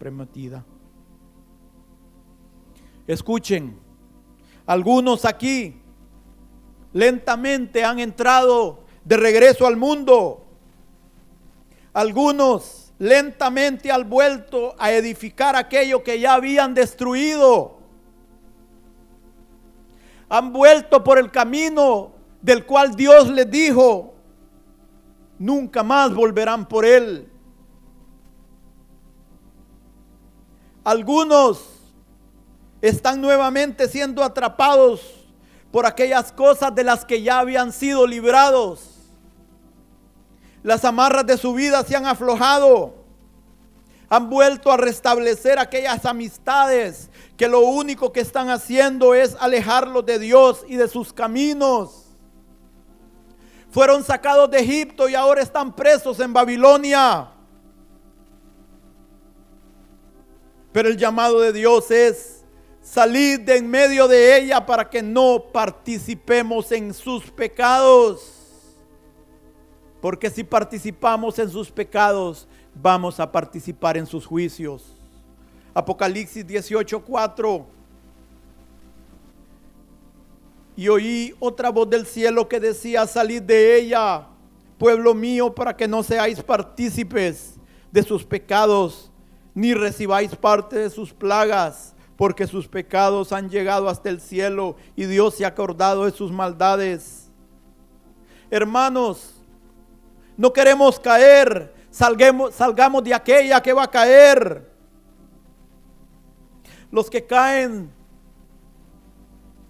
prometida. 0.00 0.64
Escuchen, 3.06 3.78
algunos 4.66 5.24
aquí 5.24 5.80
lentamente 6.92 7.84
han 7.84 8.00
entrado 8.00 8.80
de 9.04 9.16
regreso 9.16 9.64
al 9.64 9.76
mundo. 9.76 10.44
Algunos 11.92 12.92
lentamente 12.98 13.92
han 13.92 14.10
vuelto 14.10 14.74
a 14.76 14.90
edificar 14.90 15.54
aquello 15.54 16.02
que 16.02 16.18
ya 16.18 16.34
habían 16.34 16.74
destruido. 16.74 17.78
Han 20.28 20.52
vuelto 20.52 21.04
por 21.04 21.16
el 21.16 21.30
camino 21.30 22.10
del 22.42 22.66
cual 22.66 22.96
Dios 22.96 23.30
les 23.30 23.48
dijo, 23.48 24.14
nunca 25.38 25.84
más 25.84 26.12
volverán 26.12 26.66
por 26.66 26.84
él. 26.84 27.30
Algunos 30.86 31.64
están 32.80 33.20
nuevamente 33.20 33.88
siendo 33.88 34.22
atrapados 34.22 35.00
por 35.72 35.84
aquellas 35.84 36.30
cosas 36.30 36.72
de 36.76 36.84
las 36.84 37.04
que 37.04 37.22
ya 37.22 37.40
habían 37.40 37.72
sido 37.72 38.06
librados. 38.06 38.90
Las 40.62 40.84
amarras 40.84 41.26
de 41.26 41.38
su 41.38 41.54
vida 41.54 41.82
se 41.82 41.96
han 41.96 42.06
aflojado. 42.06 42.94
Han 44.08 44.30
vuelto 44.30 44.70
a 44.70 44.76
restablecer 44.76 45.58
aquellas 45.58 46.06
amistades 46.06 47.10
que 47.36 47.48
lo 47.48 47.62
único 47.62 48.12
que 48.12 48.20
están 48.20 48.48
haciendo 48.48 49.12
es 49.12 49.36
alejarlos 49.40 50.06
de 50.06 50.20
Dios 50.20 50.64
y 50.68 50.76
de 50.76 50.86
sus 50.86 51.12
caminos. 51.12 52.04
Fueron 53.72 54.04
sacados 54.04 54.48
de 54.52 54.60
Egipto 54.60 55.08
y 55.08 55.16
ahora 55.16 55.42
están 55.42 55.74
presos 55.74 56.20
en 56.20 56.32
Babilonia. 56.32 57.32
Pero 60.76 60.90
el 60.90 60.98
llamado 60.98 61.40
de 61.40 61.54
Dios 61.54 61.90
es 61.90 62.44
Salid 62.82 63.40
de 63.40 63.56
en 63.56 63.66
medio 63.66 64.06
de 64.06 64.36
ella 64.36 64.66
para 64.66 64.90
que 64.90 65.02
no 65.02 65.42
participemos 65.50 66.70
en 66.70 66.92
sus 66.92 67.30
pecados. 67.30 68.76
Porque 70.02 70.28
si 70.28 70.44
participamos 70.44 71.38
en 71.38 71.48
sus 71.48 71.70
pecados, 71.70 72.46
vamos 72.74 73.18
a 73.18 73.32
participar 73.32 73.96
en 73.96 74.04
sus 74.04 74.26
juicios. 74.26 74.84
Apocalipsis 75.72 76.46
18:4. 76.46 77.64
Y 80.76 80.88
oí 80.88 81.34
otra 81.40 81.70
voz 81.70 81.88
del 81.88 82.04
cielo 82.04 82.46
que 82.46 82.60
decía, 82.60 83.06
salid 83.06 83.40
de 83.40 83.78
ella, 83.78 84.28
pueblo 84.76 85.14
mío, 85.14 85.54
para 85.54 85.74
que 85.74 85.88
no 85.88 86.02
seáis 86.02 86.42
partícipes 86.42 87.54
de 87.90 88.02
sus 88.02 88.26
pecados, 88.26 89.10
ni 89.56 89.72
recibáis 89.72 90.36
parte 90.36 90.76
de 90.76 90.90
sus 90.90 91.14
plagas 91.14 91.94
porque 92.14 92.46
sus 92.46 92.68
pecados 92.68 93.32
han 93.32 93.48
llegado 93.48 93.88
hasta 93.88 94.10
el 94.10 94.20
cielo 94.20 94.76
y 94.94 95.06
Dios 95.06 95.34
se 95.34 95.46
ha 95.46 95.48
acordado 95.48 96.04
de 96.04 96.10
sus 96.10 96.30
maldades. 96.30 97.30
Hermanos, 98.50 99.34
no 100.36 100.52
queremos 100.52 101.00
caer, 101.00 101.74
salgamos, 101.90 102.54
salgamos 102.54 103.02
de 103.02 103.14
aquella 103.14 103.62
que 103.62 103.72
va 103.72 103.84
a 103.84 103.90
caer. 103.90 104.70
Los 106.90 107.08
que 107.08 107.24
caen 107.24 107.90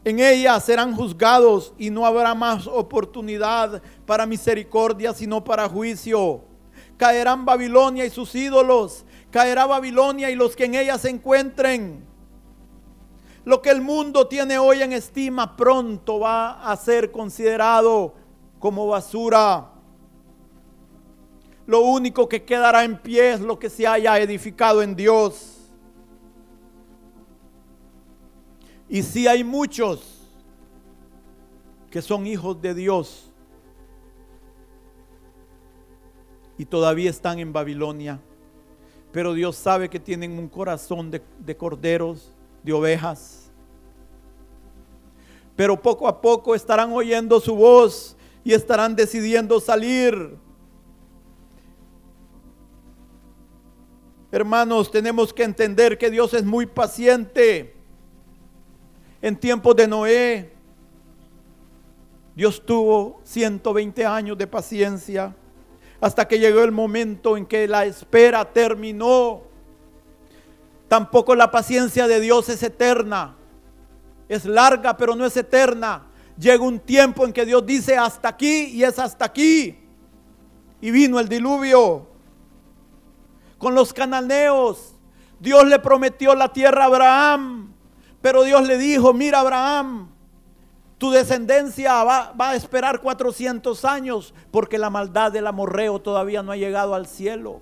en 0.04 0.18
ella 0.18 0.58
serán 0.58 0.96
juzgados 0.96 1.72
y 1.78 1.90
no 1.90 2.04
habrá 2.04 2.34
más 2.34 2.66
oportunidad 2.66 3.80
para 4.04 4.26
misericordia, 4.26 5.14
sino 5.14 5.44
para 5.44 5.68
juicio. 5.68 6.42
Caerán 6.96 7.44
Babilonia 7.44 8.04
y 8.04 8.10
sus 8.10 8.34
ídolos, 8.34 9.04
caerá 9.36 9.66
Babilonia 9.66 10.30
y 10.30 10.34
los 10.34 10.56
que 10.56 10.64
en 10.64 10.76
ella 10.76 10.96
se 10.96 11.10
encuentren. 11.10 12.02
Lo 13.44 13.60
que 13.60 13.68
el 13.68 13.82
mundo 13.82 14.26
tiene 14.28 14.56
hoy 14.58 14.80
en 14.80 14.94
estima 14.94 15.58
pronto 15.58 16.20
va 16.20 16.62
a 16.62 16.74
ser 16.74 17.12
considerado 17.12 18.14
como 18.58 18.86
basura. 18.86 19.72
Lo 21.66 21.80
único 21.82 22.26
que 22.26 22.46
quedará 22.46 22.82
en 22.84 22.96
pie 22.96 23.32
es 23.32 23.40
lo 23.42 23.58
que 23.58 23.68
se 23.68 23.86
haya 23.86 24.18
edificado 24.18 24.82
en 24.82 24.96
Dios. 24.96 25.68
Y 28.88 29.02
si 29.02 29.26
hay 29.26 29.44
muchos 29.44 30.32
que 31.90 32.00
son 32.00 32.26
hijos 32.26 32.58
de 32.62 32.72
Dios 32.72 33.30
y 36.56 36.64
todavía 36.64 37.10
están 37.10 37.38
en 37.38 37.52
Babilonia, 37.52 38.18
pero 39.16 39.32
Dios 39.32 39.56
sabe 39.56 39.88
que 39.88 39.98
tienen 39.98 40.38
un 40.38 40.46
corazón 40.46 41.10
de, 41.10 41.22
de 41.38 41.56
corderos 41.56 42.34
de 42.62 42.70
ovejas. 42.70 43.50
Pero 45.56 45.80
poco 45.80 46.06
a 46.06 46.20
poco 46.20 46.54
estarán 46.54 46.92
oyendo 46.92 47.40
su 47.40 47.56
voz 47.56 48.14
y 48.44 48.52
estarán 48.52 48.94
decidiendo 48.94 49.58
salir. 49.58 50.36
Hermanos, 54.30 54.90
tenemos 54.90 55.32
que 55.32 55.44
entender 55.44 55.96
que 55.96 56.10
Dios 56.10 56.34
es 56.34 56.44
muy 56.44 56.66
paciente. 56.66 57.74
En 59.22 59.34
tiempos 59.34 59.74
de 59.76 59.88
Noé, 59.88 60.52
Dios 62.34 62.62
tuvo 62.66 63.22
120 63.24 64.04
años 64.04 64.36
de 64.36 64.46
paciencia 64.46 65.34
hasta 66.00 66.28
que 66.28 66.38
llegó 66.38 66.62
el 66.62 66.72
momento 66.72 67.36
en 67.36 67.46
que 67.46 67.66
la 67.68 67.84
espera 67.84 68.52
terminó. 68.52 69.42
Tampoco 70.88 71.34
la 71.34 71.50
paciencia 71.50 72.06
de 72.06 72.20
Dios 72.20 72.48
es 72.48 72.62
eterna. 72.62 73.36
Es 74.28 74.44
larga, 74.44 74.96
pero 74.96 75.14
no 75.14 75.24
es 75.24 75.36
eterna. 75.36 76.06
Llega 76.38 76.62
un 76.62 76.78
tiempo 76.78 77.24
en 77.24 77.32
que 77.32 77.46
Dios 77.46 77.64
dice 77.64 77.96
hasta 77.96 78.28
aquí 78.28 78.66
y 78.66 78.84
es 78.84 78.98
hasta 78.98 79.24
aquí. 79.24 79.78
Y 80.80 80.90
vino 80.90 81.18
el 81.18 81.28
diluvio. 81.28 82.06
Con 83.58 83.74
los 83.74 83.92
cananeos, 83.92 84.94
Dios 85.40 85.66
le 85.66 85.78
prometió 85.78 86.34
la 86.34 86.52
tierra 86.52 86.82
a 86.82 86.86
Abraham. 86.86 87.72
Pero 88.20 88.42
Dios 88.42 88.66
le 88.66 88.76
dijo, 88.76 89.12
mira 89.12 89.40
Abraham, 89.40 90.10
tu 90.98 91.10
descendencia 91.10 92.04
va, 92.04 92.32
a 92.38 92.54
esperar 92.54 93.00
400 93.00 93.84
años 93.84 94.32
porque 94.50 94.78
la 94.78 94.88
maldad 94.88 95.30
del 95.30 95.46
amorreo 95.46 96.00
todavía 96.00 96.42
no 96.42 96.52
ha 96.52 96.56
llegado 96.56 96.94
al 96.94 97.06
cielo. 97.06 97.60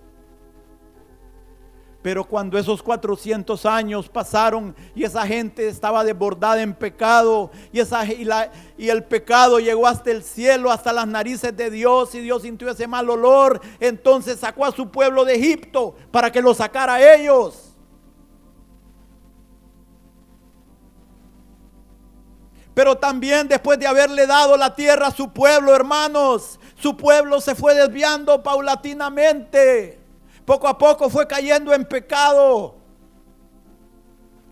Pero 2.01 2.25
cuando 2.25 2.59
esos 2.59 2.83
400 2.83 3.65
años 3.65 4.11
pasaron 4.11 4.77
y 4.95 5.05
esa 5.05 5.27
gente 5.27 5.67
estaba 5.67 6.05
desbordada 6.05 6.61
en 6.61 6.75
pecado 6.75 7.51
y, 7.73 7.81
y, 7.81 8.89
el 8.91 9.05
pecado 9.05 9.59
llegó 9.59 9.87
hasta 9.87 10.11
el 10.11 10.23
cielo, 10.23 10.71
hasta 10.71 10.93
las 10.93 11.09
narices 11.09 11.57
de 11.57 11.71
Dios 11.71 12.15
y 12.15 12.21
Dios 12.21 12.43
sintió 12.43 12.69
ese 12.69 12.87
mal 12.87 13.09
olor, 13.09 13.59
entonces 13.81 14.39
sacó 14.39 14.67
a 14.67 14.73
su 14.73 14.91
pueblo 14.91 15.25
de 15.25 15.37
Egipto 15.37 15.97
para 16.11 16.31
que 16.31 16.43
lo 16.43 16.53
sacara 16.53 16.97
a 16.97 17.15
ellos. 17.15 17.74
Pero 22.75 22.97
también 22.97 23.47
después 23.47 23.79
de 23.79 23.87
haberle 23.87 24.27
dado 24.27 24.57
la 24.57 24.75
tierra 24.75 25.07
a 25.07 25.11
su 25.13 25.33
pueblo, 25.33 25.75
hermanos, 25.75 26.59
su 26.75 26.97
pueblo 26.97 27.41
se 27.41 27.55
fue 27.55 27.75
desviando 27.75 28.43
paulatinamente. 28.43 30.01
Poco 30.45 30.67
a 30.67 30.77
poco 30.77 31.09
fue 31.09 31.27
cayendo 31.27 31.73
en 31.73 31.85
pecado. 31.85 32.77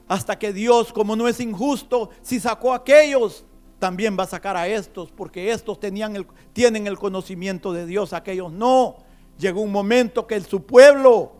Hasta 0.06 0.38
que 0.38 0.52
Dios, 0.52 0.92
como 0.92 1.16
no 1.16 1.26
es 1.26 1.40
injusto, 1.40 2.10
si 2.22 2.38
sacó 2.38 2.72
a 2.72 2.76
aquellos, 2.76 3.44
también 3.78 4.16
va 4.16 4.22
a 4.22 4.28
sacar 4.28 4.56
a 4.56 4.68
estos, 4.68 5.10
porque 5.10 5.50
estos 5.50 5.80
tenían 5.80 6.14
el, 6.14 6.26
tienen 6.52 6.86
el 6.86 6.98
conocimiento 6.98 7.72
de 7.72 7.86
Dios, 7.86 8.12
aquellos 8.12 8.52
no. 8.52 8.98
Llegó 9.38 9.60
un 9.60 9.72
momento 9.72 10.28
que 10.28 10.40
su 10.42 10.64
pueblo 10.64 11.32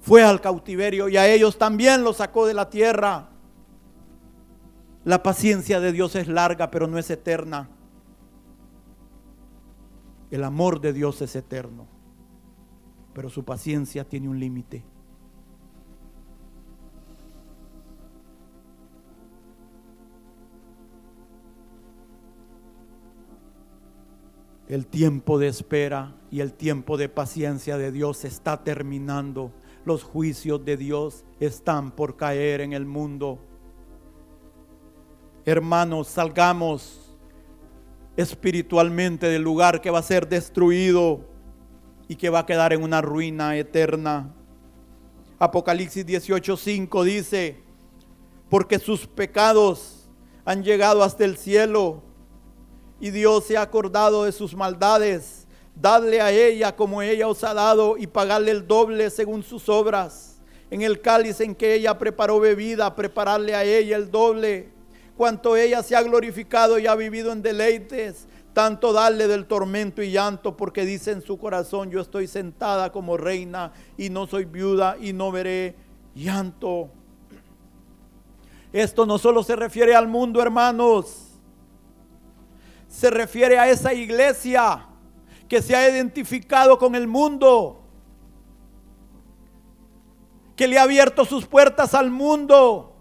fue 0.00 0.22
al 0.22 0.40
cautiverio 0.40 1.08
y 1.10 1.18
a 1.18 1.28
ellos 1.28 1.58
también 1.58 2.02
los 2.04 2.16
sacó 2.16 2.46
de 2.46 2.54
la 2.54 2.70
tierra. 2.70 3.28
La 5.08 5.22
paciencia 5.22 5.80
de 5.80 5.90
Dios 5.90 6.14
es 6.14 6.28
larga, 6.28 6.70
pero 6.70 6.86
no 6.86 6.98
es 6.98 7.10
eterna. 7.10 7.68
El 10.30 10.44
amor 10.44 10.80
de 10.80 10.92
Dios 10.92 11.20
es 11.22 11.34
eterno 11.34 11.98
pero 13.18 13.30
su 13.30 13.44
paciencia 13.44 14.04
tiene 14.04 14.28
un 14.28 14.38
límite. 14.38 14.84
El 24.68 24.86
tiempo 24.86 25.40
de 25.40 25.48
espera 25.48 26.14
y 26.30 26.38
el 26.38 26.52
tiempo 26.52 26.96
de 26.96 27.08
paciencia 27.08 27.76
de 27.76 27.90
Dios 27.90 28.24
está 28.24 28.62
terminando. 28.62 29.50
Los 29.84 30.04
juicios 30.04 30.64
de 30.64 30.76
Dios 30.76 31.24
están 31.40 31.90
por 31.90 32.16
caer 32.16 32.60
en 32.60 32.72
el 32.72 32.86
mundo. 32.86 33.40
Hermanos, 35.50 36.08
salgamos 36.08 37.00
espiritualmente 38.18 39.28
del 39.28 39.40
lugar 39.40 39.80
que 39.80 39.88
va 39.88 40.00
a 40.00 40.02
ser 40.02 40.28
destruido 40.28 41.20
y 42.06 42.16
que 42.16 42.28
va 42.28 42.40
a 42.40 42.44
quedar 42.44 42.74
en 42.74 42.82
una 42.82 43.00
ruina 43.00 43.56
eterna. 43.56 44.30
Apocalipsis 45.38 46.04
18:5 46.04 47.02
dice, 47.02 47.62
porque 48.50 48.78
sus 48.78 49.06
pecados 49.06 50.10
han 50.44 50.62
llegado 50.62 51.02
hasta 51.02 51.24
el 51.24 51.38
cielo 51.38 52.02
y 53.00 53.08
Dios 53.08 53.44
se 53.44 53.56
ha 53.56 53.62
acordado 53.62 54.24
de 54.24 54.32
sus 54.32 54.54
maldades. 54.54 55.46
Dadle 55.74 56.20
a 56.20 56.30
ella 56.30 56.76
como 56.76 57.00
ella 57.00 57.26
os 57.26 57.42
ha 57.42 57.54
dado 57.54 57.96
y 57.96 58.06
pagarle 58.06 58.50
el 58.50 58.66
doble 58.66 59.08
según 59.08 59.42
sus 59.42 59.70
obras. 59.70 60.42
En 60.70 60.82
el 60.82 61.00
cáliz 61.00 61.40
en 61.40 61.54
que 61.54 61.72
ella 61.72 61.96
preparó 61.96 62.38
bebida, 62.38 62.94
prepararle 62.94 63.54
a 63.54 63.64
ella 63.64 63.96
el 63.96 64.10
doble. 64.10 64.76
Cuanto 65.18 65.56
ella 65.56 65.82
se 65.82 65.96
ha 65.96 66.02
glorificado 66.02 66.78
y 66.78 66.86
ha 66.86 66.94
vivido 66.94 67.32
en 67.32 67.42
deleites, 67.42 68.28
tanto 68.52 68.92
darle 68.92 69.26
del 69.26 69.46
tormento 69.46 70.00
y 70.00 70.12
llanto, 70.12 70.56
porque 70.56 70.84
dice 70.84 71.10
en 71.10 71.22
su 71.22 71.38
corazón, 71.38 71.90
yo 71.90 72.00
estoy 72.00 72.28
sentada 72.28 72.92
como 72.92 73.16
reina 73.16 73.72
y 73.96 74.10
no 74.10 74.28
soy 74.28 74.44
viuda 74.44 74.96
y 75.00 75.12
no 75.12 75.32
veré 75.32 75.74
llanto. 76.14 76.90
Esto 78.72 79.06
no 79.06 79.18
solo 79.18 79.42
se 79.42 79.56
refiere 79.56 79.92
al 79.96 80.06
mundo, 80.06 80.40
hermanos, 80.40 81.32
se 82.86 83.10
refiere 83.10 83.58
a 83.58 83.68
esa 83.68 83.92
iglesia 83.92 84.86
que 85.48 85.60
se 85.60 85.74
ha 85.74 85.90
identificado 85.90 86.78
con 86.78 86.94
el 86.94 87.08
mundo, 87.08 87.80
que 90.54 90.68
le 90.68 90.78
ha 90.78 90.84
abierto 90.84 91.24
sus 91.24 91.44
puertas 91.44 91.92
al 91.92 92.08
mundo, 92.08 92.94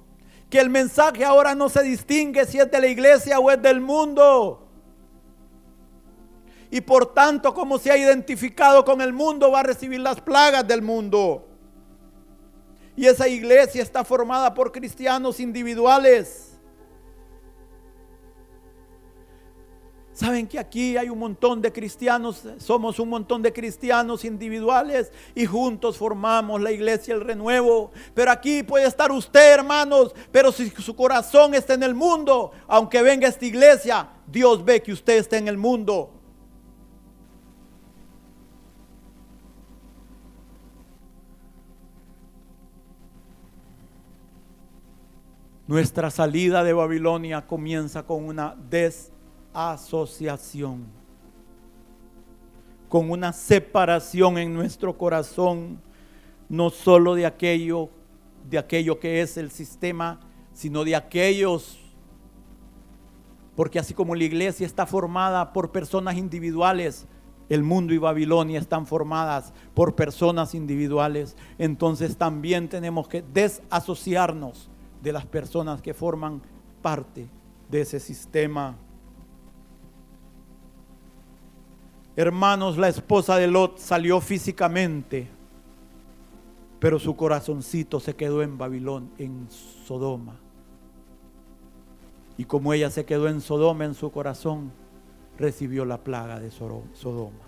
que 0.50 0.60
el 0.60 0.70
mensaje 0.70 1.26
ahora 1.26 1.56
no 1.56 1.70
se 1.70 1.84
distingue 1.84 2.46
si 2.46 2.60
es 2.60 2.72
de 2.72 2.80
la 2.80 2.88
iglesia 2.88 3.40
o 3.40 3.52
es 3.52 3.62
del 3.62 3.82
mundo. 3.82 4.68
Y 6.70 6.82
por 6.82 7.14
tanto, 7.14 7.54
como 7.54 7.78
se 7.78 7.92
ha 7.92 7.98
identificado 7.98 8.84
con 8.84 9.02
el 9.02 9.14
mundo, 9.14 9.52
va 9.52 9.62
a 9.62 9.64
recibir 9.64 10.00
las 10.00 10.20
plagas 10.20 10.68
del 10.68 10.82
mundo. 10.82 11.48
Y 12.96 13.06
esa 13.06 13.28
iglesia 13.28 13.82
está 13.82 14.04
formada 14.04 14.54
por 14.54 14.72
cristianos 14.72 15.40
individuales. 15.40 16.47
Saben 20.18 20.48
que 20.48 20.58
aquí 20.58 20.98
hay 20.98 21.10
un 21.12 21.20
montón 21.20 21.62
de 21.62 21.72
cristianos, 21.72 22.42
somos 22.58 22.98
un 22.98 23.08
montón 23.08 23.44
de 23.44 23.54
cristianos 23.54 24.26
individuales 24.26 25.12
y 25.36 25.46
juntos 25.46 25.96
formamos 25.96 26.60
la 26.60 26.72
iglesia 26.72 27.14
El 27.14 27.22
Renuevo. 27.22 27.92
Pero 28.16 28.32
aquí 28.32 28.64
puede 28.64 28.88
estar 28.88 29.12
usted, 29.12 29.54
hermanos, 29.54 30.16
pero 30.32 30.52
si 30.52 30.72
su 30.72 30.96
corazón 30.96 31.54
está 31.54 31.76
en 31.76 31.84
el 31.84 31.94
mundo, 31.94 32.50
aunque 32.66 33.04
venga 33.04 33.28
esta 33.28 33.46
iglesia, 33.46 34.10
Dios 34.26 34.66
ve 34.66 34.82
que 34.82 34.92
usted 34.92 35.18
está 35.18 35.38
en 35.38 35.50
el 35.50 35.58
mundo. 35.58 36.10
Nuestra 45.68 46.10
salida 46.10 46.64
de 46.64 46.74
Babilonia 46.74 47.46
comienza 47.46 48.02
con 48.02 48.24
una 48.24 48.56
desasociación, 49.58 50.86
con 52.90 53.10
una 53.10 53.34
separación 53.34 54.38
en 54.38 54.54
nuestro 54.54 54.98
corazón, 54.98 55.82
no 56.48 56.70
solo 56.70 57.16
de 57.16 57.26
aquello, 57.26 57.90
de 58.50 58.58
aquello 58.58 59.00
que 59.00 59.22
es 59.22 59.38
el 59.38 59.52
sistema, 59.52 60.20
sino 60.54 60.84
de 60.84 60.96
aquellos 60.96 61.80
porque 63.58 63.80
así 63.80 63.96
como 63.96 64.14
la 64.14 64.24
iglesia 64.24 64.68
está 64.68 64.86
formada 64.86 65.52
por 65.52 65.72
personas 65.72 66.16
individuales, 66.16 67.08
el 67.50 67.64
mundo 67.64 67.92
y 67.92 67.98
Babilonia 67.98 68.60
están 68.60 68.86
formadas 68.86 69.52
por 69.74 69.96
personas 69.96 70.54
individuales. 70.54 71.36
Entonces 71.58 72.18
también 72.18 72.70
tenemos 72.70 73.08
que 73.08 73.24
desasociarnos 73.34 74.70
de 75.02 75.12
las 75.12 75.26
personas 75.26 75.82
que 75.82 75.96
forman 75.96 76.44
parte 76.84 77.28
de 77.68 77.82
ese 77.82 78.00
sistema. 78.00 78.78
Hermanos, 82.18 82.80
la 82.80 82.88
esposa 82.88 83.36
de 83.36 83.46
Lot 83.46 83.78
salió 83.78 84.20
físicamente, 84.22 85.28
pero 86.80 86.98
su 86.98 87.16
corazoncito 87.16 88.00
se 88.00 88.16
quedó 88.16 88.42
en 88.42 88.58
Babilón, 88.58 89.12
en 89.20 89.48
Sodoma. 89.86 90.40
Y 92.36 92.46
como 92.46 92.74
ella 92.74 92.90
se 92.90 93.06
quedó 93.06 93.28
en 93.28 93.40
Sodoma, 93.40 93.86
en 93.86 93.94
su 93.94 94.12
corazón, 94.12 94.72
recibió 95.38 95.86
la 95.86 96.04
plaga 96.04 96.40
de 96.40 96.50
Sodoma. 96.50 97.47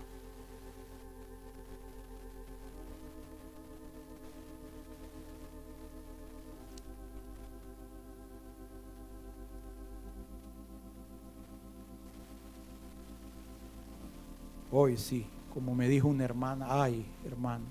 Hoy 14.72 14.96
sí, 14.96 15.26
como 15.52 15.74
me 15.74 15.88
dijo 15.88 16.06
una 16.06 16.24
hermana, 16.24 16.66
ay 16.68 17.04
hermano, 17.26 17.64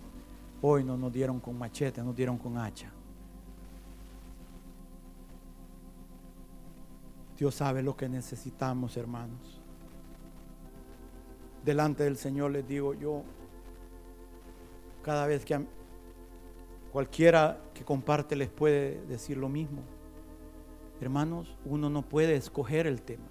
hoy 0.61 0.83
no 0.83 0.97
nos 0.97 1.13
dieron 1.13 1.39
con 1.39 1.57
machete, 1.57 2.03
nos 2.03 2.15
dieron 2.15 2.37
con 2.37 2.57
hacha. 2.57 2.91
Dios 7.37 7.55
sabe 7.55 7.81
lo 7.81 7.95
que 7.95 8.09
necesitamos, 8.09 8.97
hermanos. 8.97 9.61
Delante 11.63 12.03
del 12.03 12.17
Señor 12.17 12.51
les 12.51 12.67
digo 12.67 12.93
yo, 12.93 13.23
cada 15.01 15.25
vez 15.25 15.45
que 15.45 15.65
cualquiera 16.91 17.61
que 17.73 17.85
comparte 17.85 18.35
les 18.35 18.49
puede 18.49 19.05
decir 19.05 19.37
lo 19.37 19.47
mismo. 19.47 19.83
Hermanos, 20.99 21.55
uno 21.63 21.89
no 21.89 22.01
puede 22.01 22.35
escoger 22.35 22.87
el 22.87 23.01
tema. 23.01 23.28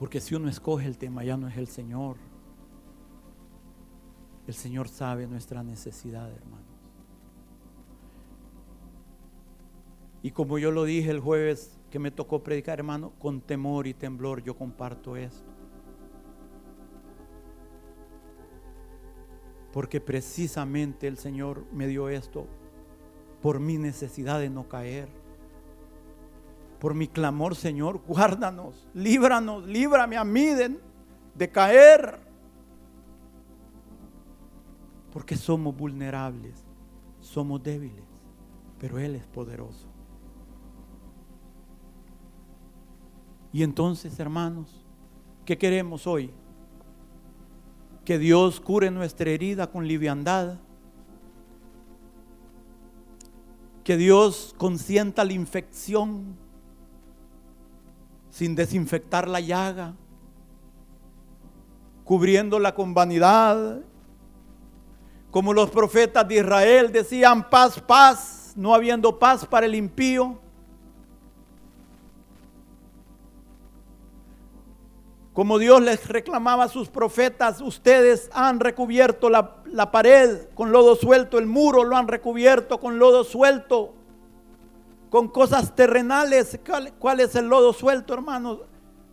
Porque 0.00 0.18
si 0.18 0.34
uno 0.34 0.48
escoge 0.48 0.86
el 0.86 0.96
tema, 0.96 1.24
ya 1.24 1.36
no 1.36 1.46
es 1.46 1.58
el 1.58 1.68
Señor. 1.68 2.16
El 4.46 4.54
Señor 4.54 4.88
sabe 4.88 5.26
nuestra 5.26 5.62
necesidad, 5.62 6.32
hermanos. 6.32 6.64
Y 10.22 10.30
como 10.30 10.58
yo 10.58 10.70
lo 10.70 10.84
dije 10.84 11.10
el 11.10 11.20
jueves 11.20 11.78
que 11.90 11.98
me 11.98 12.10
tocó 12.10 12.42
predicar, 12.42 12.78
hermano, 12.78 13.12
con 13.18 13.42
temor 13.42 13.86
y 13.86 13.92
temblor 13.92 14.42
yo 14.42 14.56
comparto 14.56 15.16
esto. 15.16 15.50
Porque 19.70 20.00
precisamente 20.00 21.08
el 21.08 21.18
Señor 21.18 21.66
me 21.74 21.86
dio 21.86 22.08
esto 22.08 22.46
por 23.42 23.60
mi 23.60 23.76
necesidad 23.76 24.40
de 24.40 24.48
no 24.48 24.66
caer 24.66 25.19
por 26.80 26.94
mi 26.94 27.06
clamor, 27.06 27.54
Señor, 27.54 28.00
guárdanos, 28.06 28.88
líbranos, 28.94 29.66
líbrame 29.66 30.16
a 30.16 30.24
mí 30.24 30.46
de, 30.46 31.50
caer. 31.50 32.18
Porque 35.12 35.36
somos 35.36 35.76
vulnerables, 35.76 36.64
somos 37.20 37.62
débiles, 37.62 38.04
pero 38.78 38.98
Él 38.98 39.14
es 39.14 39.26
poderoso. 39.26 39.86
Y 43.52 43.62
entonces, 43.62 44.18
hermanos, 44.18 44.86
¿qué 45.44 45.58
queremos 45.58 46.06
hoy? 46.06 46.30
Que 48.06 48.18
Dios 48.18 48.58
cure 48.58 48.90
nuestra 48.90 49.28
herida 49.28 49.70
con 49.70 49.86
liviandad. 49.86 50.58
Que 53.84 53.96
Dios 53.98 54.54
consienta 54.56 55.24
la 55.24 55.32
infección 55.32 56.36
sin 58.30 58.54
desinfectar 58.54 59.28
la 59.28 59.40
llaga, 59.40 59.94
cubriéndola 62.04 62.74
con 62.74 62.94
vanidad. 62.94 63.80
Como 65.30 65.52
los 65.52 65.70
profetas 65.70 66.26
de 66.26 66.36
Israel 66.36 66.90
decían 66.90 67.48
paz, 67.48 67.80
paz, 67.80 68.52
no 68.56 68.74
habiendo 68.74 69.18
paz 69.18 69.46
para 69.46 69.66
el 69.66 69.74
impío. 69.74 70.38
Como 75.32 75.58
Dios 75.58 75.80
les 75.80 76.08
reclamaba 76.08 76.64
a 76.64 76.68
sus 76.68 76.88
profetas, 76.88 77.60
ustedes 77.60 78.28
han 78.32 78.58
recubierto 78.58 79.30
la, 79.30 79.62
la, 79.66 79.92
pared 79.92 80.48
con 80.54 80.72
lodo 80.72 80.96
suelto, 80.96 81.38
el 81.38 81.46
muro 81.46 81.84
lo 81.84 81.96
han 81.96 82.08
recubierto 82.08 82.80
con 82.80 82.98
lodo 82.98 83.22
suelto 83.22 83.94
con 85.10 85.28
cosas 85.28 85.74
terrenales. 85.74 86.58
¿Cuál, 86.98 87.20
es 87.20 87.34
el 87.34 87.48
lodo 87.48 87.72
suelto, 87.72 88.14
hermanos? 88.14 88.60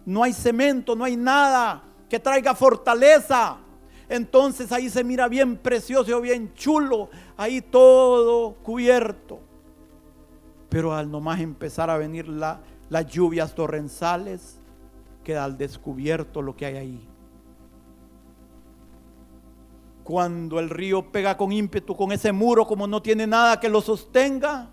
No 0.06 0.24
hay 0.24 0.32
cemento, 0.32 0.96
no 0.96 1.04
hay 1.04 1.18
nada 1.18 1.84
que 2.08 2.20
traiga 2.20 2.56
fortaleza. 2.56 3.58
Entonces 4.08 4.72
ahí 4.72 4.90
se 4.90 5.04
mira 5.04 5.28
bien 5.28 5.58
precioso, 5.58 6.22
bien 6.22 6.54
chulo, 6.54 7.10
ahí 7.36 7.62
todo 7.62 8.54
cubierto. 8.64 9.40
Pero 10.70 10.94
al 10.94 11.12
nomás 11.12 11.42
empezar 11.42 11.90
a 11.90 11.98
venir 11.98 12.30
la, 12.30 12.62
las 12.90 13.08
lluvias 13.08 13.54
torrenciales, 13.54 14.60
queda 15.26 15.44
al 15.44 15.58
descubierto 15.58 16.42
lo 16.42 16.56
que 16.56 16.68
hay 16.68 16.78
ahí. 16.78 17.08
Cuando 20.06 20.60
el 20.62 20.70
río 20.70 21.12
pega 21.12 21.36
con 21.36 21.52
ímpetu 21.52 21.94
con 21.98 22.14
ese 22.14 22.32
muro, 22.32 22.66
como 22.66 22.88
no 22.88 23.02
tiene 23.02 23.28
nada 23.28 23.60
que 23.60 23.68
lo 23.68 23.82
sostenga, 23.82 24.70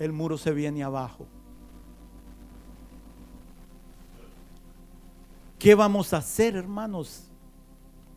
el 0.00 0.12
muro 0.12 0.38
se 0.38 0.50
viene 0.52 0.82
abajo. 0.82 1.26
¿Qué 5.58 5.74
vamos 5.74 6.14
a 6.14 6.16
hacer, 6.16 6.56
hermanos? 6.56 7.24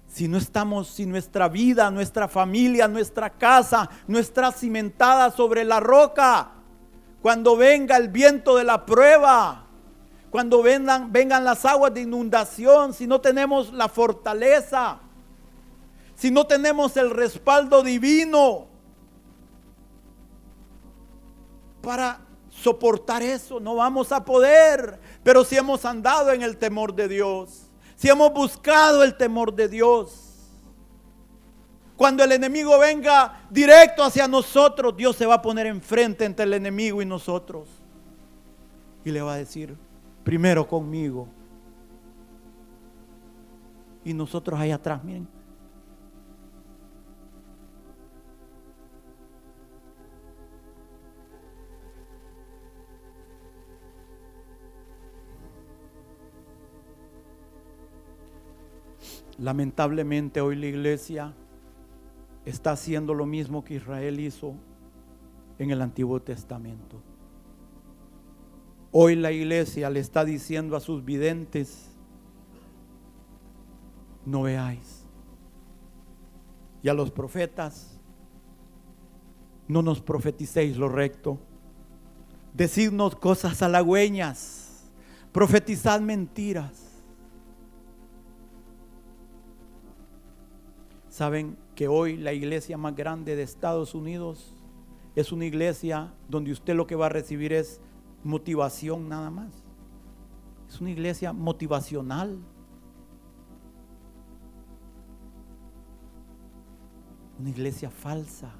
Si 0.07 0.29
no 0.29 0.37
estamos, 0.37 0.87
si 0.87 1.05
nuestra 1.05 1.49
vida, 1.49 1.91
nuestra 1.91 2.29
familia, 2.29 2.87
nuestra 2.87 3.29
casa 3.29 3.89
no 4.07 4.17
está 4.17 4.49
cimentada 4.53 5.29
sobre 5.31 5.65
la 5.65 5.81
roca, 5.81 6.51
cuando 7.21 7.57
venga 7.57 7.97
el 7.97 8.07
viento 8.07 8.55
de 8.55 8.63
la 8.63 8.85
prueba, 8.85 9.65
cuando 10.29 10.63
vengan, 10.63 11.11
vengan 11.11 11.43
las 11.43 11.65
aguas 11.65 11.93
de 11.93 12.01
inundación, 12.01 12.93
si 12.93 13.07
no 13.07 13.19
tenemos 13.19 13.73
la 13.73 13.89
fortaleza, 13.89 14.99
si 16.15 16.31
no 16.31 16.47
tenemos 16.47 16.95
el 16.95 17.09
respaldo 17.09 17.83
divino 17.83 18.72
para 21.83 22.21
soportar 22.49 23.21
eso, 23.21 23.59
no 23.59 23.75
vamos 23.75 24.13
a 24.13 24.23
poder. 24.23 24.99
Pero 25.21 25.43
si 25.43 25.57
hemos 25.57 25.83
andado 25.83 26.31
en 26.31 26.41
el 26.41 26.57
temor 26.57 26.95
de 26.95 27.09
Dios, 27.09 27.69
si 27.95 28.07
hemos 28.07 28.33
buscado 28.33 29.03
el 29.03 29.15
temor 29.15 29.53
de 29.53 29.67
Dios, 29.67 30.23
cuando 31.97 32.23
el 32.23 32.31
enemigo 32.31 32.79
venga 32.79 33.45
directo 33.49 34.01
hacia 34.01 34.27
nosotros, 34.29 34.95
Dios 34.95 35.15
se 35.17 35.25
va 35.25 35.35
a 35.35 35.41
poner 35.41 35.67
enfrente 35.67 36.23
entre 36.23 36.45
el 36.45 36.53
enemigo 36.53 37.01
y 37.01 37.05
nosotros. 37.05 37.67
Y 39.03 39.11
le 39.11 39.21
va 39.21 39.33
a 39.33 39.37
decir, 39.37 39.75
primero 40.23 40.65
conmigo. 40.65 41.27
Y 44.05 44.13
nosotros 44.13 44.57
ahí 44.57 44.71
atrás, 44.71 45.03
miren. 45.03 45.27
Lamentablemente 59.37 60.41
hoy 60.41 60.55
la 60.55 60.67
iglesia 60.67 61.33
está 62.45 62.71
haciendo 62.71 63.13
lo 63.13 63.25
mismo 63.25 63.63
que 63.63 63.75
Israel 63.75 64.19
hizo 64.19 64.55
en 65.57 65.71
el 65.71 65.81
Antiguo 65.81 66.21
Testamento. 66.21 67.01
Hoy 68.91 69.15
la 69.15 69.31
iglesia 69.31 69.89
le 69.89 69.99
está 69.99 70.23
diciendo 70.23 70.75
a 70.75 70.79
sus 70.79 71.03
videntes, 71.03 71.89
no 74.25 74.43
veáis. 74.43 75.03
Y 76.83 76.89
a 76.89 76.93
los 76.93 77.09
profetas, 77.11 77.99
no 79.67 79.81
nos 79.81 80.01
profeticéis 80.01 80.77
lo 80.77 80.89
recto. 80.89 81.39
Decidnos 82.53 83.15
cosas 83.15 83.61
halagüeñas, 83.63 84.91
profetizad 85.31 86.01
mentiras. 86.01 86.92
Saben 91.13 91.59
que 91.75 91.87
hoy 91.87 92.17
la 92.17 92.33
iglesia 92.33 92.75
más 92.75 92.95
grande 92.95 93.35
de 93.35 93.43
Estados 93.43 93.93
Unidos 93.93 94.55
es 95.15 95.31
una 95.31 95.45
iglesia 95.45 96.11
donde 96.27 96.51
usted 96.51 96.73
lo 96.73 96.87
que 96.87 96.95
va 96.95 97.05
a 97.05 97.09
recibir 97.09 97.53
es 97.53 97.79
motivación 98.23 99.09
nada 99.09 99.29
más. 99.29 99.53
Es 100.67 100.81
una 100.81 100.89
iglesia 100.89 101.31
motivacional. 101.31 102.39
Una 107.39 107.49
iglesia 107.51 107.91
falsa. 107.91 108.51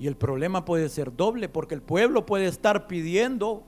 Y 0.00 0.08
el 0.08 0.16
problema 0.16 0.64
puede 0.64 0.88
ser 0.88 1.14
doble 1.14 1.48
porque 1.48 1.76
el 1.76 1.82
pueblo 1.82 2.26
puede 2.26 2.46
estar 2.46 2.88
pidiendo 2.88 3.62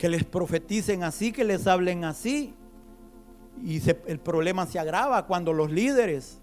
que 0.00 0.08
les 0.08 0.24
profeticen 0.24 1.02
así, 1.02 1.30
que 1.30 1.44
les 1.44 1.66
hablen 1.66 2.04
así. 2.04 2.54
Y 3.62 3.82
el 4.06 4.18
problema 4.18 4.64
se 4.64 4.78
agrava 4.78 5.26
cuando 5.26 5.52
los 5.52 5.70
líderes 5.70 6.40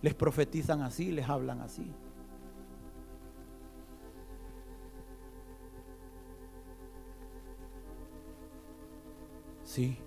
les 0.00 0.14
profetizan 0.14 0.80
así, 0.80 1.10
les 1.10 1.28
hablan 1.28 1.60
así. 1.60 1.90
Sí. 9.64 9.98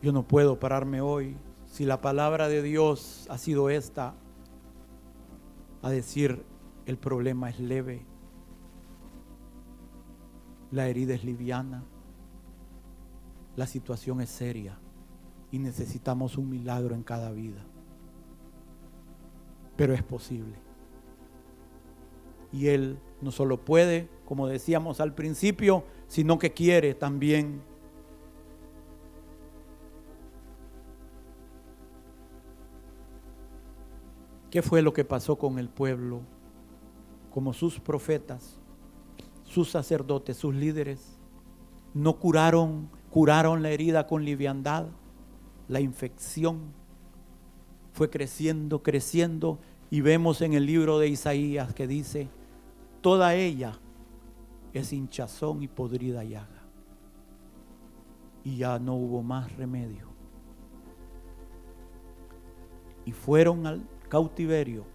Yo 0.00 0.12
no 0.12 0.26
puedo 0.26 0.58
pararme 0.58 1.02
hoy 1.02 1.36
si 1.66 1.84
la 1.84 2.00
palabra 2.00 2.48
de 2.48 2.62
Dios 2.62 3.26
ha 3.28 3.36
sido 3.36 3.68
esta 3.68 4.14
a 5.82 5.90
decir 5.90 6.46
el 6.86 6.96
problema 6.96 7.50
es 7.50 7.60
leve 7.60 8.10
la 10.72 10.88
herida 10.88 11.14
es 11.14 11.22
liviana, 11.22 11.84
la 13.56 13.66
situación 13.66 14.22
es 14.22 14.30
seria 14.30 14.78
y 15.50 15.58
necesitamos 15.58 16.38
un 16.38 16.48
milagro 16.48 16.94
en 16.94 17.02
cada 17.02 17.30
vida. 17.30 17.62
Pero 19.76 19.92
es 19.92 20.02
posible. 20.02 20.54
Y 22.52 22.68
Él 22.68 22.98
no 23.20 23.30
solo 23.30 23.62
puede, 23.62 24.08
como 24.24 24.46
decíamos 24.46 25.00
al 25.00 25.14
principio, 25.14 25.84
sino 26.08 26.38
que 26.38 26.52
quiere 26.52 26.94
también. 26.94 27.62
¿Qué 34.50 34.62
fue 34.62 34.80
lo 34.80 34.94
que 34.94 35.04
pasó 35.04 35.36
con 35.36 35.58
el 35.58 35.68
pueblo? 35.68 36.22
Como 37.30 37.52
sus 37.52 37.78
profetas 37.78 38.61
sus 39.52 39.70
sacerdotes, 39.70 40.38
sus 40.38 40.54
líderes, 40.54 41.18
no 41.92 42.18
curaron, 42.18 42.88
curaron 43.10 43.62
la 43.62 43.68
herida 43.68 44.06
con 44.06 44.24
liviandad. 44.24 44.86
La 45.68 45.80
infección 45.80 46.72
fue 47.92 48.08
creciendo, 48.08 48.82
creciendo 48.82 49.58
y 49.90 50.00
vemos 50.00 50.40
en 50.40 50.54
el 50.54 50.64
libro 50.64 50.98
de 50.98 51.08
Isaías 51.08 51.74
que 51.74 51.86
dice, 51.86 52.30
toda 53.02 53.34
ella 53.34 53.78
es 54.72 54.90
hinchazón 54.90 55.62
y 55.62 55.68
podrida 55.68 56.24
llaga. 56.24 56.62
Y 58.44 58.56
ya 58.56 58.78
no 58.78 58.94
hubo 58.94 59.22
más 59.22 59.54
remedio. 59.56 60.08
Y 63.04 63.12
fueron 63.12 63.66
al 63.66 63.86
cautiverio 64.08 64.86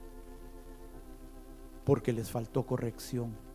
porque 1.85 2.11
les 2.11 2.31
faltó 2.31 2.65
corrección 2.65 3.46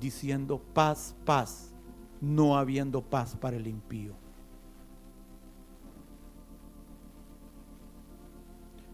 diciendo 0.00 0.58
paz, 0.74 1.14
paz, 1.24 1.72
no 2.20 2.56
habiendo 2.56 3.02
paz 3.02 3.36
para 3.36 3.56
el 3.56 3.66
impío. 3.66 4.14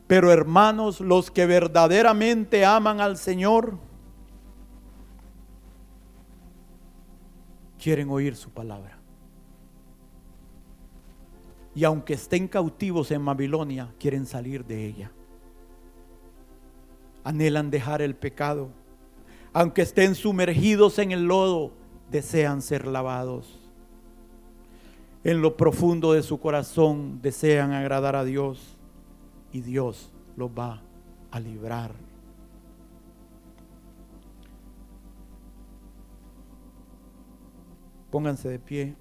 Pero 0.06 0.30
hermanos, 0.30 1.00
los 1.00 1.30
que 1.30 1.46
verdaderamente 1.46 2.64
aman 2.64 3.00
al 3.00 3.16
Señor, 3.16 3.78
quieren 7.78 8.08
oír 8.10 8.36
su 8.36 8.50
palabra. 8.50 8.98
Y 11.74 11.84
aunque 11.84 12.14
estén 12.14 12.48
cautivos 12.48 13.10
en 13.10 13.24
Babilonia, 13.24 13.92
quieren 13.98 14.26
salir 14.26 14.64
de 14.64 14.86
ella. 14.86 15.10
Anhelan 17.24 17.70
dejar 17.70 18.00
el 18.00 18.14
pecado 18.14 18.70
aunque 19.58 19.80
estén 19.80 20.14
sumergidos 20.14 20.98
en 20.98 21.12
el 21.12 21.24
lodo, 21.24 21.72
desean 22.10 22.60
ser 22.60 22.86
lavados. 22.86 23.58
En 25.24 25.40
lo 25.40 25.56
profundo 25.56 26.12
de 26.12 26.22
su 26.22 26.38
corazón 26.38 27.22
desean 27.22 27.72
agradar 27.72 28.16
a 28.16 28.24
Dios 28.24 28.76
y 29.52 29.62
Dios 29.62 30.12
los 30.36 30.50
va 30.50 30.82
a 31.30 31.40
librar. 31.40 31.94
Pónganse 38.10 38.50
de 38.50 38.58
pie. 38.58 38.94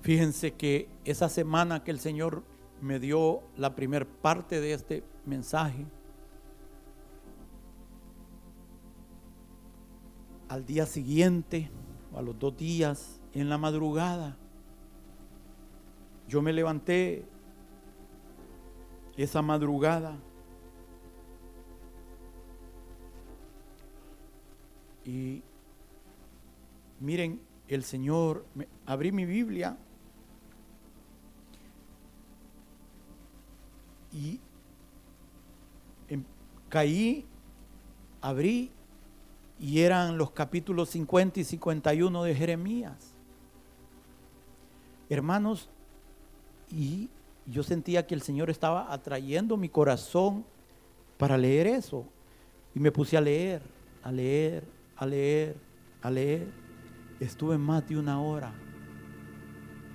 Fíjense 0.00 0.54
que 0.54 0.88
esa 1.04 1.28
semana 1.28 1.84
que 1.84 1.92
el 1.92 2.00
Señor 2.00 2.42
me 2.82 2.98
dio 2.98 3.42
la 3.56 3.74
primer 3.76 4.06
parte 4.06 4.60
de 4.60 4.72
este 4.72 5.04
mensaje. 5.24 5.86
Al 10.48 10.66
día 10.66 10.84
siguiente, 10.84 11.70
a 12.14 12.20
los 12.20 12.36
dos 12.38 12.56
días, 12.56 13.20
en 13.34 13.48
la 13.48 13.56
madrugada. 13.56 14.36
Yo 16.28 16.42
me 16.42 16.52
levanté 16.52 17.24
esa 19.16 19.42
madrugada 19.42 20.16
y 25.04 25.42
miren, 26.98 27.40
el 27.68 27.84
Señor, 27.84 28.44
abrí 28.86 29.12
mi 29.12 29.24
Biblia 29.24 29.78
y 34.12 34.40
em, 36.08 36.22
caí, 36.68 37.24
abrí 38.20 38.70
y 39.58 39.80
eran 39.80 40.18
los 40.18 40.32
capítulos 40.32 40.90
50 40.90 41.40
y 41.40 41.44
51 41.44 42.24
de 42.24 42.34
Jeremías. 42.34 43.14
Hermanos, 45.08 45.68
y 46.70 47.08
yo 47.46 47.62
sentía 47.62 48.06
que 48.06 48.14
el 48.14 48.22
Señor 48.22 48.50
estaba 48.50 48.92
atrayendo 48.92 49.56
mi 49.56 49.68
corazón 49.68 50.44
para 51.16 51.38
leer 51.38 51.66
eso. 51.66 52.04
Y 52.74 52.80
me 52.80 52.90
puse 52.90 53.16
a 53.16 53.20
leer, 53.20 53.62
a 54.02 54.10
leer, 54.10 54.64
a 54.96 55.06
leer, 55.06 55.56
a 56.00 56.10
leer. 56.10 56.48
Estuve 57.20 57.58
más 57.58 57.86
de 57.88 57.98
una 57.98 58.20
hora 58.20 58.52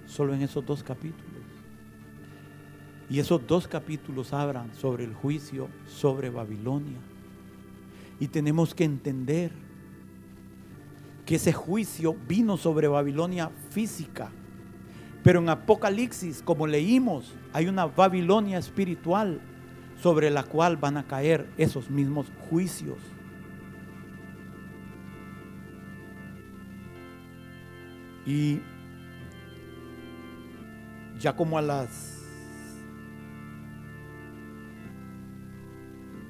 solo 0.05 0.34
en 0.34 0.41
esos 0.43 0.65
dos 0.65 0.84
capítulos. 0.84 1.27
Y 3.10 3.20
esos 3.20 3.45
dos 3.47 3.68
capítulos 3.68 4.34
hablan 4.34 4.74
sobre 4.74 5.05
el 5.05 5.14
juicio 5.14 5.70
sobre 5.88 6.30
Babilonia. 6.30 6.97
Y 8.20 8.28
tenemos 8.28 8.74
que 8.74 8.84
entender 8.84 9.51
que 11.26 11.36
ese 11.36 11.53
juicio 11.53 12.16
vino 12.28 12.58
sobre 12.58 12.88
Babilonia 12.88 13.51
física. 13.70 14.30
Pero 15.24 15.39
en 15.39 15.49
Apocalipsis, 15.49 16.41
como 16.41 16.68
leímos, 16.68 17.34
hay 17.53 17.68
una 17.68 17.86
Babilonia 17.86 18.58
espiritual 18.58 19.41
sobre 20.01 20.30
la 20.30 20.43
cual 20.43 20.78
van 20.78 20.97
a 20.97 21.08
caer 21.08 21.49
esos 21.58 21.89
mismos 21.89 22.28
juicios. 22.49 22.97
Y 28.26 28.60
ya 31.20 31.36
como 31.36 31.58
a 31.58 31.62
las 31.62 32.16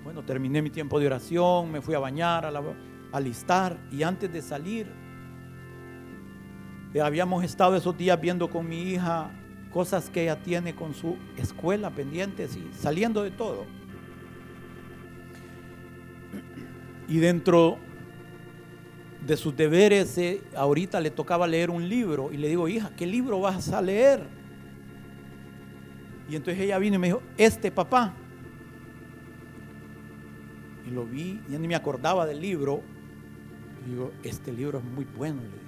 Bueno, 0.08 0.24
terminé 0.24 0.62
mi 0.62 0.70
tiempo 0.70 1.01
de 1.01 1.08
oración, 1.08 1.70
me 1.70 1.82
fui 1.82 1.93
a 1.93 1.99
bañar, 1.99 2.45
a, 2.45 2.64
alistar 3.12 3.78
y 3.91 4.03
antes 4.03 4.32
de 4.32 4.41
salir, 4.41 4.88
eh, 6.93 7.01
habíamos 7.01 7.43
estado 7.43 7.76
esos 7.76 7.97
días 7.97 8.18
viendo 8.22 8.49
con 8.49 8.70
mi 8.70 8.84
hija 8.84 9.30
cosas 9.70 10.10
que 10.10 10.24
ella 10.24 10.41
tiene 10.41 10.74
con 10.74 10.93
su 10.93 11.18
escuela 11.36 11.89
pendientes 11.89 12.55
y 12.55 12.74
saliendo 12.74 13.22
de 13.22 13.32
todo. 13.32 13.66
Y 17.10 17.18
dentro 17.18 17.78
de 19.26 19.36
sus 19.36 19.58
deberes, 19.58 20.18
eh, 20.18 20.41
ahorita 20.55 21.01
le 21.01 21.12
tocaba 21.12 21.47
leer 21.47 21.70
un 21.70 21.89
libro 21.89 22.32
y 22.32 22.38
le 22.38 22.47
digo, 22.47 22.70
hija, 22.70 22.91
¿qué 22.95 23.05
libro 23.05 23.41
vas 23.41 23.74
a 23.74 23.82
leer? 23.82 24.26
Y 26.30 26.38
entonces 26.38 26.64
ella 26.64 26.78
vino 26.78 26.95
y 26.95 26.99
me 26.99 27.08
dijo, 27.08 27.22
este 27.38 27.72
papá 27.72 28.14
y 30.88 30.91
lo 30.91 31.05
vi, 31.05 31.41
ya 31.49 31.59
ni 31.59 31.67
me 31.67 31.75
acordaba 31.75 32.25
del 32.25 32.39
libro. 32.39 32.81
Y 33.85 33.91
digo, 33.91 34.11
este 34.23 34.53
libro 34.53 34.79
es 34.79 34.85
muy 34.85 35.05
bueno, 35.05 35.41
le 35.41 35.49
digo. 35.49 35.61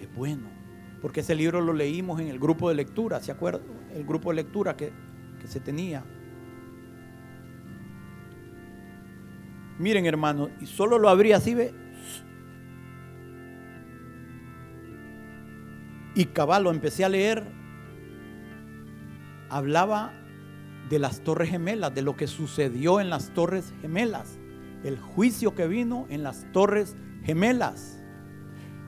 Es 0.00 0.14
bueno. 0.14 0.48
Porque 1.02 1.20
ese 1.20 1.34
libro 1.34 1.60
lo 1.60 1.72
leímos 1.72 2.20
en 2.20 2.28
el 2.28 2.38
grupo 2.38 2.68
de 2.68 2.74
lectura, 2.74 3.20
¿se 3.20 3.32
acuerdan? 3.32 3.62
El 3.94 4.04
grupo 4.04 4.30
de 4.30 4.36
lectura 4.36 4.76
que, 4.76 4.92
que 5.40 5.46
se 5.46 5.60
tenía. 5.60 6.04
Miren, 9.78 10.06
hermano, 10.06 10.50
y 10.60 10.66
solo 10.66 10.98
lo 10.98 11.08
abrí 11.08 11.32
así, 11.32 11.54
ve. 11.54 11.72
Y 16.14 16.26
cabal, 16.26 16.64
lo 16.64 16.70
empecé 16.70 17.04
a 17.04 17.08
leer. 17.08 17.44
Hablaba 19.48 20.12
de 20.90 20.98
las 20.98 21.20
torres 21.20 21.48
gemelas, 21.48 21.94
de 21.94 22.02
lo 22.02 22.16
que 22.16 22.26
sucedió 22.26 23.00
en 23.00 23.08
las 23.10 23.32
torres 23.32 23.72
gemelas, 23.80 24.38
el 24.82 24.98
juicio 24.98 25.54
que 25.54 25.68
vino 25.68 26.06
en 26.10 26.24
las 26.24 26.50
torres 26.52 26.96
gemelas. 27.22 28.02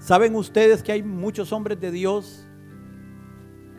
¿Saben 0.01 0.35
ustedes 0.35 0.83
que 0.83 0.91
hay 0.91 1.05
muchos 1.05 1.53
hombres 1.53 1.81
de 1.81 1.93
Dios 1.93 2.45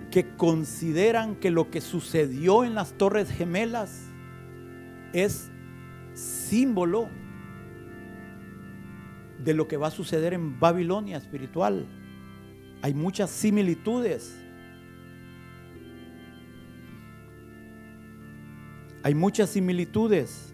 que 0.10 0.36
consideran 0.38 1.36
que 1.36 1.52
lo 1.52 1.70
que 1.70 1.82
sucedió 1.82 2.64
en 2.64 2.76
las 2.76 2.94
torres 2.94 3.30
gemelas 3.30 4.08
es 5.12 5.52
símbolo 6.14 7.10
de 9.44 9.54
lo 9.54 9.68
que 9.68 9.76
va 9.76 9.88
a 9.88 9.92
suceder 9.92 10.34
en 10.34 10.62
Babilonia 10.62 11.18
espiritual? 11.18 11.86
Hay 12.82 12.94
muchas 12.94 13.30
similitudes. 13.30 14.43
Hay 19.04 19.14
muchas 19.14 19.50
similitudes. 19.50 20.54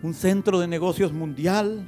Un 0.00 0.14
centro 0.14 0.60
de 0.60 0.68
negocios 0.68 1.12
mundial, 1.12 1.84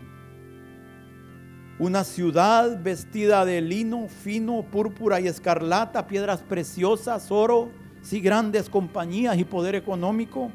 una 1.78 2.02
ciudad 2.02 2.82
vestida 2.82 3.44
de 3.44 3.60
lino 3.60 4.08
fino, 4.08 4.64
púrpura 4.64 5.20
y 5.20 5.28
escarlata, 5.28 6.08
piedras 6.08 6.40
preciosas, 6.40 7.30
oro, 7.30 7.70
sí, 8.02 8.20
grandes 8.20 8.68
compañías 8.68 9.38
y 9.38 9.44
poder 9.44 9.76
económico. 9.76 10.50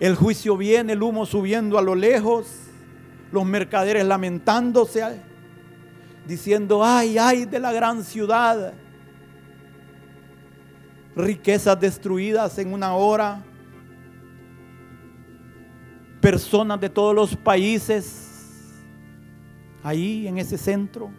El 0.00 0.14
juicio 0.14 0.56
viene, 0.56 0.94
el 0.94 1.02
humo 1.02 1.26
subiendo 1.26 1.78
a 1.78 1.82
lo 1.82 1.94
lejos, 1.94 2.46
los 3.30 3.44
mercaderes 3.44 4.06
lamentándose, 4.06 5.20
diciendo, 6.26 6.82
ay, 6.82 7.18
ay 7.18 7.44
de 7.44 7.60
la 7.60 7.72
gran 7.72 8.04
ciudad 8.04 8.72
riquezas 11.16 11.78
destruidas 11.78 12.58
en 12.58 12.72
una 12.72 12.94
hora, 12.94 13.44
personas 16.20 16.80
de 16.80 16.88
todos 16.88 17.14
los 17.14 17.36
países 17.36 18.82
ahí 19.82 20.26
en 20.26 20.38
ese 20.38 20.58
centro. 20.58 21.10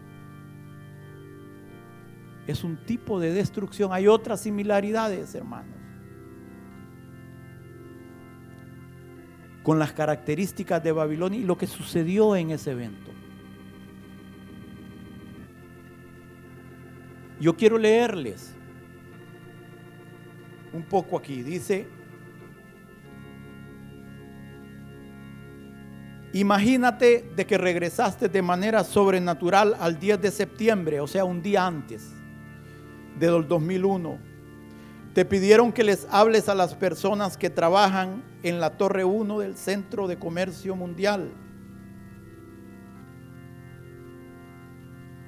Es 2.47 2.63
un 2.63 2.77
tipo 2.85 3.19
de 3.19 3.31
destrucción. 3.31 3.91
Hay 3.93 4.07
otras 4.07 4.41
similaridades, 4.41 5.33
hermanos. 5.33 5.75
Con 9.63 9.79
las 9.79 9.93
características 9.93 10.83
de 10.83 10.91
Babilonia 10.91 11.39
y 11.39 11.43
lo 11.43 11.57
que 11.57 11.65
sucedió 11.65 12.35
en 12.35 12.51
ese 12.51 12.71
evento. 12.71 13.11
Yo 17.39 17.55
quiero 17.57 17.77
leerles 17.77 18.55
un 20.75 20.83
poco 20.83 21.17
aquí. 21.17 21.41
Dice, 21.41 21.87
imagínate 26.33 27.31
de 27.35 27.45
que 27.45 27.57
regresaste 27.57 28.27
de 28.27 28.41
manera 28.41 28.83
sobrenatural 28.83 29.75
al 29.79 29.99
10 29.99 30.21
de 30.21 30.31
septiembre, 30.31 30.99
o 30.99 31.07
sea, 31.07 31.23
un 31.25 31.41
día 31.41 31.65
antes 31.65 32.11
del 33.17 33.47
2001. 33.47 34.19
Te 35.13 35.23
pidieron 35.23 35.71
que 35.71 35.85
les 35.85 36.05
hables 36.11 36.49
a 36.49 36.55
las 36.55 36.75
personas 36.75 37.37
que 37.37 37.49
trabajan 37.49 38.21
en 38.43 38.59
la 38.59 38.71
Torre 38.77 39.05
1 39.05 39.39
del 39.39 39.55
Centro 39.55 40.07
de 40.07 40.19
Comercio 40.19 40.75
Mundial. 40.75 41.31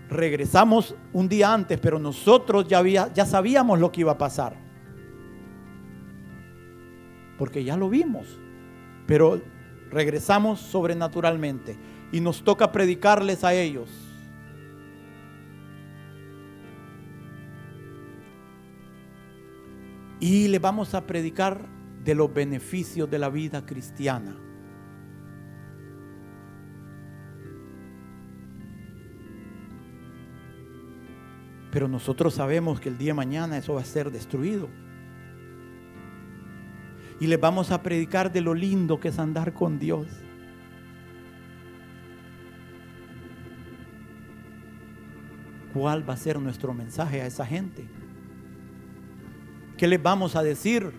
Regresamos 0.09 0.93
un 1.13 1.29
día 1.29 1.53
antes, 1.53 1.79
pero 1.79 1.99
nosotros 1.99 2.67
ya, 2.67 2.79
había, 2.79 3.13
ya 3.13 3.25
sabíamos 3.25 3.79
lo 3.79 3.91
que 3.91 4.01
iba 4.01 4.13
a 4.13 4.17
pasar 4.17 4.66
porque 7.37 7.63
ya 7.63 7.77
lo 7.77 7.89
vimos. 7.89 8.39
Pero 9.05 9.41
regresamos 9.89 10.59
sobrenaturalmente 10.59 11.77
y 12.11 12.19
nos 12.19 12.43
toca 12.43 12.71
predicarles 12.71 13.43
a 13.43 13.53
ellos. 13.53 13.89
Y 20.19 20.47
le 20.47 20.59
vamos 20.59 20.93
a 20.95 21.05
predicar 21.05 21.67
de 22.03 22.15
los 22.15 22.33
beneficios 22.33 23.09
de 23.09 23.19
la 23.19 23.29
vida 23.29 23.65
cristiana. 23.65 24.35
Pero 31.71 31.87
nosotros 31.87 32.33
sabemos 32.33 32.79
que 32.79 32.89
el 32.89 32.97
día 32.97 33.11
de 33.11 33.15
mañana 33.15 33.57
eso 33.57 33.75
va 33.75 33.81
a 33.81 33.85
ser 33.85 34.09
destruido 34.09 34.69
y 37.19 37.27
les 37.27 37.39
vamos 37.39 37.71
a 37.71 37.81
predicar 37.81 38.31
de 38.31 38.41
lo 38.41 38.53
lindo 38.53 38.99
que 38.99 39.07
es 39.09 39.19
andar 39.19 39.53
con 39.53 39.79
Dios. 39.79 40.07
¿Cuál 45.73 46.07
va 46.07 46.13
a 46.13 46.17
ser 46.17 46.39
nuestro 46.39 46.73
mensaje 46.73 47.21
a 47.21 47.27
esa 47.27 47.45
gente? 47.45 47.87
¿Qué 49.77 49.87
les 49.87 50.01
vamos 50.01 50.35
a 50.35 50.43
decir? 50.43 50.91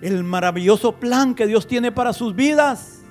El 0.00 0.24
maravilloso 0.24 0.96
plan 0.96 1.34
que 1.34 1.46
Dios 1.46 1.66
tiene 1.66 1.92
para 1.92 2.12
sus 2.12 2.34
vidas. 2.34 3.02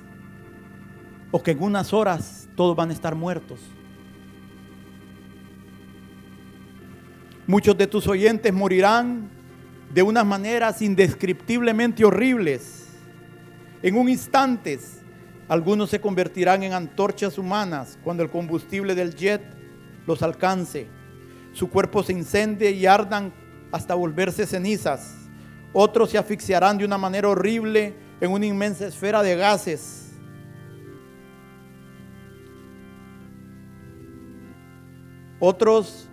O 1.32 1.42
que 1.42 1.52
en 1.52 1.62
unas 1.62 1.92
horas 1.92 2.48
todos 2.56 2.76
van 2.76 2.90
a 2.90 2.92
estar 2.92 3.14
muertos. 3.14 3.60
Muchos 7.46 7.76
de 7.76 7.86
tus 7.86 8.06
oyentes 8.06 8.52
morirán 8.52 9.39
de 9.92 10.02
unas 10.02 10.24
maneras 10.24 10.82
indescriptiblemente 10.82 12.04
horribles. 12.04 12.88
En 13.82 13.96
un 13.96 14.08
instante, 14.08 14.78
algunos 15.48 15.90
se 15.90 16.00
convertirán 16.00 16.62
en 16.62 16.72
antorchas 16.72 17.38
humanas 17.38 17.98
cuando 18.04 18.22
el 18.22 18.30
combustible 18.30 18.94
del 18.94 19.14
jet 19.14 19.42
los 20.06 20.22
alcance. 20.22 20.86
Su 21.52 21.68
cuerpo 21.68 22.02
se 22.02 22.12
incendie 22.12 22.70
y 22.70 22.86
ardan 22.86 23.32
hasta 23.72 23.94
volverse 23.94 24.46
cenizas. 24.46 25.16
Otros 25.72 26.10
se 26.10 26.18
asfixiarán 26.18 26.78
de 26.78 26.84
una 26.84 26.98
manera 26.98 27.28
horrible 27.28 27.94
en 28.20 28.30
una 28.30 28.46
inmensa 28.46 28.86
esfera 28.86 29.22
de 29.22 29.36
gases. 29.36 30.12
Otros 35.38 36.09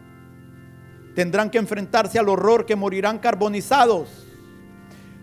tendrán 1.17 1.49
que 1.49 1.57
enfrentarse 1.57 2.19
al 2.19 2.29
horror 2.29 2.67
que 2.67 2.75
morirán 2.75 3.17
carbonizados. 3.17 4.27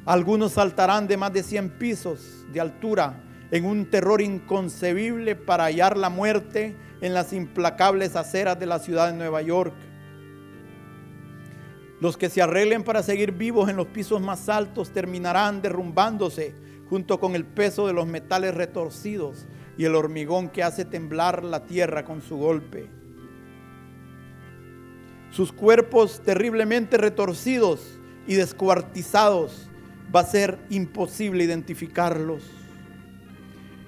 Algunos 0.05 0.55
saltarán 0.55 1.07
de 1.07 1.17
más 1.17 1.33
de 1.33 1.45
100 1.45 1.79
pisos 1.79 2.45
de 2.53 2.61
altura 2.61 3.23
en 3.53 3.65
un 3.65 3.89
terror 3.89 4.21
inconcebible 4.21 5.37
para 5.37 5.67
hallar 5.67 5.97
la 5.97 6.09
muerte 6.09 6.75
en 7.01 7.15
las 7.15 7.33
implacables 7.33 8.17
aceras 8.17 8.59
de 8.59 8.67
la 8.67 8.81
ciudad 8.81 9.07
de 9.07 9.17
Nueva 9.17 9.41
York. 9.43 9.73
Los 12.01 12.17
que 12.17 12.29
se 12.29 12.43
arreglen 12.43 12.83
para 12.83 13.05
seguir 13.05 13.31
vivos 13.31 13.71
en 13.71 13.77
los 13.77 13.87
pisos 13.87 14.21
más 14.21 14.49
altos 14.49 14.91
terminarán 14.91 15.63
derrumbándose 15.63 16.57
junto 16.91 17.21
con 17.21 17.37
el 17.37 17.45
peso 17.45 17.87
de 17.87 17.93
los 17.93 18.09
metales 18.09 18.53
retorcidos 18.53 19.47
y 19.79 19.85
el 19.85 19.95
hormigón 19.95 20.49
que 20.49 20.65
hace 20.65 20.85
temblar 20.85 21.45
la 21.45 21.63
tierra 21.67 22.05
con 22.05 22.21
su 22.21 22.37
golpe 22.37 23.04
sus 25.35 25.51
cuerpos 25.51 26.23
terriblemente 26.25 26.97
retorcidos 26.97 27.99
y 28.25 28.35
descuartizados, 28.35 29.69
va 30.15 30.21
a 30.21 30.27
ser 30.27 30.61
imposible 30.71 31.43
identificarlos. 31.43 32.45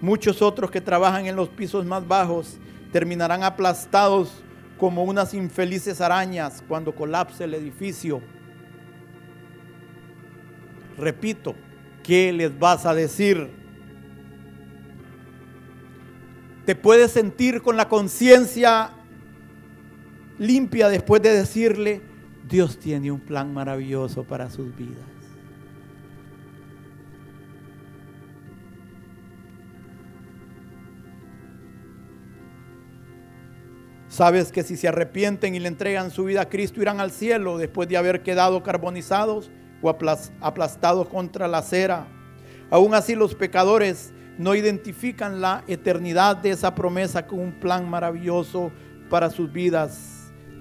Muchos 0.00 0.42
otros 0.42 0.72
que 0.72 0.80
trabajan 0.80 1.26
en 1.26 1.36
los 1.36 1.48
pisos 1.48 1.86
más 1.86 2.06
bajos 2.06 2.58
terminarán 2.90 3.44
aplastados 3.44 4.42
como 4.76 5.04
unas 5.04 5.34
infelices 5.34 6.00
arañas 6.00 6.64
cuando 6.66 6.92
colapse 6.92 7.44
el 7.44 7.54
edificio. 7.54 8.20
Repito, 10.98 11.54
¿qué 12.02 12.32
les 12.32 12.58
vas 12.58 12.86
a 12.86 12.92
decir? 12.92 13.48
Te 16.64 16.74
puedes 16.74 17.12
sentir 17.12 17.62
con 17.62 17.76
la 17.76 17.88
conciencia 17.88 18.90
limpia 20.38 20.88
después 20.88 21.22
de 21.22 21.32
decirle, 21.32 22.02
Dios 22.48 22.78
tiene 22.78 23.10
un 23.10 23.20
plan 23.20 23.52
maravilloso 23.52 24.24
para 24.24 24.50
sus 24.50 24.74
vidas. 24.76 25.04
Sabes 34.08 34.50
que 34.50 34.62
si 34.62 34.76
se 34.76 34.88
arrepienten 34.88 35.54
y 35.54 35.60
le 35.60 35.68
entregan 35.68 36.10
su 36.10 36.24
vida 36.24 36.42
a 36.42 36.48
Cristo 36.48 36.80
irán 36.80 37.00
al 37.00 37.10
cielo 37.10 37.58
después 37.58 37.86
de 37.86 37.98
haber 37.98 38.22
quedado 38.22 38.62
carbonizados 38.62 39.50
o 39.82 39.90
aplastados 39.90 41.08
contra 41.08 41.46
la 41.48 41.58
acera. 41.58 42.06
Aún 42.70 42.94
así 42.94 43.14
los 43.14 43.34
pecadores 43.34 44.14
no 44.38 44.54
identifican 44.54 45.42
la 45.42 45.64
eternidad 45.66 46.36
de 46.36 46.50
esa 46.50 46.74
promesa 46.74 47.26
con 47.26 47.40
un 47.40 47.60
plan 47.60 47.90
maravilloso 47.90 48.72
para 49.10 49.28
sus 49.28 49.52
vidas 49.52 50.15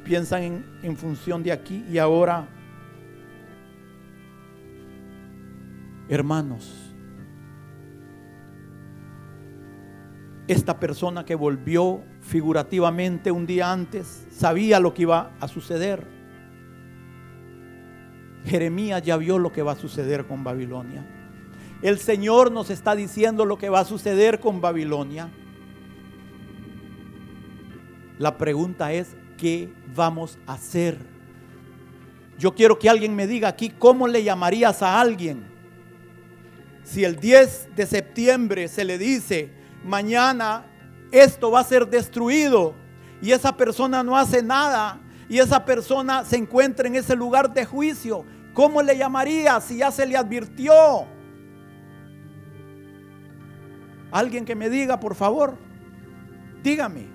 piensan 0.06 0.64
en, 0.84 0.96
función 0.96 1.44
de 1.44 1.52
aquí 1.52 1.84
y 1.92 1.98
ahora. 1.98 2.48
Hermanos, 6.08 6.94
esta 10.48 10.80
persona 10.80 11.26
que 11.26 11.34
volvió 11.34 12.04
figurativamente 12.22 13.32
un 13.32 13.48
día 13.48 13.72
antes 13.72 14.28
sabía 14.32 14.80
lo 14.80 14.94
que 14.94 15.02
iba 15.02 15.32
a 15.40 15.48
suceder. 15.48 16.08
Jeremías 18.46 19.02
ya 19.02 19.18
vio 19.18 19.40
lo 19.40 19.52
que 19.52 19.64
va 19.64 19.72
a 19.72 19.76
suceder 19.76 20.28
con 20.28 20.44
Babilonia. 20.44 21.04
El 21.82 21.98
Señor 21.98 22.52
nos 22.52 22.70
está 22.70 22.96
diciendo 22.96 23.44
lo 23.44 23.58
que 23.58 23.70
va 23.70 23.80
a 23.80 23.86
suceder 23.86 24.40
con 24.40 24.62
Babilonia. 24.62 25.30
La 28.20 28.38
pregunta 28.38 28.94
es, 28.94 29.18
¿qué 29.38 29.74
vamos 29.96 30.38
a 30.48 30.54
hacer? 30.54 30.98
Yo 32.38 32.54
quiero 32.54 32.78
que 32.78 32.90
alguien 32.90 33.16
me 33.16 33.28
diga 33.28 33.48
aquí 33.48 33.70
cómo 33.70 34.08
le 34.08 34.24
llamarías 34.24 34.82
a 34.82 35.00
alguien. 35.00 35.46
Si 36.84 37.04
el 37.04 37.16
10 37.16 37.76
de 37.76 37.86
septiembre 37.86 38.68
se 38.68 38.86
le 38.86 38.98
dice, 38.98 39.52
mañana 39.84 40.66
esto 41.12 41.50
va 41.50 41.62
a 41.62 41.64
ser 41.64 41.88
destruido 41.88 42.76
y 43.22 43.32
esa 43.32 43.56
persona 43.56 44.04
no 44.04 44.18
hace 44.18 44.44
nada 44.44 45.00
y 45.30 45.40
esa 45.40 45.66
persona 45.66 46.26
se 46.26 46.36
encuentra 46.36 46.88
en 46.88 46.96
ese 46.96 47.16
lugar 47.16 47.54
de 47.54 47.66
juicio, 47.66 48.26
¿cómo 48.54 48.82
le 48.82 48.98
llamaría 48.98 49.60
si 49.62 49.78
ya 49.78 49.92
se 49.92 50.06
le 50.06 50.18
advirtió? 50.18 50.74
Alguien 54.12 54.46
que 54.46 54.56
me 54.56 54.70
diga, 54.70 55.00
por 55.00 55.16
favor, 55.16 55.58
dígame. 56.62 57.15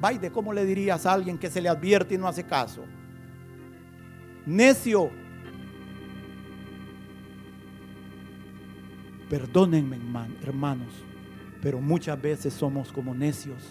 Baide, 0.00 0.30
¿cómo 0.30 0.52
le 0.52 0.64
dirías 0.64 1.06
a 1.06 1.12
alguien 1.12 1.38
que 1.38 1.50
se 1.50 1.60
le 1.60 1.68
advierte 1.68 2.14
y 2.14 2.18
no 2.18 2.28
hace 2.28 2.44
caso? 2.44 2.84
Necio. 4.44 5.10
Perdónenme, 9.30 9.98
hermanos, 10.42 10.92
pero 11.60 11.80
muchas 11.80 12.20
veces 12.20 12.54
somos 12.54 12.92
como 12.92 13.14
necios. 13.14 13.62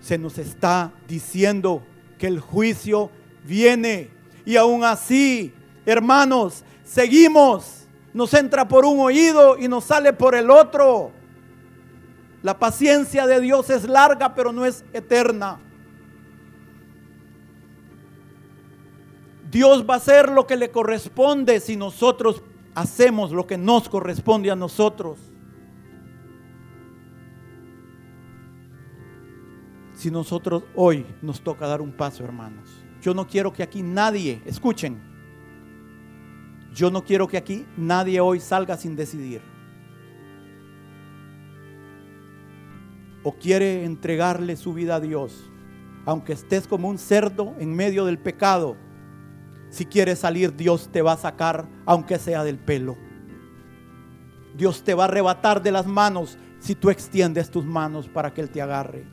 Se 0.00 0.18
nos 0.18 0.38
está 0.38 0.92
diciendo 1.08 1.82
que 2.18 2.26
el 2.26 2.38
juicio 2.38 3.10
viene 3.44 4.10
y 4.44 4.56
aún 4.56 4.84
así, 4.84 5.52
hermanos, 5.86 6.62
seguimos. 6.84 7.88
Nos 8.12 8.32
entra 8.34 8.68
por 8.68 8.84
un 8.84 9.00
oído 9.00 9.58
y 9.58 9.66
nos 9.66 9.84
sale 9.84 10.12
por 10.12 10.36
el 10.36 10.50
otro. 10.50 11.10
La 12.44 12.58
paciencia 12.58 13.26
de 13.26 13.40
Dios 13.40 13.70
es 13.70 13.88
larga, 13.88 14.34
pero 14.34 14.52
no 14.52 14.66
es 14.66 14.84
eterna. 14.92 15.58
Dios 19.50 19.86
va 19.88 19.94
a 19.94 19.96
hacer 19.96 20.30
lo 20.30 20.46
que 20.46 20.58
le 20.58 20.70
corresponde 20.70 21.58
si 21.58 21.74
nosotros 21.74 22.42
hacemos 22.74 23.32
lo 23.32 23.46
que 23.46 23.56
nos 23.56 23.88
corresponde 23.88 24.50
a 24.50 24.56
nosotros. 24.56 25.18
Si 29.94 30.10
nosotros 30.10 30.64
hoy 30.74 31.06
nos 31.22 31.40
toca 31.40 31.66
dar 31.66 31.80
un 31.80 31.92
paso, 31.92 32.24
hermanos. 32.24 32.68
Yo 33.00 33.14
no 33.14 33.26
quiero 33.26 33.54
que 33.54 33.62
aquí 33.62 33.82
nadie, 33.82 34.42
escuchen, 34.44 35.00
yo 36.74 36.90
no 36.90 37.04
quiero 37.04 37.26
que 37.26 37.38
aquí 37.38 37.64
nadie 37.78 38.20
hoy 38.20 38.38
salga 38.38 38.76
sin 38.76 38.96
decidir. 38.96 39.53
O 43.24 43.32
quiere 43.32 43.84
entregarle 43.84 44.54
su 44.56 44.72
vida 44.72 44.96
a 44.96 45.00
Dios, 45.00 45.50
aunque 46.06 46.34
estés 46.34 46.68
como 46.68 46.88
un 46.88 46.98
cerdo 46.98 47.54
en 47.58 47.74
medio 47.74 48.04
del 48.04 48.18
pecado, 48.18 48.76
si 49.70 49.86
quieres 49.86 50.20
salir, 50.20 50.54
Dios 50.54 50.88
te 50.92 51.02
va 51.02 51.14
a 51.14 51.16
sacar, 51.16 51.66
aunque 51.84 52.20
sea 52.20 52.44
del 52.44 52.58
pelo. 52.58 52.96
Dios 54.56 54.84
te 54.84 54.94
va 54.94 55.02
a 55.02 55.06
arrebatar 55.06 55.62
de 55.62 55.72
las 55.72 55.84
manos 55.88 56.38
si 56.60 56.76
tú 56.76 56.90
extiendes 56.90 57.50
tus 57.50 57.64
manos 57.64 58.08
para 58.08 58.32
que 58.32 58.40
Él 58.40 58.50
te 58.50 58.62
agarre. 58.62 59.04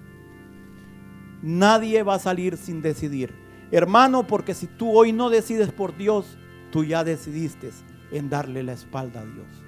Nadie 1.41 2.03
va 2.03 2.15
a 2.15 2.19
salir 2.19 2.57
sin 2.57 2.83
decidir. 2.83 3.33
Hermano, 3.71 4.27
porque 4.27 4.53
si 4.53 4.67
tú 4.67 4.95
hoy 4.95 5.13
no 5.13 5.31
decides 5.31 5.71
por 5.71 5.97
Dios, 5.97 6.37
tú 6.71 6.83
ya 6.83 7.03
decidiste 7.03 7.71
en 8.11 8.29
darle 8.29 8.61
la 8.61 8.73
espalda 8.73 9.21
a 9.21 9.25
Dios. 9.25 9.60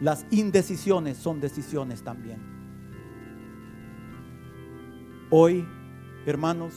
Las 0.00 0.26
indecisiones 0.30 1.16
son 1.16 1.40
decisiones 1.40 2.02
también. 2.02 2.38
Hoy, 5.30 5.66
hermanos, 6.26 6.74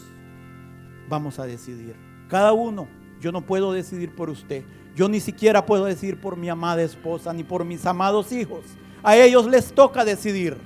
vamos 1.10 1.38
a 1.40 1.46
decidir. 1.46 1.96
Cada 2.30 2.54
uno, 2.54 2.88
yo 3.20 3.32
no 3.32 3.46
puedo 3.46 3.74
decidir 3.74 4.16
por 4.16 4.30
usted. 4.30 4.64
Yo 4.96 5.10
ni 5.10 5.20
siquiera 5.20 5.66
puedo 5.66 5.86
decidir 5.86 6.20
por 6.20 6.38
mi 6.38 6.50
amada 6.50 6.82
esposa 6.82 7.34
ni 7.34 7.44
por 7.44 7.66
mis 7.66 7.86
amados 7.86 8.32
hijos. 8.32 8.66
A 9.04 9.18
ellos 9.18 9.46
les 9.48 9.74
toca 9.74 10.06
decidir. 10.06 10.58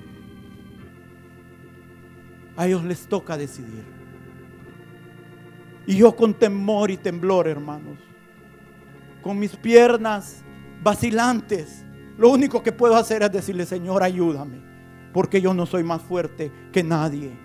A 2.55 2.67
ellos 2.67 2.83
les 2.83 3.07
toca 3.07 3.37
decidir. 3.37 3.83
Y 5.85 5.97
yo 5.97 6.15
con 6.15 6.33
temor 6.33 6.91
y 6.91 6.97
temblor, 6.97 7.47
hermanos, 7.47 7.97
con 9.21 9.37
mis 9.37 9.55
piernas 9.55 10.43
vacilantes, 10.81 11.82
lo 12.17 12.29
único 12.29 12.61
que 12.61 12.71
puedo 12.71 12.95
hacer 12.95 13.23
es 13.23 13.31
decirle, 13.31 13.65
Señor, 13.65 14.03
ayúdame, 14.03 14.61
porque 15.13 15.41
yo 15.41 15.53
no 15.53 15.65
soy 15.65 15.83
más 15.83 16.01
fuerte 16.01 16.51
que 16.71 16.83
nadie. 16.83 17.37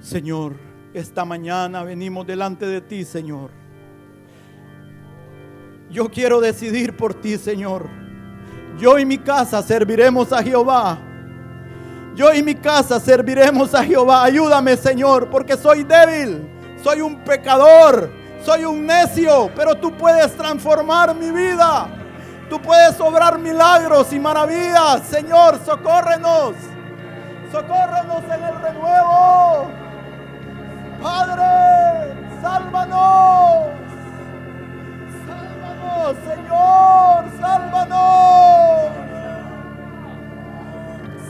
Señor, 0.00 0.56
esta 0.94 1.24
mañana 1.24 1.82
venimos 1.82 2.26
delante 2.26 2.66
de 2.66 2.80
ti, 2.80 3.04
Señor. 3.04 3.50
Yo 5.90 6.10
quiero 6.10 6.40
decidir 6.40 6.96
por 6.96 7.14
ti, 7.14 7.36
Señor. 7.38 7.88
Yo 8.78 8.98
y 8.98 9.04
mi 9.04 9.18
casa 9.18 9.62
serviremos 9.62 10.32
a 10.32 10.42
Jehová. 10.42 10.98
Yo 12.14 12.32
y 12.32 12.42
mi 12.42 12.54
casa 12.54 12.98
serviremos 12.98 13.74
a 13.74 13.84
Jehová. 13.84 14.24
Ayúdame, 14.24 14.76
Señor, 14.76 15.28
porque 15.30 15.56
soy 15.56 15.84
débil, 15.84 16.48
soy 16.82 17.00
un 17.00 17.22
pecador, 17.24 18.10
soy 18.46 18.64
un 18.64 18.86
necio, 18.86 19.50
pero 19.56 19.74
tú 19.74 19.90
puedes 19.96 20.36
transformar 20.36 21.12
mi 21.16 21.32
vida. 21.32 21.88
Tú 22.48 22.62
puedes 22.62 22.98
obrar 23.00 23.40
milagros 23.40 24.12
y 24.12 24.20
maravillas. 24.20 25.02
Señor, 25.02 25.58
socórrenos. 25.66 26.54
Socórrenos 27.50 28.22
en 28.22 28.44
el 28.44 28.62
renuevo. 28.62 29.66
Padre, 31.02 32.14
sálvanos. 32.40 33.66
Sálvanos, 35.26 36.16
Señor, 36.28 37.24
sálvanos. 37.40 38.92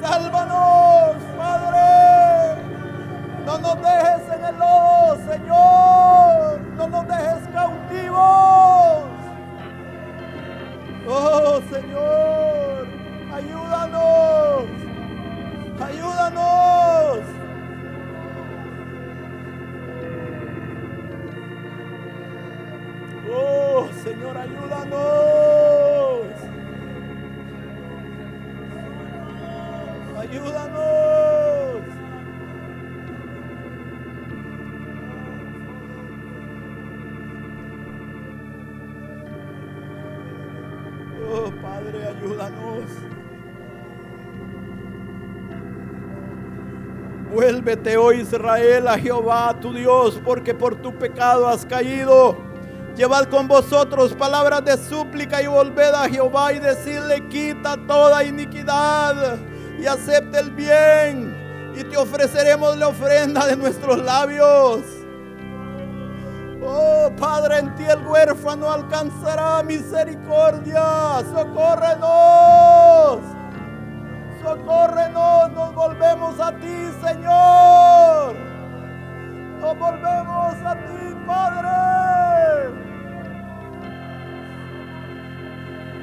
Sálvanos, 0.02 1.16
Padre. 1.38 1.95
No 3.46 3.58
nos 3.58 3.80
dejes 3.80 4.22
en 4.34 4.44
el 4.44 4.58
lodo, 4.58 5.16
Señor. 5.30 6.60
No 6.76 6.88
nos 6.88 7.06
dejes 7.06 7.48
cautivos. 7.54 9.04
Oh, 11.08 11.60
Señor, 11.70 12.88
ayúdanos. 13.32 14.64
Ayúdanos. 15.80 17.20
Oh, 23.32 23.88
Señor, 24.02 24.36
ayúdanos. 24.38 24.96
Ayúdanos. 30.18 31.25
Ayúdanos. 42.40 42.90
Vuélvete, 47.32 47.96
oh 47.96 48.12
Israel, 48.12 48.88
a 48.88 48.98
Jehová 48.98 49.58
tu 49.60 49.72
Dios, 49.72 50.20
porque 50.24 50.54
por 50.54 50.76
tu 50.76 50.96
pecado 50.96 51.48
has 51.48 51.66
caído. 51.66 52.36
Llevad 52.96 53.28
con 53.28 53.46
vosotros 53.46 54.14
palabras 54.14 54.64
de 54.64 54.76
súplica 54.78 55.42
y 55.42 55.46
volved 55.46 55.92
a 55.92 56.08
Jehová 56.08 56.52
y 56.54 56.60
decirle, 56.60 57.28
quita 57.28 57.76
toda 57.86 58.24
iniquidad 58.24 59.36
y 59.78 59.84
acepte 59.84 60.38
el 60.38 60.50
bien 60.50 61.36
y 61.76 61.84
te 61.84 61.96
ofreceremos 61.98 62.78
la 62.78 62.88
ofrenda 62.88 63.46
de 63.46 63.56
nuestros 63.56 63.98
labios. 63.98 64.95
Oh 66.68 67.12
Padre, 67.16 67.58
en 67.58 67.74
ti 67.76 67.84
el 67.84 68.04
huérfano 68.04 68.70
alcanzará 68.70 69.62
misericordia. 69.62 71.22
Socórrenos. 71.32 73.20
Socórrenos. 74.42 75.52
Nos 75.52 75.74
volvemos 75.74 76.40
a 76.40 76.50
ti, 76.52 76.90
Señor. 77.04 78.34
Nos 79.60 79.78
volvemos 79.78 80.54
a 80.64 80.74
ti, 80.74 81.14
Padre. 81.26 81.68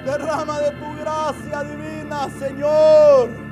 Derrama 0.06 0.60
de 0.60 0.72
tu 0.72 0.96
gracia 0.96 1.64
divina, 1.64 2.30
Señor. 2.40 3.43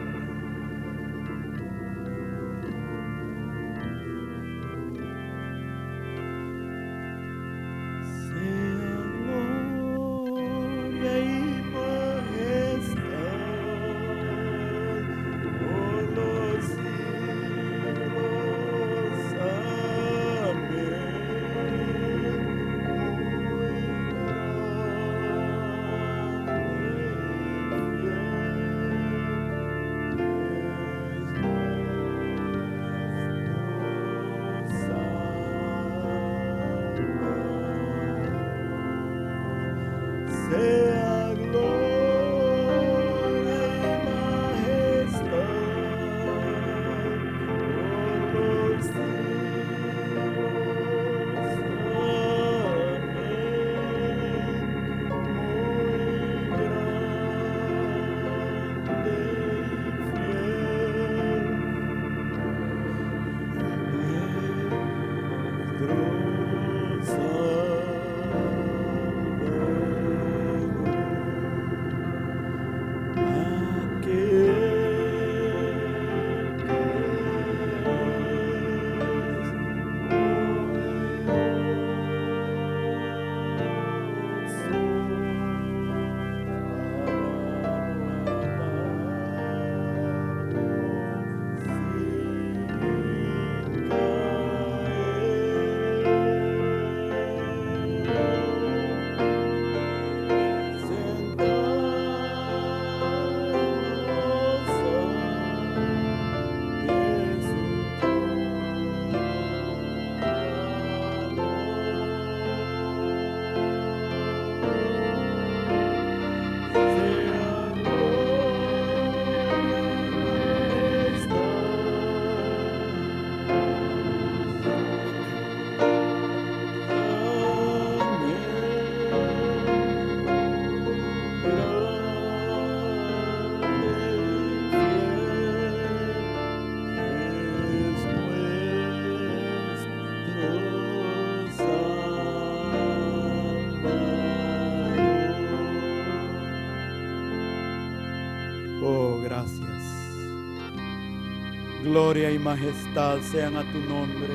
Gloria 151.83 152.29
y 152.29 152.37
majestad 152.37 153.19
sean 153.21 153.57
a 153.57 153.63
tu 153.63 153.79
nombre. 153.79 154.29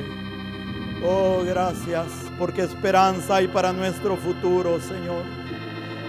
Oh, 1.01 1.43
gracias, 1.45 2.07
porque 2.37 2.63
esperanza 2.63 3.37
hay 3.37 3.47
para 3.47 3.71
nuestro 3.71 4.17
futuro, 4.17 4.81
Señor. 4.81 5.23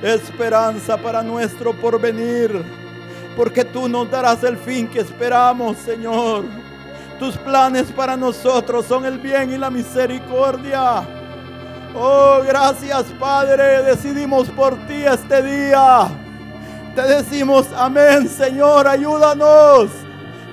Esperanza 0.03 0.97
para 0.97 1.23
nuestro 1.23 1.73
porvenir, 1.75 2.65
porque 3.37 3.65
tú 3.65 3.89
nos 3.89 4.11
darás 4.11 4.43
el 4.43 4.57
fin 4.57 4.89
que 4.89 5.01
esperamos, 5.01 5.77
Señor. 5.77 6.45
Tus 7.21 7.37
planes 7.37 7.93
para 7.93 8.17
nosotros 8.17 8.87
son 8.87 9.05
el 9.05 9.19
bien 9.19 9.53
y 9.53 9.59
la 9.59 9.71
misericordia. 9.71 11.07
Oh, 11.95 12.41
gracias, 12.45 13.05
Padre. 13.19 13.83
Decidimos 13.83 14.49
por 14.51 14.75
ti 14.87 15.05
este 15.05 15.43
día. 15.43 16.09
Te 16.97 17.03
decimos 17.03 17.67
amén, 17.77 18.29
Señor. 18.29 18.89
Ayúdanos. 18.89 20.08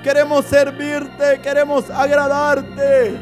Queremos 0.05 0.45
servirte, 0.45 1.41
queremos 1.41 1.89
agradarte. 1.89 3.17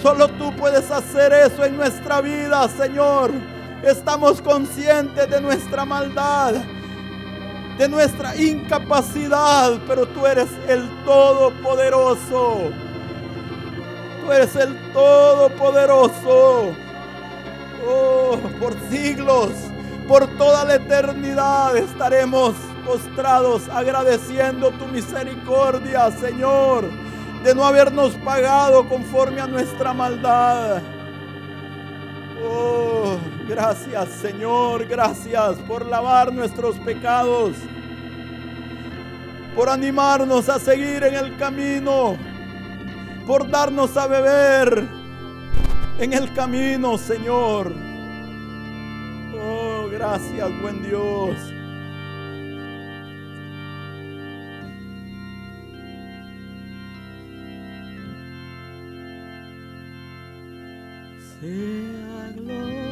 Solo 0.00 0.28
tú 0.28 0.50
puedes 0.56 0.90
hacer 0.90 1.30
eso 1.34 1.62
en 1.62 1.76
nuestra 1.76 2.22
vida, 2.22 2.66
Señor. 2.70 3.32
Estamos 3.82 4.40
conscientes 4.40 5.28
de 5.28 5.42
nuestra 5.42 5.84
maldad, 5.84 6.54
de 7.76 7.86
nuestra 7.86 8.34
incapacidad, 8.34 9.78
pero 9.86 10.06
tú 10.06 10.26
eres 10.26 10.48
el 10.66 10.88
Todopoderoso. 11.04 12.70
Tú 14.22 14.32
eres 14.32 14.56
el 14.56 14.74
Todopoderoso. 14.94 16.74
Oh, 17.86 18.38
por 18.58 18.74
siglos, 18.88 19.50
por 20.08 20.26
toda 20.38 20.64
la 20.64 20.76
eternidad 20.76 21.76
estaremos 21.76 22.54
postrados 22.86 23.68
agradeciendo 23.68 24.70
tu 24.70 24.86
misericordia, 24.86 26.10
Señor, 26.12 26.88
de 27.42 27.54
no 27.54 27.64
habernos 27.64 28.14
pagado 28.14 28.88
conforme 28.88 29.40
a 29.40 29.46
nuestra 29.46 29.92
maldad. 29.92 30.80
Oh, 32.48 33.16
gracias, 33.48 34.08
Señor, 34.10 34.86
gracias 34.86 35.56
por 35.66 35.84
lavar 35.84 36.32
nuestros 36.32 36.76
pecados, 36.78 37.56
por 39.56 39.68
animarnos 39.68 40.48
a 40.48 40.60
seguir 40.60 41.02
en 41.02 41.14
el 41.14 41.36
camino, 41.36 42.16
por 43.26 43.50
darnos 43.50 43.96
a 43.96 44.06
beber 44.06 44.86
en 45.98 46.12
el 46.12 46.32
camino, 46.34 46.96
Señor. 46.98 47.72
Oh, 49.34 49.88
gracias, 49.90 50.48
buen 50.62 50.82
Dios. 50.82 51.55
Sea 61.46 62.32
gloria 62.34 62.85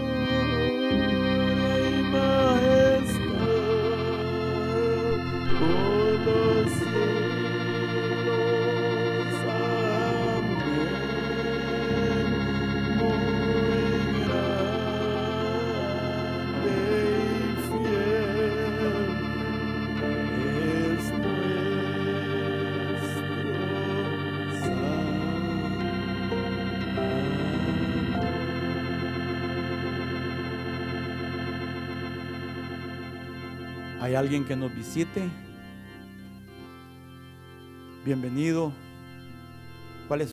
¿Hay 34.14 34.18
alguien 34.18 34.44
que 34.44 34.54
nos 34.54 34.72
visite? 34.72 35.28
Bienvenido. 38.04 38.72